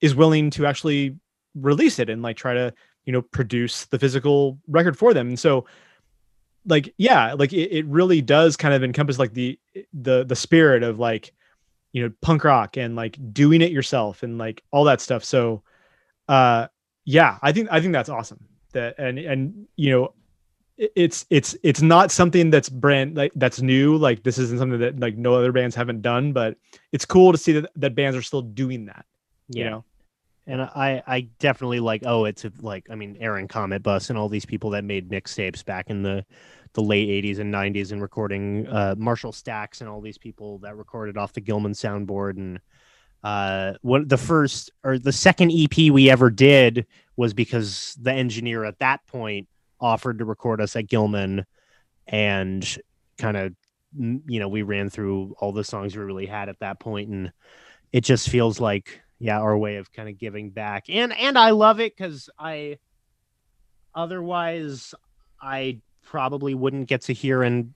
is 0.00 0.14
willing 0.14 0.50
to 0.50 0.66
actually 0.66 1.16
release 1.54 1.98
it 1.98 2.10
and 2.10 2.22
like 2.22 2.36
try 2.36 2.54
to 2.54 2.72
you 3.04 3.12
know 3.12 3.22
produce 3.22 3.86
the 3.86 3.98
physical 3.98 4.58
record 4.68 4.98
for 4.98 5.14
them. 5.14 5.28
And 5.28 5.38
so 5.38 5.64
like 6.66 6.92
yeah 6.98 7.32
like 7.34 7.52
it, 7.52 7.70
it 7.72 7.86
really 7.86 8.20
does 8.20 8.56
kind 8.56 8.74
of 8.74 8.84
encompass 8.84 9.18
like 9.18 9.32
the 9.32 9.58
the 9.92 10.24
the 10.24 10.36
spirit 10.36 10.82
of 10.82 10.98
like 10.98 11.32
you 11.92 12.02
know 12.02 12.12
punk 12.20 12.44
rock 12.44 12.76
and 12.76 12.96
like 12.96 13.16
doing 13.32 13.62
it 13.62 13.72
yourself 13.72 14.22
and 14.22 14.38
like 14.38 14.62
all 14.70 14.84
that 14.84 15.00
stuff. 15.00 15.24
So 15.24 15.62
uh 16.28 16.68
yeah 17.08 17.38
i 17.40 17.50
think 17.50 17.68
i 17.70 17.80
think 17.80 17.92
that's 17.94 18.10
awesome 18.10 18.38
that 18.72 18.94
and 18.98 19.18
and 19.18 19.66
you 19.76 19.90
know 19.90 20.12
it's 20.76 21.24
it's 21.30 21.56
it's 21.62 21.80
not 21.82 22.12
something 22.12 22.50
that's 22.50 22.68
brand 22.68 23.16
like 23.16 23.32
that's 23.34 23.60
new 23.62 23.96
like 23.96 24.22
this 24.22 24.38
isn't 24.38 24.58
something 24.58 24.78
that 24.78 25.00
like 25.00 25.16
no 25.16 25.34
other 25.34 25.50
bands 25.50 25.74
haven't 25.74 26.02
done 26.02 26.32
but 26.32 26.56
it's 26.92 27.04
cool 27.04 27.32
to 27.32 27.38
see 27.38 27.52
that 27.52 27.68
that 27.74 27.94
bands 27.94 28.16
are 28.16 28.22
still 28.22 28.42
doing 28.42 28.84
that 28.84 29.06
you 29.48 29.64
know 29.64 29.84
And 30.48 30.62
I, 30.62 31.02
I 31.06 31.28
definitely 31.38 31.78
like 31.78 32.04
owe 32.06 32.24
it 32.24 32.38
to 32.38 32.52
like 32.60 32.86
I 32.90 32.94
mean 32.94 33.18
Aaron 33.20 33.46
Cometbus 33.46 34.08
and 34.08 34.18
all 34.18 34.30
these 34.30 34.46
people 34.46 34.70
that 34.70 34.82
made 34.82 35.10
mixtapes 35.10 35.64
back 35.64 35.90
in 35.90 36.02
the 36.02 36.24
the 36.72 36.82
late 36.82 37.08
80s 37.24 37.38
and 37.38 37.52
90s 37.52 37.92
and 37.92 38.00
recording 38.00 38.66
uh, 38.66 38.94
Marshall 38.98 39.32
Stacks 39.32 39.80
and 39.80 39.88
all 39.88 40.00
these 40.00 40.18
people 40.18 40.58
that 40.58 40.76
recorded 40.76 41.16
off 41.16 41.32
the 41.32 41.40
Gilman 41.40 41.72
soundboard. 41.72 42.38
And 42.38 42.60
uh 43.22 43.74
what 43.82 44.08
the 44.08 44.16
first 44.16 44.70
or 44.84 44.98
the 44.98 45.12
second 45.12 45.52
EP 45.52 45.90
we 45.92 46.08
ever 46.08 46.30
did 46.30 46.86
was 47.16 47.34
because 47.34 47.96
the 48.00 48.12
engineer 48.12 48.64
at 48.64 48.78
that 48.78 49.06
point 49.06 49.48
offered 49.80 50.18
to 50.18 50.24
record 50.24 50.60
us 50.60 50.76
at 50.76 50.88
Gilman 50.88 51.44
and 52.06 52.78
kind 53.18 53.36
of 53.36 53.52
you 53.96 54.40
know 54.40 54.48
we 54.48 54.62
ran 54.62 54.88
through 54.88 55.34
all 55.40 55.52
the 55.52 55.64
songs 55.64 55.96
we 55.96 56.02
really 56.02 56.26
had 56.26 56.48
at 56.48 56.60
that 56.60 56.80
point. 56.80 57.10
And 57.10 57.32
it 57.92 58.02
just 58.02 58.28
feels 58.28 58.60
like 58.60 59.02
yeah 59.18 59.38
our 59.40 59.56
way 59.56 59.76
of 59.76 59.92
kind 59.92 60.08
of 60.08 60.18
giving 60.18 60.50
back. 60.50 60.84
And 60.88 61.12
and 61.12 61.38
i 61.38 61.50
love 61.50 61.80
it 61.80 61.96
because 61.96 62.30
i 62.38 62.78
otherwise 63.94 64.94
i 65.40 65.80
probably 66.04 66.54
wouldn't 66.54 66.88
get 66.88 67.02
to 67.02 67.12
hear 67.12 67.42
and 67.42 67.74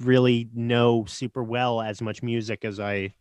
really 0.00 0.48
know 0.54 1.04
super 1.06 1.42
well 1.42 1.80
as 1.80 2.00
much 2.00 2.22
music 2.22 2.64
as 2.64 2.80
i 2.80 3.12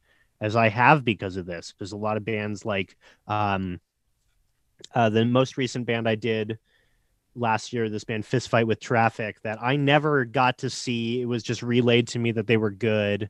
as 0.42 0.56
i 0.56 0.70
have 0.70 1.06
because 1.06 1.38
of 1.38 1.46
this. 1.46 1.74
There's 1.78 1.92
a 1.92 1.98
lot 1.98 2.18
of 2.18 2.26
bands 2.26 2.66
like 2.66 2.96
um 3.28 3.80
uh 4.94 5.10
the 5.10 5.26
most 5.26 5.58
recent 5.58 5.86
band 5.86 6.10
i 6.10 6.16
did 6.16 6.60
last 7.36 7.74
year 7.74 7.90
this 7.90 8.04
band 8.04 8.26
fist 8.26 8.50
fight 8.50 8.68
with 8.68 8.80
traffic 8.80 9.42
that 9.42 9.58
i 9.62 9.76
never 9.76 10.26
got 10.26 10.60
to 10.60 10.70
see. 10.70 11.22
It 11.22 11.26
was 11.26 11.42
just 11.42 11.64
relayed 11.64 12.08
to 12.10 12.20
me 12.20 12.32
that 12.34 12.48
they 12.48 12.58
were 12.58 12.72
good. 12.72 13.30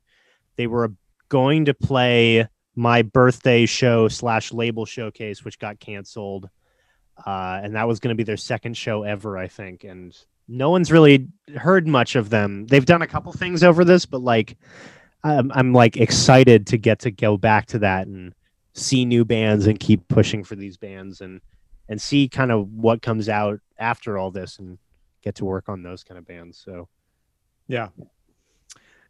They 0.58 0.68
were 0.68 0.94
going 1.30 1.66
to 1.66 1.74
play 1.74 2.48
my 2.76 3.02
birthday 3.02 3.66
show 3.66 4.08
slash 4.08 4.52
label 4.52 4.86
showcase, 4.86 5.46
which 5.46 5.60
got 5.60 5.80
canceled. 5.80 6.50
Uh, 7.26 7.60
and 7.64 7.76
that 7.76 7.88
was 7.88 8.00
going 8.00 8.10
to 8.10 8.18
be 8.18 8.24
their 8.24 8.38
second 8.38 8.76
show 8.76 9.04
ever, 9.04 9.38
I 9.38 9.48
think. 9.48 9.84
And 9.84 10.18
no 10.48 10.72
one's 10.72 10.92
really 10.92 11.28
heard 11.56 11.88
much 11.88 12.16
of 12.16 12.30
them. 12.30 12.66
They've 12.68 12.86
done 12.86 13.02
a 13.02 13.08
couple 13.08 13.32
things 13.34 13.64
over 13.64 13.86
this, 13.86 14.06
but 14.06 14.22
like, 14.22 14.58
I'm, 15.24 15.52
I'm 15.54 15.74
like 15.74 15.96
excited 15.98 16.68
to 16.68 16.78
get 16.78 17.00
to 17.00 17.12
go 17.12 17.38
back 17.38 17.68
to 17.68 17.80
that 17.80 18.08
and 18.08 18.34
see 18.74 19.06
new 19.06 19.24
bands 19.24 19.68
and 19.68 19.80
keep 19.80 20.08
pushing 20.08 20.44
for 20.44 20.56
these 20.56 20.78
bands 20.78 21.22
and 21.22 21.42
and 21.88 22.02
see 22.02 22.28
kind 22.28 22.52
of 22.52 22.72
what 22.72 23.02
comes 23.02 23.30
out 23.30 23.60
after 23.78 24.18
all 24.18 24.32
this 24.32 24.58
and 24.58 24.80
get 25.22 25.36
to 25.36 25.46
work 25.46 25.70
on 25.70 25.84
those 25.84 26.04
kind 26.04 26.18
of 26.18 26.26
bands. 26.26 26.58
So 26.58 26.88
Yeah. 27.68 27.90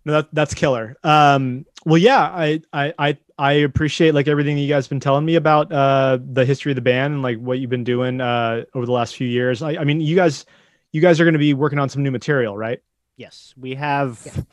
No, 0.05 0.13
that, 0.13 0.29
that's 0.33 0.53
killer. 0.53 0.97
Um, 1.03 1.65
well, 1.85 1.97
yeah, 1.97 2.21
I, 2.21 2.61
I, 2.73 2.93
I, 2.97 3.17
I 3.37 3.51
appreciate 3.53 4.13
like 4.13 4.27
everything 4.27 4.57
you 4.57 4.67
guys 4.67 4.87
been 4.87 4.99
telling 4.99 5.25
me 5.25 5.35
about 5.35 5.71
uh, 5.71 6.19
the 6.21 6.45
history 6.45 6.71
of 6.71 6.75
the 6.75 6.81
band 6.81 7.13
and 7.13 7.23
like 7.23 7.37
what 7.37 7.59
you've 7.59 7.69
been 7.69 7.83
doing 7.83 8.19
uh, 8.19 8.63
over 8.73 8.85
the 8.85 8.91
last 8.91 9.15
few 9.15 9.27
years. 9.27 9.61
I, 9.61 9.77
I 9.77 9.83
mean, 9.83 10.01
you 10.01 10.15
guys, 10.15 10.45
you 10.91 11.01
guys 11.01 11.19
are 11.19 11.23
going 11.23 11.33
to 11.33 11.39
be 11.39 11.53
working 11.53 11.79
on 11.79 11.89
some 11.89 12.03
new 12.03 12.11
material, 12.11 12.57
right? 12.57 12.81
Yes, 13.15 13.53
we 13.57 13.75
have 13.75 14.45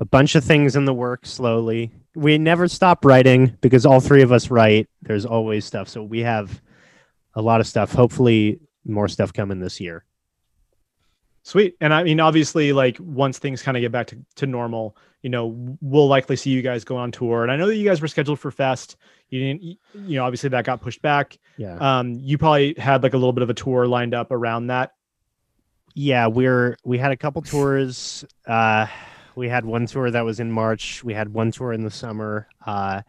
a 0.00 0.04
bunch 0.04 0.34
of 0.34 0.44
things 0.44 0.76
in 0.76 0.84
the 0.84 0.94
works 0.94 1.30
slowly. 1.30 1.92
We 2.14 2.38
never 2.38 2.68
stop 2.68 3.04
writing 3.04 3.56
because 3.60 3.84
all 3.84 4.00
three 4.00 4.22
of 4.22 4.32
us 4.32 4.50
write. 4.50 4.88
There's 5.02 5.26
always 5.26 5.64
stuff. 5.64 5.88
So 5.88 6.02
we 6.02 6.20
have 6.20 6.60
a 7.34 7.42
lot 7.42 7.60
of 7.60 7.66
stuff. 7.66 7.92
Hopefully, 7.92 8.60
more 8.84 9.08
stuff 9.08 9.32
coming 9.32 9.60
this 9.60 9.80
year. 9.80 10.05
Sweet. 11.46 11.76
And 11.80 11.94
I 11.94 12.02
mean, 12.02 12.18
obviously, 12.18 12.72
like 12.72 12.96
once 12.98 13.38
things 13.38 13.62
kind 13.62 13.76
of 13.76 13.80
get 13.80 13.92
back 13.92 14.08
to, 14.08 14.18
to 14.34 14.46
normal, 14.46 14.96
you 15.22 15.30
know, 15.30 15.76
we'll 15.80 16.08
likely 16.08 16.34
see 16.34 16.50
you 16.50 16.60
guys 16.60 16.82
go 16.82 16.96
on 16.96 17.12
tour. 17.12 17.44
And 17.44 17.52
I 17.52 17.56
know 17.56 17.68
that 17.68 17.76
you 17.76 17.84
guys 17.88 18.00
were 18.00 18.08
scheduled 18.08 18.40
for 18.40 18.50
Fest. 18.50 18.96
You 19.28 19.38
didn't, 19.38 19.62
you 19.62 20.16
know, 20.16 20.24
obviously 20.24 20.48
that 20.48 20.64
got 20.64 20.80
pushed 20.80 21.02
back. 21.02 21.38
Yeah. 21.56 21.76
Um, 21.76 22.14
you 22.14 22.36
probably 22.36 22.74
had 22.76 23.04
like 23.04 23.14
a 23.14 23.16
little 23.16 23.32
bit 23.32 23.44
of 23.44 23.50
a 23.50 23.54
tour 23.54 23.86
lined 23.86 24.12
up 24.12 24.32
around 24.32 24.66
that. 24.66 24.94
yeah 25.94 26.26
we're 26.26 26.76
we 26.84 26.98
had 26.98 27.10
a 27.10 27.16
couple 27.16 27.40
tours 27.40 28.24
uh 28.46 28.86
we 29.34 29.48
had 29.48 29.64
one 29.64 29.86
tour 29.86 30.10
that 30.10 30.24
was 30.24 30.40
in 30.40 30.52
march 30.52 31.02
we 31.02 31.14
had 31.14 31.32
one 31.32 31.50
tour 31.50 31.72
in 31.72 31.82
the 31.82 31.90
summer 31.90 32.46
uh 32.66 33.00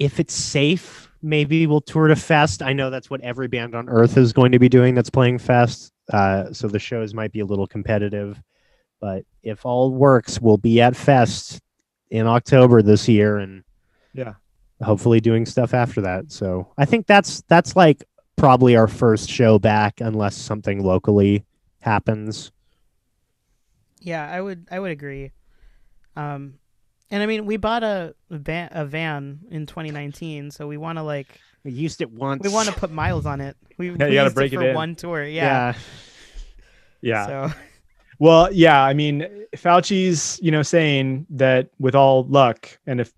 if 0.00 0.18
it's 0.18 0.34
safe 0.34 1.08
maybe 1.22 1.66
we'll 1.68 1.80
tour 1.80 2.08
to 2.08 2.16
fest 2.16 2.62
i 2.62 2.72
know 2.72 2.90
that's 2.90 3.08
what 3.08 3.20
every 3.20 3.46
band 3.46 3.76
on 3.76 3.88
earth 3.88 4.16
is 4.16 4.32
going 4.32 4.50
to 4.50 4.58
be 4.58 4.68
doing 4.68 4.94
that's 4.96 5.10
playing 5.10 5.38
fest 5.38 5.93
uh 6.12 6.52
so 6.52 6.68
the 6.68 6.78
shows 6.78 7.14
might 7.14 7.32
be 7.32 7.40
a 7.40 7.44
little 7.46 7.66
competitive 7.66 8.40
but 9.00 9.24
if 9.42 9.64
all 9.64 9.90
works 9.92 10.40
we'll 10.40 10.56
be 10.58 10.80
at 10.80 10.94
fest 10.94 11.60
in 12.10 12.26
october 12.26 12.82
this 12.82 13.08
year 13.08 13.38
and 13.38 13.64
Yeah. 14.12 14.34
hopefully 14.82 15.20
doing 15.20 15.46
stuff 15.46 15.72
after 15.74 16.00
that 16.02 16.30
so 16.30 16.72
i 16.76 16.84
think 16.84 17.06
that's 17.06 17.42
that's 17.48 17.74
like 17.74 18.04
probably 18.36 18.76
our 18.76 18.88
first 18.88 19.30
show 19.30 19.58
back 19.58 20.00
unless 20.00 20.34
something 20.36 20.82
locally 20.84 21.44
happens. 21.80 22.50
Yeah, 24.00 24.28
I 24.28 24.40
would 24.40 24.66
I 24.70 24.80
would 24.80 24.90
agree. 24.90 25.30
Um, 26.16 26.54
and 27.10 27.22
I 27.22 27.26
mean, 27.26 27.46
we 27.46 27.56
bought 27.56 27.84
a 27.84 28.14
van, 28.30 28.70
a 28.72 28.84
van 28.84 29.40
in 29.50 29.66
2019, 29.66 30.50
so 30.50 30.66
we 30.66 30.76
want 30.76 30.98
to 30.98 31.02
like 31.02 31.28
We 31.64 31.72
used 31.72 32.00
it 32.00 32.10
once. 32.10 32.42
we 32.42 32.50
want 32.50 32.68
to 32.68 32.74
put 32.74 32.90
miles 32.90 33.24
on 33.26 33.40
it. 33.40 33.56
We, 33.78 33.86
you 33.86 33.92
we 33.92 33.98
gotta 33.98 34.12
used 34.12 34.34
break 34.34 34.52
it 34.52 34.56
for 34.56 34.68
in. 34.68 34.74
one 34.74 34.94
tour. 34.94 35.24
Yeah. 35.24 35.44
yeah. 35.44 35.74
Yeah. 37.00 37.26
So 37.26 37.54
Well, 38.18 38.50
yeah, 38.52 38.82
I 38.82 38.94
mean, 38.94 39.28
Fauci's, 39.56 40.38
you 40.42 40.50
know, 40.50 40.62
saying 40.62 41.26
that 41.30 41.68
with 41.78 41.94
all 41.94 42.24
luck, 42.24 42.78
and 42.86 43.00
if 43.00 43.12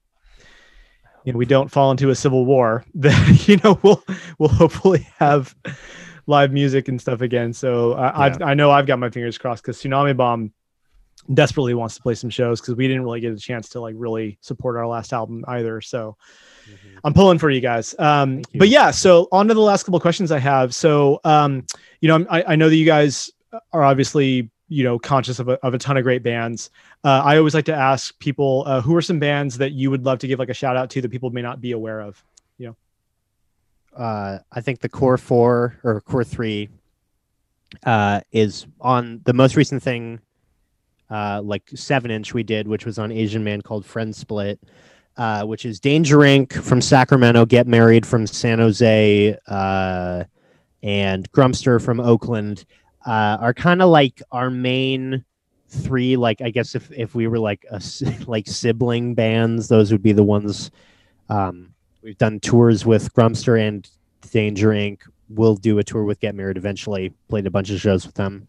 you 1.25 1.33
know 1.33 1.39
we 1.39 1.47
don't 1.47 1.71
fall 1.71 1.91
into 1.91 2.11
a 2.11 2.15
civil 2.15 2.45
war, 2.47 2.85
that 2.95 3.47
you 3.49 3.59
know 3.59 3.79
we'll 3.83 4.03
we'll 4.39 4.49
hopefully 4.49 5.07
have 5.19 5.55
live 6.27 6.53
music 6.53 6.89
and 6.89 7.01
stuff 7.01 7.21
again. 7.21 7.53
So 7.53 7.93
I 7.93 8.27
I've, 8.27 8.43
I 8.43 8.55
know 8.55 8.71
I've 8.71 8.87
got 8.87 8.99
my 8.99 9.11
fingers 9.11 9.39
crossed 9.39 9.63
because 9.63 9.81
Tsunami 9.81 10.17
Bomb 10.17 10.53
desperately 11.35 11.75
wants 11.75 11.97
to 11.97 12.03
play 12.03 12.15
some 12.15 12.31
shows 12.31 12.61
because 12.61 12.75
we 12.75 12.87
didn't 12.87 13.03
really 13.03 13.21
get 13.21 13.33
a 13.33 13.39
chance 13.39 13.69
to 13.71 13.81
like 13.81 13.95
really 13.99 14.39
support 14.41 14.77
our 14.77 14.87
last 14.87 15.13
album 15.13 15.45
either. 15.49 15.81
So 15.81 16.17
I'm 17.05 17.15
pulling 17.15 17.39
for 17.39 17.51
you 17.51 17.61
guys. 17.61 17.95
Um, 17.99 18.39
you. 18.53 18.59
but 18.59 18.69
yeah, 18.69 18.91
so 18.91 19.29
on 19.33 19.49
to 19.49 19.55
the 19.55 19.61
last 19.61 19.85
couple 19.85 19.97
of 19.97 20.03
questions 20.03 20.33
I 20.33 20.39
have. 20.39 20.75
So, 20.75 21.21
um, 21.25 21.65
you 22.01 22.09
know, 22.09 22.27
I, 22.31 22.53
I 22.53 22.57
know 22.57 22.69
that 22.69 22.77
you 22.77 22.87
guys 22.87 23.31
are 23.73 23.85
obviously, 23.85 24.51
you 24.69 24.85
know, 24.85 24.99
conscious 24.99 25.39
of 25.39 25.49
a, 25.49 25.53
of 25.65 25.75
a 25.75 25.79
ton 25.79 25.97
of 25.97 26.03
great 26.03 26.23
bands. 26.23 26.71
Uh, 27.05 27.23
I 27.25 27.39
always 27.39 27.55
like 27.55 27.67
to 27.67 27.75
ask 27.75 28.19
people 28.19 28.65
uh, 28.67 28.81
who 28.81 28.97
are 28.97 29.03
some 29.03 29.19
bands 29.19 29.59
that 29.59 29.73
you 29.73 29.91
would 29.91 30.05
love 30.05 30.19
to 30.21 30.27
give 30.27 30.39
like 30.39 30.49
a 30.49 30.55
shout 30.55 30.77
out 30.77 30.91
to 30.91 31.01
that 31.01 31.11
people 31.11 31.31
may 31.31 31.43
not 31.43 31.61
be 31.61 31.73
aware 31.73 32.01
of. 32.01 32.23
You 32.59 32.69
know 32.69 32.77
uh, 33.97 34.39
I 34.53 34.61
think 34.61 34.81
the 34.81 34.89
core 34.89 35.17
four 35.17 35.79
or 35.83 36.01
core 36.03 36.25
three 36.25 36.69
uh, 37.85 38.21
is 38.33 38.67
on 38.81 39.21
the 39.25 39.33
most 39.33 39.57
recent 39.57 39.83
thing, 39.83 40.21
uh, 41.11 41.41
like 41.43 41.63
seven 41.75 42.11
inch 42.11 42.35
we 42.35 42.43
did, 42.43 42.67
which 42.69 42.85
was 42.85 42.99
on 42.99 43.13
Asian 43.13 43.45
Man 43.45 43.63
called 43.63 43.87
Friend 43.87 44.15
Split, 44.15 44.61
uh, 45.17 45.45
which 45.45 45.65
is 45.65 45.81
Danger 45.81 46.19
Inc. 46.19 46.53
from 46.53 46.81
Sacramento, 46.81 47.47
Get 47.47 47.67
Married 47.67 48.05
from 48.05 48.27
San 48.27 48.59
Jose, 48.59 49.37
uh, 49.47 50.25
and 50.83 51.31
Grumpster 51.33 51.83
from 51.83 52.01
Oakland 52.01 52.65
uh, 53.07 53.39
are 53.41 53.55
kind 53.55 53.83
of 53.83 53.89
like 53.89 54.21
our 54.33 54.51
main 54.51 55.25
three. 55.69 56.17
Like 56.17 56.41
I 56.43 56.51
guess 56.51 56.75
if 56.75 56.91
if 56.93 57.15
we 57.15 57.27
were 57.29 57.39
like 57.39 57.65
a 57.71 57.81
like 58.27 58.47
sibling 58.47 59.15
bands, 59.15 59.69
those 59.69 59.93
would 59.93 60.03
be 60.03 60.13
the 60.13 60.23
ones. 60.23 60.71
Um, 61.29 61.73
we've 62.03 62.19
done 62.19 62.41
tours 62.41 62.85
with 62.85 63.13
Grumpster 63.15 63.61
and 63.61 63.89
Danger 64.31 64.69
Inc. 64.69 65.01
We'll 65.29 65.57
do 65.57 65.79
a 65.79 65.85
tour 65.85 66.05
with 66.05 66.21
Get 66.21 66.35
Married 66.35 66.57
eventually. 66.57 67.13
Played 67.29 67.47
a 67.47 67.51
bunch 67.51 67.71
of 67.71 67.81
shows 67.81 68.07
with 68.07 68.15
them. 68.15 68.49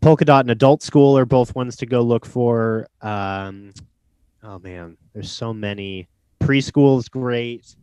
Polka 0.00 0.24
Dot 0.24 0.44
and 0.44 0.50
Adult 0.50 0.82
School 0.82 1.16
are 1.18 1.26
both 1.26 1.54
ones 1.54 1.76
to 1.76 1.86
go 1.86 2.00
look 2.00 2.24
for. 2.24 2.86
Um, 3.02 3.72
oh 4.42 4.58
man, 4.58 4.96
there's 5.12 5.30
so 5.30 5.52
many. 5.52 6.08
Preschool 6.40 6.98
is 6.98 7.08
great. 7.08 7.76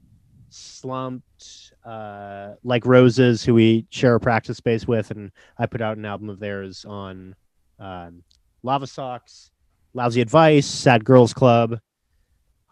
Slumped, 0.49 1.74
uh, 1.86 2.53
like 2.63 2.86
Roses, 2.86 3.43
who 3.43 3.53
we 3.53 3.86
share 3.89 4.15
a 4.15 4.20
practice 4.20 4.57
space 4.57 4.88
with, 4.88 5.11
and 5.11 5.32
I 5.59 5.68
put 5.68 5.82
out 5.82 5.97
an 5.97 6.05
album 6.05 6.30
of 6.30 6.39
theirs 6.39 6.86
on 6.86 7.36
um, 7.80 8.24
Lavasocks, 8.63 9.51
Lousy 9.93 10.22
Advice, 10.22 10.65
Sad 10.65 11.05
Girls 11.05 11.34
Club. 11.34 11.80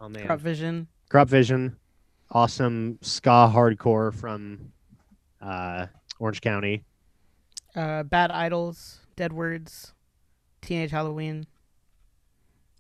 Oh 0.01 0.09
man, 0.09 0.25
Crop 0.25 0.39
Vision. 0.39 0.87
Crop 1.09 1.29
Vision, 1.29 1.75
awesome 2.31 2.97
ska 3.01 3.51
hardcore 3.53 4.13
from 4.13 4.71
uh, 5.39 5.85
Orange 6.17 6.41
County. 6.41 6.83
Uh, 7.75 8.01
Bad 8.03 8.31
Idols. 8.31 9.04
Dead 9.15 9.33
Words. 9.33 9.93
Teenage 10.61 10.91
Halloween. 10.91 11.45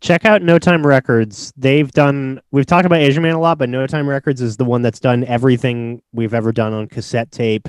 Check 0.01 0.25
out 0.25 0.41
No 0.41 0.59
Time 0.59 0.85
Records. 0.85 1.53
They've 1.55 1.91
done. 1.91 2.41
We've 2.51 2.65
talked 2.65 2.85
about 2.85 2.99
Asian 2.99 3.23
Man 3.23 3.35
a 3.35 3.39
lot, 3.39 3.57
but 3.57 3.69
No 3.69 3.87
Time 3.87 4.07
Records 4.07 4.41
is 4.41 4.57
the 4.57 4.65
one 4.65 4.81
that's 4.81 4.99
done 4.99 5.23
everything 5.23 6.01
we've 6.13 6.33
ever 6.33 6.51
done 6.51 6.73
on 6.73 6.87
cassette 6.87 7.31
tape. 7.31 7.67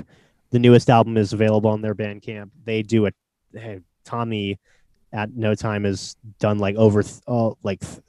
The 0.51 0.59
newest 0.59 0.89
album 0.89 1.17
is 1.17 1.33
available 1.33 1.69
on 1.69 1.81
their 1.81 1.95
Bandcamp. 1.95 2.51
They 2.65 2.83
do 2.83 3.05
it. 3.05 3.15
Hey, 3.53 3.79
Tommy 4.03 4.59
at 5.13 5.33
No 5.33 5.55
Time 5.55 5.83
has 5.83 6.15
done 6.39 6.59
like 6.59 6.75
over 6.75 7.01
th- 7.01 7.21
oh, 7.27 7.57
like 7.63 7.79
th- 7.79 8.01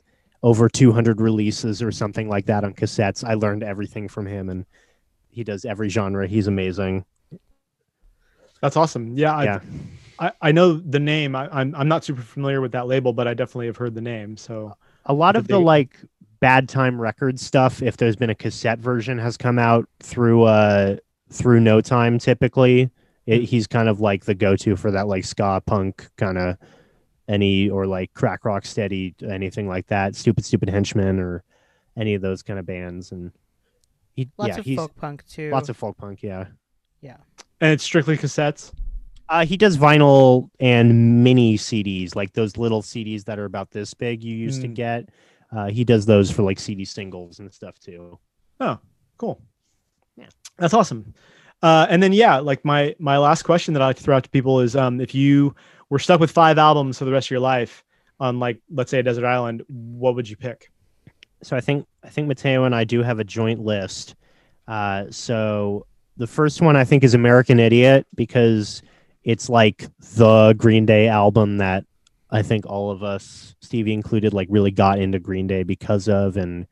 over 0.43 0.69
200 0.69 1.21
releases 1.21 1.83
or 1.83 1.91
something 1.91 2.29
like 2.29 2.47
that 2.47 2.65
on 2.65 2.75
cassettes. 2.75 3.27
I 3.27 3.35
learned 3.35 3.63
everything 3.63 4.09
from 4.09 4.27
him, 4.27 4.51
and 4.51 4.67
he 5.31 5.45
does 5.45 5.65
every 5.65 5.89
genre. 5.89 6.27
He's 6.27 6.47
amazing. 6.49 7.05
That's 8.61 8.77
awesome. 8.77 9.17
Yeah. 9.17 9.43
Yeah. 9.43 9.57
I, 9.57 9.61
I 10.19 10.33
I 10.41 10.53
know 10.53 10.75
the 10.75 10.99
name. 11.01 11.35
I, 11.37 11.49
I'm, 11.51 11.75
I'm 11.75 11.89
not 11.89 12.05
super 12.05 12.23
familiar 12.23 12.61
with 12.61 12.73
that 12.73 12.87
label, 12.87 13.13
but 13.13 13.27
I 13.29 13.35
definitely 13.35 13.67
have 13.67 13.77
heard 13.77 13.95
the 13.95 14.01
name. 14.01 14.37
So 14.37 14.75
a 15.07 15.13
lot 15.15 15.33
But 15.35 15.41
of 15.41 15.49
the 15.49 15.59
they- 15.59 15.65
like 15.65 15.99
bad 16.41 16.69
time 16.69 17.01
record 17.01 17.41
stuff 17.41 17.83
if 17.83 17.97
there's 17.97 18.15
been 18.15 18.31
a 18.31 18.35
cassette 18.35 18.79
version 18.79 19.19
has 19.19 19.37
come 19.37 19.59
out 19.59 19.89
through 19.99 20.45
uh 20.45 20.97
through 21.31 21.59
no 21.59 21.81
time 21.81 22.17
typically 22.17 22.89
it, 23.27 23.43
he's 23.43 23.67
kind 23.67 23.89
of 23.89 24.01
like 24.01 24.25
the 24.25 24.37
go-to 24.37 24.77
for 24.77 24.93
that 24.93 25.09
like 25.09 25.25
ska 25.25 25.61
punk 25.67 26.07
kind 26.17 26.39
of 26.39 26.57
any 27.27 27.69
or 27.69 27.89
like 27.89 28.15
crack 28.15 28.45
rock 28.45 28.65
steady 28.65 29.17
anything 29.29 29.67
like 29.67 29.85
that 29.89 30.15
stupid 30.15 30.45
stupid 30.45 30.69
henchmen 30.71 31.19
or 31.19 31.43
any 31.97 32.15
of 32.15 32.23
those 32.23 32.41
kind 32.45 32.61
of 32.61 32.65
bands 32.65 33.11
and 33.11 33.33
he, 34.15 34.29
Lots 34.39 34.51
yeah 34.51 34.59
of 34.61 34.65
he's 34.65 34.77
folk 34.79 34.95
punk 34.95 35.27
too. 35.27 35.51
lots 35.51 35.69
of 35.69 35.77
folk 35.77 35.97
punk 35.97 36.23
yeah. 36.23 36.45
yeah 37.01 37.17
and 37.61 37.73
it's 37.73 37.83
strictly 37.83 38.17
cassettes. 38.17 38.71
Uh, 39.29 39.45
he 39.45 39.57
does 39.57 39.77
vinyl 39.77 40.49
and 40.61 41.23
mini 41.25 41.57
CDs, 41.59 42.15
like 42.17 42.33
those 42.33 42.57
little 42.57 42.83
CDs 42.83 43.25
that 43.25 43.39
are 43.39 43.45
about 43.45 43.71
this 43.71 43.95
big 43.95 44.23
you 44.25 44.35
used 44.35 44.63
to 44.63 44.69
Mm. 44.69 44.75
get. 44.75 45.09
Uh, 45.55 45.69
he 45.69 45.85
does 45.85 46.07
those 46.07 46.31
for 46.31 46.43
like 46.43 46.59
CD 46.59 46.85
singles 46.85 47.39
and 47.39 47.53
stuff 47.53 47.79
too. 47.79 48.19
Oh, 48.61 48.79
cool. 49.17 49.41
Yeah. 50.17 50.27
That's 50.59 50.75
awesome. 50.75 51.15
Uh, 51.63 51.87
and 51.91 52.03
then 52.03 52.13
yeah, 52.13 52.39
like 52.39 52.65
my 52.65 52.95
my 52.99 53.19
last 53.19 53.43
question 53.43 53.75
that 53.75 53.83
I 53.83 53.87
like 53.87 53.97
to 53.97 54.03
throw 54.03 54.17
out 54.17 54.25
to 54.25 54.31
people 54.31 54.61
is 54.61 54.77
um 54.77 55.01
if 55.01 55.15
you 55.15 55.55
were 55.91 55.99
stuck 55.99 56.21
with 56.21 56.31
five 56.31 56.59
albums 56.59 56.99
for 56.99 57.05
the 57.05 57.11
rest 57.13 57.27
of 57.29 57.31
your 57.33 57.41
life 57.41 57.83
on 58.21 58.39
like 58.39 58.61
let's 58.71 58.91
say 58.91 58.99
a 58.99 59.03
desert 59.03 59.25
island, 59.25 59.63
what 59.69 60.15
would 60.15 60.29
you 60.29 60.37
pick? 60.37 60.71
So 61.43 61.57
I 61.57 61.61
think 61.61 61.87
I 62.05 62.09
think 62.11 62.29
Mateo 62.29 62.65
and 62.65 62.75
I 62.75 62.85
do 62.85 63.03
have 63.03 63.19
a 63.19 63.25
joint 63.25 63.61
list. 63.61 64.15
Uh, 64.67 65.07
so 65.11 65.87
the 66.17 66.27
first 66.27 66.61
one 66.61 66.77
I 66.77 66.85
think 66.85 67.05
is 67.05 67.15
American 67.15 67.59
Idiot 67.59 68.07
because 68.15 68.83
it's 69.29 69.51
like 69.51 69.87
the 70.17 70.55
Green 70.57 70.87
Day 70.87 71.07
album 71.07 71.59
that 71.59 71.85
I 72.31 72.41
think 72.41 72.65
all 72.65 72.91
of 72.91 73.03
us, 73.03 73.55
Stevie 73.61 73.93
included, 73.93 74.33
like 74.33 74.49
really 74.51 74.71
got 74.71 74.99
into 74.99 75.19
Green 75.19 75.47
Day 75.47 75.63
because 75.65 76.09
of, 76.09 76.39
and 76.39 76.67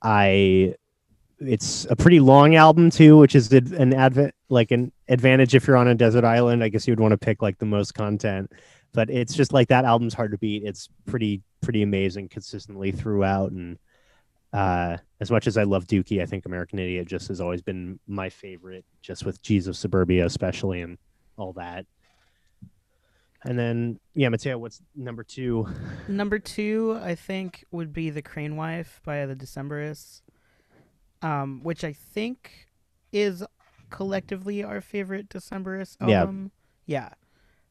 I. 0.00 0.76
It's 1.40 1.88
a 1.90 1.96
pretty 1.96 2.20
long 2.20 2.54
album 2.54 2.88
too, 2.88 3.18
which 3.18 3.34
is 3.34 3.52
an 3.52 3.92
advent 3.94 4.32
like 4.48 4.70
an 4.70 4.92
advantage 5.08 5.56
if 5.56 5.66
you're 5.66 5.76
on 5.76 5.88
a 5.88 5.94
desert 5.96 6.22
island. 6.22 6.62
I 6.62 6.68
guess 6.68 6.86
you'd 6.86 7.00
want 7.00 7.10
to 7.10 7.18
pick 7.18 7.42
like 7.42 7.58
the 7.58 7.66
most 7.66 7.94
content, 7.94 8.52
but 8.92 9.10
it's 9.10 9.34
just 9.34 9.52
like 9.52 9.66
that 9.66 9.84
album's 9.84 10.14
hard 10.14 10.30
to 10.30 10.38
beat. 10.38 10.62
It's 10.62 10.88
pretty 11.04 11.42
pretty 11.60 11.82
amazing 11.82 12.28
consistently 12.28 12.92
throughout, 12.92 13.50
and 13.50 13.76
uh, 14.52 14.98
as 15.20 15.32
much 15.32 15.48
as 15.48 15.56
I 15.56 15.64
love 15.64 15.88
Dookie, 15.88 16.22
I 16.22 16.26
think 16.26 16.46
American 16.46 16.78
Idiot 16.78 17.08
just 17.08 17.26
has 17.26 17.40
always 17.40 17.60
been 17.60 17.98
my 18.06 18.28
favorite, 18.28 18.84
just 19.00 19.24
with 19.24 19.42
Jesus 19.42 19.80
Suburbia 19.80 20.24
especially 20.24 20.82
and 20.82 20.96
all 21.36 21.52
that. 21.54 21.86
And 23.44 23.58
then 23.58 23.98
yeah, 24.14 24.28
Mateo, 24.28 24.56
what's 24.58 24.80
number 24.94 25.24
two? 25.24 25.66
Number 26.08 26.38
two, 26.38 26.98
I 27.02 27.14
think, 27.14 27.64
would 27.72 27.92
be 27.92 28.10
The 28.10 28.22
Crane 28.22 28.56
Wife 28.56 29.00
by 29.04 29.26
the 29.26 29.34
Decemberists, 29.34 30.22
um, 31.22 31.60
which 31.64 31.82
I 31.82 31.92
think 31.92 32.68
is 33.12 33.44
collectively 33.90 34.62
our 34.62 34.80
favorite 34.80 35.28
Decemberist 35.28 35.96
Yeah. 36.06 36.20
album. 36.20 36.52
Yeah. 36.86 37.10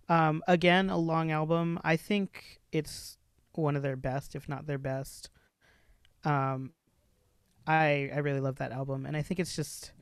Um, 0.10 0.44
again, 0.48 0.90
a 0.90 0.98
long 0.98 1.32
album. 1.32 1.80
I 1.84 1.96
think 1.96 2.60
it's 2.74 3.18
one 3.54 3.76
of 3.78 3.82
their 3.82 3.96
best, 3.96 4.36
if 4.36 4.50
not 4.50 4.68
their 4.68 4.78
best. 4.78 5.30
Um, 6.26 6.74
I 7.66 8.10
I 8.14 8.18
really 8.20 8.40
love 8.42 8.58
that 8.58 8.72
album, 8.72 9.06
and 9.06 9.16
I 9.16 9.22
think 9.22 9.40
it's 9.40 9.56
just 9.56 9.94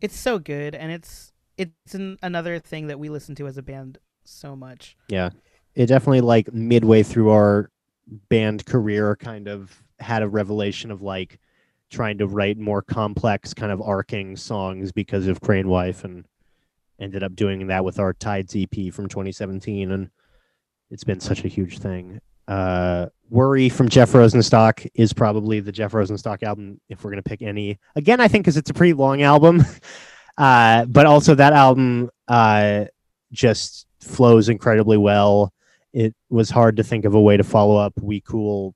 it's 0.00 0.16
so 0.16 0.38
good, 0.38 0.74
and 0.74 0.92
it's 0.92 1.32
it's 1.58 1.94
an, 1.94 2.18
another 2.22 2.58
thing 2.58 2.86
that 2.86 2.98
we 2.98 3.08
listen 3.08 3.34
to 3.36 3.46
as 3.46 3.58
a 3.58 3.62
band 3.62 3.98
so 4.24 4.54
much. 4.56 4.96
Yeah. 5.08 5.30
It 5.74 5.86
definitely 5.86 6.22
like 6.22 6.52
midway 6.52 7.02
through 7.02 7.30
our 7.30 7.70
band 8.28 8.64
career 8.64 9.16
kind 9.16 9.48
of 9.48 9.82
had 9.98 10.22
a 10.22 10.28
revelation 10.28 10.90
of 10.90 11.02
like 11.02 11.38
trying 11.90 12.18
to 12.18 12.26
write 12.26 12.58
more 12.58 12.82
complex 12.82 13.52
kind 13.52 13.72
of 13.72 13.80
arcing 13.80 14.36
songs 14.36 14.92
because 14.92 15.26
of 15.26 15.40
Crane 15.40 15.68
Wife 15.68 16.04
and 16.04 16.24
ended 17.00 17.22
up 17.22 17.34
doing 17.34 17.66
that 17.66 17.84
with 17.84 17.98
our 17.98 18.12
Tides 18.12 18.54
EP 18.56 18.92
from 18.92 19.08
2017 19.08 19.92
and 19.92 20.10
it's 20.90 21.04
been 21.04 21.20
such 21.20 21.44
a 21.44 21.48
huge 21.48 21.78
thing. 21.78 22.20
Uh 22.46 23.06
Worry 23.30 23.68
from 23.68 23.90
Jeff 23.90 24.12
Rosenstock 24.12 24.88
is 24.94 25.12
probably 25.12 25.60
the 25.60 25.72
Jeff 25.72 25.92
Rosenstock 25.92 26.42
album 26.42 26.80
if 26.88 27.04
we're 27.04 27.10
going 27.10 27.22
to 27.22 27.28
pick 27.28 27.42
any. 27.42 27.78
Again, 27.94 28.22
I 28.22 28.28
think 28.28 28.46
cuz 28.46 28.56
it's 28.56 28.70
a 28.70 28.74
pretty 28.74 28.94
long 28.94 29.20
album. 29.20 29.62
uh 30.38 30.86
but 30.86 31.04
also 31.04 31.34
that 31.34 31.52
album 31.52 32.08
uh 32.28 32.86
just 33.32 33.86
flows 34.00 34.48
incredibly 34.48 34.96
well. 34.96 35.52
It 35.92 36.14
was 36.30 36.48
hard 36.48 36.76
to 36.76 36.82
think 36.82 37.04
of 37.04 37.12
a 37.14 37.20
way 37.20 37.36
to 37.36 37.44
follow 37.44 37.76
up 37.76 37.92
We 38.00 38.20
Cool 38.20 38.74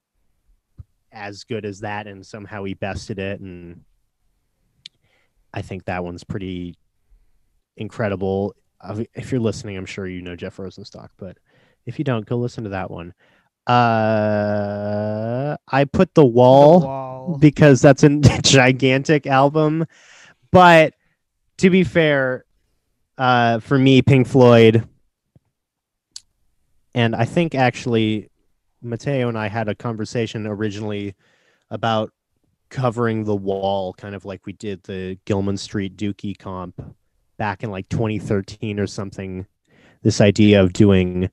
as 1.13 1.45
good 1.45 1.65
as 1.65 1.81
that, 1.81 2.07
and 2.07 2.25
somehow 2.27 2.65
he 2.65 2.75
bested 2.75 3.19
it. 3.19 3.41
And 3.41 3.83
I 5.55 5.63
think 5.63 5.85
that 5.85 6.03
one's 6.05 6.25
pretty 6.25 6.77
incredible. 7.77 8.55
If 9.15 9.31
you're 9.31 9.41
listening, 9.41 9.77
I'm 9.77 9.87
sure 9.87 10.07
you 10.07 10.23
know 10.23 10.37
Jeff 10.37 10.57
Rosenstock, 10.57 11.09
but 11.17 11.39
if 11.87 11.99
you 11.99 12.05
don't, 12.05 12.27
go 12.27 12.37
listen 12.37 12.65
to 12.65 12.71
that 12.71 12.91
one. 12.91 13.15
Uh, 13.67 15.57
I 15.69 15.85
put 15.85 16.15
the 16.15 16.23
The 16.23 16.27
wall 16.27 16.81
Wall. 16.81 17.39
because 17.39 17.81
that's 17.81 18.03
a 18.03 18.19
gigantic 18.43 19.27
album. 19.27 19.87
But 20.51 20.95
to 21.63 21.71
be 21.71 21.85
fair, 21.85 22.45
uh, 23.17 23.61
for 23.61 23.79
me, 23.79 24.03
Pink 24.03 24.27
Floyd, 24.27 24.85
and 26.93 27.15
I 27.15 27.25
think 27.25 27.55
actually 27.55 28.31
Mateo 28.83 29.29
and 29.29 29.39
I 29.39 29.47
had 29.47 29.69
a 29.69 29.75
conversation 29.77 30.45
originally 30.45 31.15
about 31.71 32.11
covering 32.69 33.23
the 33.23 33.37
wall, 33.37 33.93
kind 33.95 34.17
of 34.17 34.25
like 34.25 34.45
we 34.45 34.55
did 34.55 34.83
the 34.83 35.17
Gilman 35.25 35.57
Street 35.57 35.97
Dookie 35.97 36.37
comp 36.37 36.83
back 37.37 37.63
in 37.63 37.71
like 37.71 37.89
2013 37.91 38.81
or 38.81 38.89
something. 38.89 39.47
This 40.03 40.21
idea 40.21 40.61
of 40.61 40.73
doing 40.73 41.31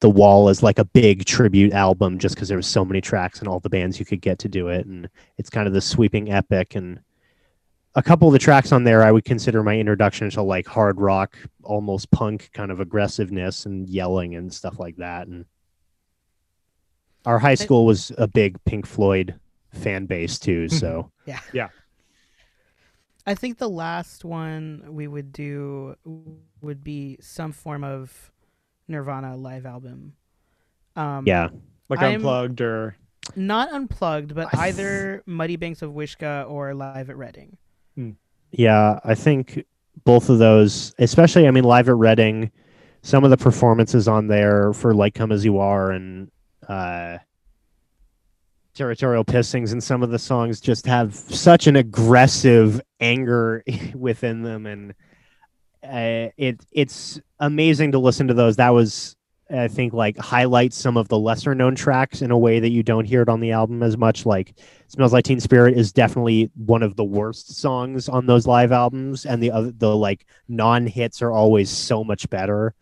the 0.00 0.10
wall 0.10 0.50
as 0.50 0.62
like 0.62 0.80
a 0.80 0.84
big 0.84 1.24
tribute 1.24 1.72
album 1.72 2.18
just 2.18 2.34
because 2.34 2.48
there 2.48 2.58
was 2.58 2.66
so 2.66 2.84
many 2.84 3.00
tracks 3.00 3.38
and 3.38 3.48
all 3.48 3.60
the 3.60 3.70
bands 3.70 3.98
you 3.98 4.04
could 4.04 4.20
get 4.20 4.38
to 4.40 4.48
do 4.50 4.68
it 4.68 4.84
and 4.84 5.08
it's 5.38 5.48
kind 5.48 5.66
of 5.66 5.72
the 5.72 5.80
sweeping 5.80 6.30
epic 6.30 6.74
and 6.74 7.00
a 7.94 8.02
couple 8.02 8.28
of 8.28 8.32
the 8.32 8.38
tracks 8.38 8.72
on 8.72 8.84
there 8.84 9.02
I 9.02 9.12
would 9.12 9.24
consider 9.24 9.62
my 9.62 9.76
introduction 9.78 10.30
to 10.30 10.42
like 10.42 10.66
hard 10.66 11.00
rock, 11.00 11.36
almost 11.62 12.10
punk 12.10 12.50
kind 12.52 12.70
of 12.70 12.80
aggressiveness 12.80 13.66
and 13.66 13.88
yelling 13.88 14.34
and 14.34 14.52
stuff 14.52 14.78
like 14.78 14.96
that. 14.96 15.26
And 15.26 15.44
our 17.26 17.38
high 17.38 17.54
school 17.54 17.84
was 17.86 18.10
a 18.18 18.26
big 18.26 18.62
Pink 18.64 18.86
Floyd 18.86 19.38
fan 19.72 20.06
base 20.06 20.38
too. 20.38 20.68
So 20.68 21.10
yeah, 21.26 21.40
yeah. 21.52 21.68
I 23.26 23.34
think 23.34 23.58
the 23.58 23.68
last 23.70 24.24
one 24.24 24.84
we 24.88 25.06
would 25.06 25.32
do 25.32 25.94
would 26.60 26.82
be 26.82 27.18
some 27.20 27.52
form 27.52 27.84
of 27.84 28.32
Nirvana 28.88 29.36
live 29.36 29.64
album. 29.66 30.14
Um, 30.96 31.26
yeah, 31.26 31.48
Like 31.88 32.00
I'm- 32.00 32.16
unplugged 32.16 32.60
or 32.60 32.96
not 33.36 33.72
unplugged, 33.72 34.34
but 34.34 34.52
either 34.56 35.22
Muddy 35.26 35.54
Banks 35.54 35.80
of 35.82 35.92
Wishkah 35.92 36.50
or 36.50 36.74
Live 36.74 37.08
at 37.08 37.16
Reading. 37.16 37.56
Yeah, 38.52 39.00
I 39.04 39.14
think 39.14 39.64
both 40.04 40.28
of 40.28 40.38
those, 40.38 40.94
especially 40.98 41.46
I 41.46 41.50
mean 41.50 41.64
live 41.64 41.88
at 41.88 41.96
Reading, 41.96 42.50
some 43.02 43.24
of 43.24 43.30
the 43.30 43.36
performances 43.36 44.08
on 44.08 44.28
there 44.28 44.72
for 44.72 44.94
like 44.94 45.14
Come 45.14 45.32
As 45.32 45.44
You 45.44 45.58
Are 45.58 45.90
and 45.90 46.30
uh 46.68 47.18
territorial 48.74 49.24
pissings 49.24 49.72
and 49.72 49.82
some 49.82 50.02
of 50.02 50.10
the 50.10 50.18
songs 50.18 50.60
just 50.60 50.86
have 50.86 51.14
such 51.14 51.66
an 51.66 51.76
aggressive 51.76 52.80
anger 53.00 53.62
within 53.94 54.42
them. 54.42 54.66
And 54.66 54.94
uh, 55.82 56.30
it 56.36 56.64
it's 56.70 57.20
amazing 57.40 57.92
to 57.92 57.98
listen 57.98 58.28
to 58.28 58.34
those. 58.34 58.56
That 58.56 58.70
was 58.70 59.16
i 59.50 59.68
think 59.68 59.92
like 59.92 60.16
highlights 60.16 60.78
some 60.78 60.96
of 60.96 61.08
the 61.08 61.18
lesser 61.18 61.54
known 61.54 61.74
tracks 61.74 62.22
in 62.22 62.30
a 62.30 62.38
way 62.38 62.58
that 62.58 62.70
you 62.70 62.82
don't 62.82 63.04
hear 63.04 63.20
it 63.20 63.28
on 63.28 63.40
the 63.40 63.52
album 63.52 63.82
as 63.82 63.96
much. 63.96 64.24
Like 64.24 64.54
smells 64.92 65.12
like 65.12 65.24
teen 65.24 65.40
spirit 65.40 65.76
is 65.76 65.92
definitely 65.92 66.50
one 66.54 66.82
of 66.82 66.96
the 66.96 67.04
worst 67.04 67.56
songs 67.56 68.08
on 68.08 68.26
those 68.26 68.46
live 68.46 68.72
albums 68.72 69.24
and 69.26 69.42
the 69.42 69.50
other 69.50 69.72
the 69.72 69.96
like 69.96 70.26
non 70.48 70.86
hits 70.86 71.22
are 71.22 71.32
always 71.32 71.70
so 71.70 72.04
much 72.04 72.28
better 72.30 72.74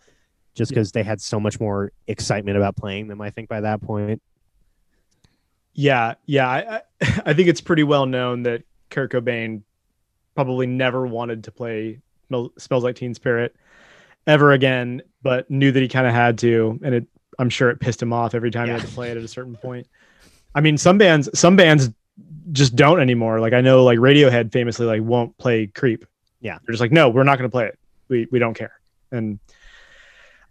just 0.55 0.71
because 0.71 0.91
they 0.93 1.03
had 1.05 1.21
so 1.21 1.39
much 1.39 1.61
more 1.61 1.93
excitement 2.09 2.57
about 2.57 2.77
playing 2.77 3.07
them 3.07 3.21
i 3.21 3.31
think 3.31 3.49
by 3.49 3.61
that 3.61 3.81
point 3.81 4.21
Yeah, 5.73 6.15
yeah. 6.27 6.49
I, 6.49 6.83
I, 7.25 7.33
think 7.35 7.49
it's 7.49 7.61
pretty 7.61 7.85
well 7.85 8.05
known 8.07 8.43
that 8.43 8.65
Kurt 8.91 9.13
Cobain 9.13 9.63
probably 10.35 10.67
never 10.67 11.07
wanted 11.07 11.45
to 11.45 11.53
play 11.53 12.01
Smells 12.59 12.85
Like 12.85 12.97
Teen 12.97 13.15
Spirit 13.15 13.55
ever 14.27 14.51
again, 14.53 15.03
but 15.23 15.49
knew 15.51 15.71
that 15.73 15.81
he 15.81 15.89
kind 15.89 16.07
of 16.07 16.13
had 16.13 16.39
to, 16.39 16.79
and 16.83 16.95
it. 16.95 17.07
I'm 17.39 17.49
sure 17.49 17.71
it 17.71 17.81
pissed 17.81 18.03
him 18.03 18.13
off 18.13 18.35
every 18.35 18.51
time 18.51 18.67
Yeah. 18.67 18.75
he 18.75 18.81
had 18.81 18.89
to 18.89 18.95
play 18.95 19.11
it 19.13 19.17
at 19.17 19.23
a 19.23 19.29
certain 19.29 19.57
point. 19.57 19.87
I 20.55 20.61
mean, 20.61 20.77
some 20.77 20.99
bands, 20.99 21.31
some 21.39 21.57
bands 21.57 21.89
just 22.53 22.77
don't 22.77 23.01
anymore. 23.01 23.41
Like 23.41 23.53
I 23.53 23.61
know, 23.61 23.85
like 23.85 23.99
Radiohead 23.99 24.53
famously 24.53 24.87
like 24.87 25.03
won't 25.03 25.37
play 25.39 25.67
Creep. 25.67 26.05
Yeah. 26.41 26.59
they're 26.65 26.73
just 26.73 26.81
like, 26.81 26.93
no, 26.93 27.09
we're 27.11 27.25
not 27.25 27.39
going 27.39 27.49
to 27.49 27.53
play 27.53 27.67
it. 27.67 27.79
We 28.09 28.27
we 28.31 28.39
don't 28.39 28.55
care. 28.55 28.81
And 29.13 29.39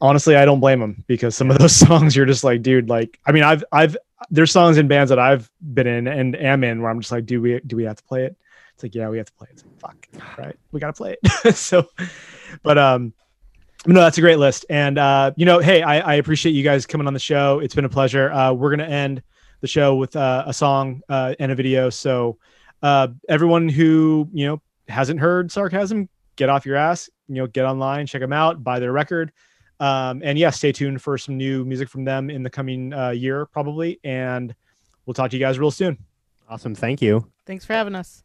honestly, 0.01 0.35
I 0.35 0.45
don't 0.45 0.59
blame 0.59 0.79
them 0.79 1.03
because 1.07 1.35
some 1.35 1.49
of 1.51 1.57
those 1.57 1.75
songs 1.87 2.15
you're 2.15 2.25
just 2.25 2.43
like, 2.43 2.61
dude, 2.61 2.89
like, 2.89 3.19
I 3.25 3.31
mean, 3.31 3.43
I've 3.43 3.63
I've 3.71 3.97
there's 4.29 4.51
songs 4.51 4.77
in 4.77 4.87
bands 4.87 5.09
that 5.09 5.19
I've 5.19 5.49
been 5.61 5.87
in 5.87 6.07
and 6.07 6.35
am 6.35 6.63
in 6.63 6.81
where 6.81 6.91
I'm 6.91 6.99
just 6.99 7.11
like, 7.11 7.25
do 7.25 7.41
we 7.41 7.59
do 7.65 7.75
we 7.75 7.83
have 7.83 7.97
to 7.97 8.03
play 8.03 8.25
it? 8.25 8.35
It's 8.73 8.83
like, 8.83 8.95
yeah, 8.95 9.09
we 9.09 9.17
have 9.17 9.27
to 9.27 9.33
play 9.33 9.47
it. 9.49 9.53
It's 9.53 9.63
like, 9.83 10.09
Fuck, 10.13 10.37
right? 10.37 10.55
We 10.71 10.79
gotta 10.79 10.93
play 10.93 11.17
it. 11.21 11.55
so, 11.55 11.89
but 12.63 12.77
um, 12.77 13.13
no, 13.85 14.01
that's 14.01 14.17
a 14.17 14.21
great 14.21 14.39
list. 14.39 14.65
And 14.69 14.97
uh, 14.97 15.31
you 15.35 15.45
know, 15.45 15.59
hey, 15.59 15.81
I, 15.81 15.99
I 15.99 16.13
appreciate 16.15 16.53
you 16.53 16.63
guys 16.63 16.85
coming 16.85 17.07
on 17.07 17.13
the 17.13 17.19
show. 17.19 17.59
It's 17.59 17.75
been 17.75 17.85
a 17.85 17.89
pleasure. 17.89 18.31
Uh, 18.31 18.53
we're 18.53 18.69
gonna 18.69 18.83
end 18.85 19.21
the 19.61 19.67
show 19.67 19.95
with 19.95 20.15
uh, 20.15 20.43
a 20.47 20.53
song 20.53 21.01
uh, 21.09 21.35
and 21.39 21.51
a 21.51 21.55
video. 21.55 21.89
So, 21.89 22.37
uh, 22.81 23.09
everyone 23.27 23.69
who 23.69 24.29
you 24.33 24.47
know 24.47 24.61
hasn't 24.87 25.19
heard 25.19 25.51
Sarchasm, 25.51 26.07
get 26.35 26.49
off 26.49 26.65
your 26.65 26.75
ass. 26.75 27.09
You 27.27 27.35
know, 27.35 27.47
get 27.47 27.65
online, 27.65 28.07
check 28.07 28.21
them 28.21 28.33
out, 28.33 28.63
buy 28.63 28.79
their 28.79 28.91
record. 28.91 29.31
Um, 29.79 30.21
and 30.23 30.37
yeah, 30.37 30.49
stay 30.49 30.71
tuned 30.71 31.01
for 31.01 31.17
some 31.17 31.37
new 31.37 31.63
music 31.63 31.89
from 31.89 32.03
them 32.03 32.29
in 32.29 32.43
the 32.43 32.49
coming 32.49 32.93
uh, 32.93 33.11
year, 33.11 33.45
probably. 33.45 33.99
And 34.03 34.53
we'll 35.05 35.13
talk 35.13 35.31
to 35.31 35.37
you 35.37 35.43
guys 35.43 35.57
real 35.59 35.71
soon. 35.71 35.97
awesome 36.49 36.75
thank 36.75 37.01
you 37.01 37.25
Thanks 37.45 37.65
for 37.65 37.73
having 37.73 37.95
us. 37.95 38.23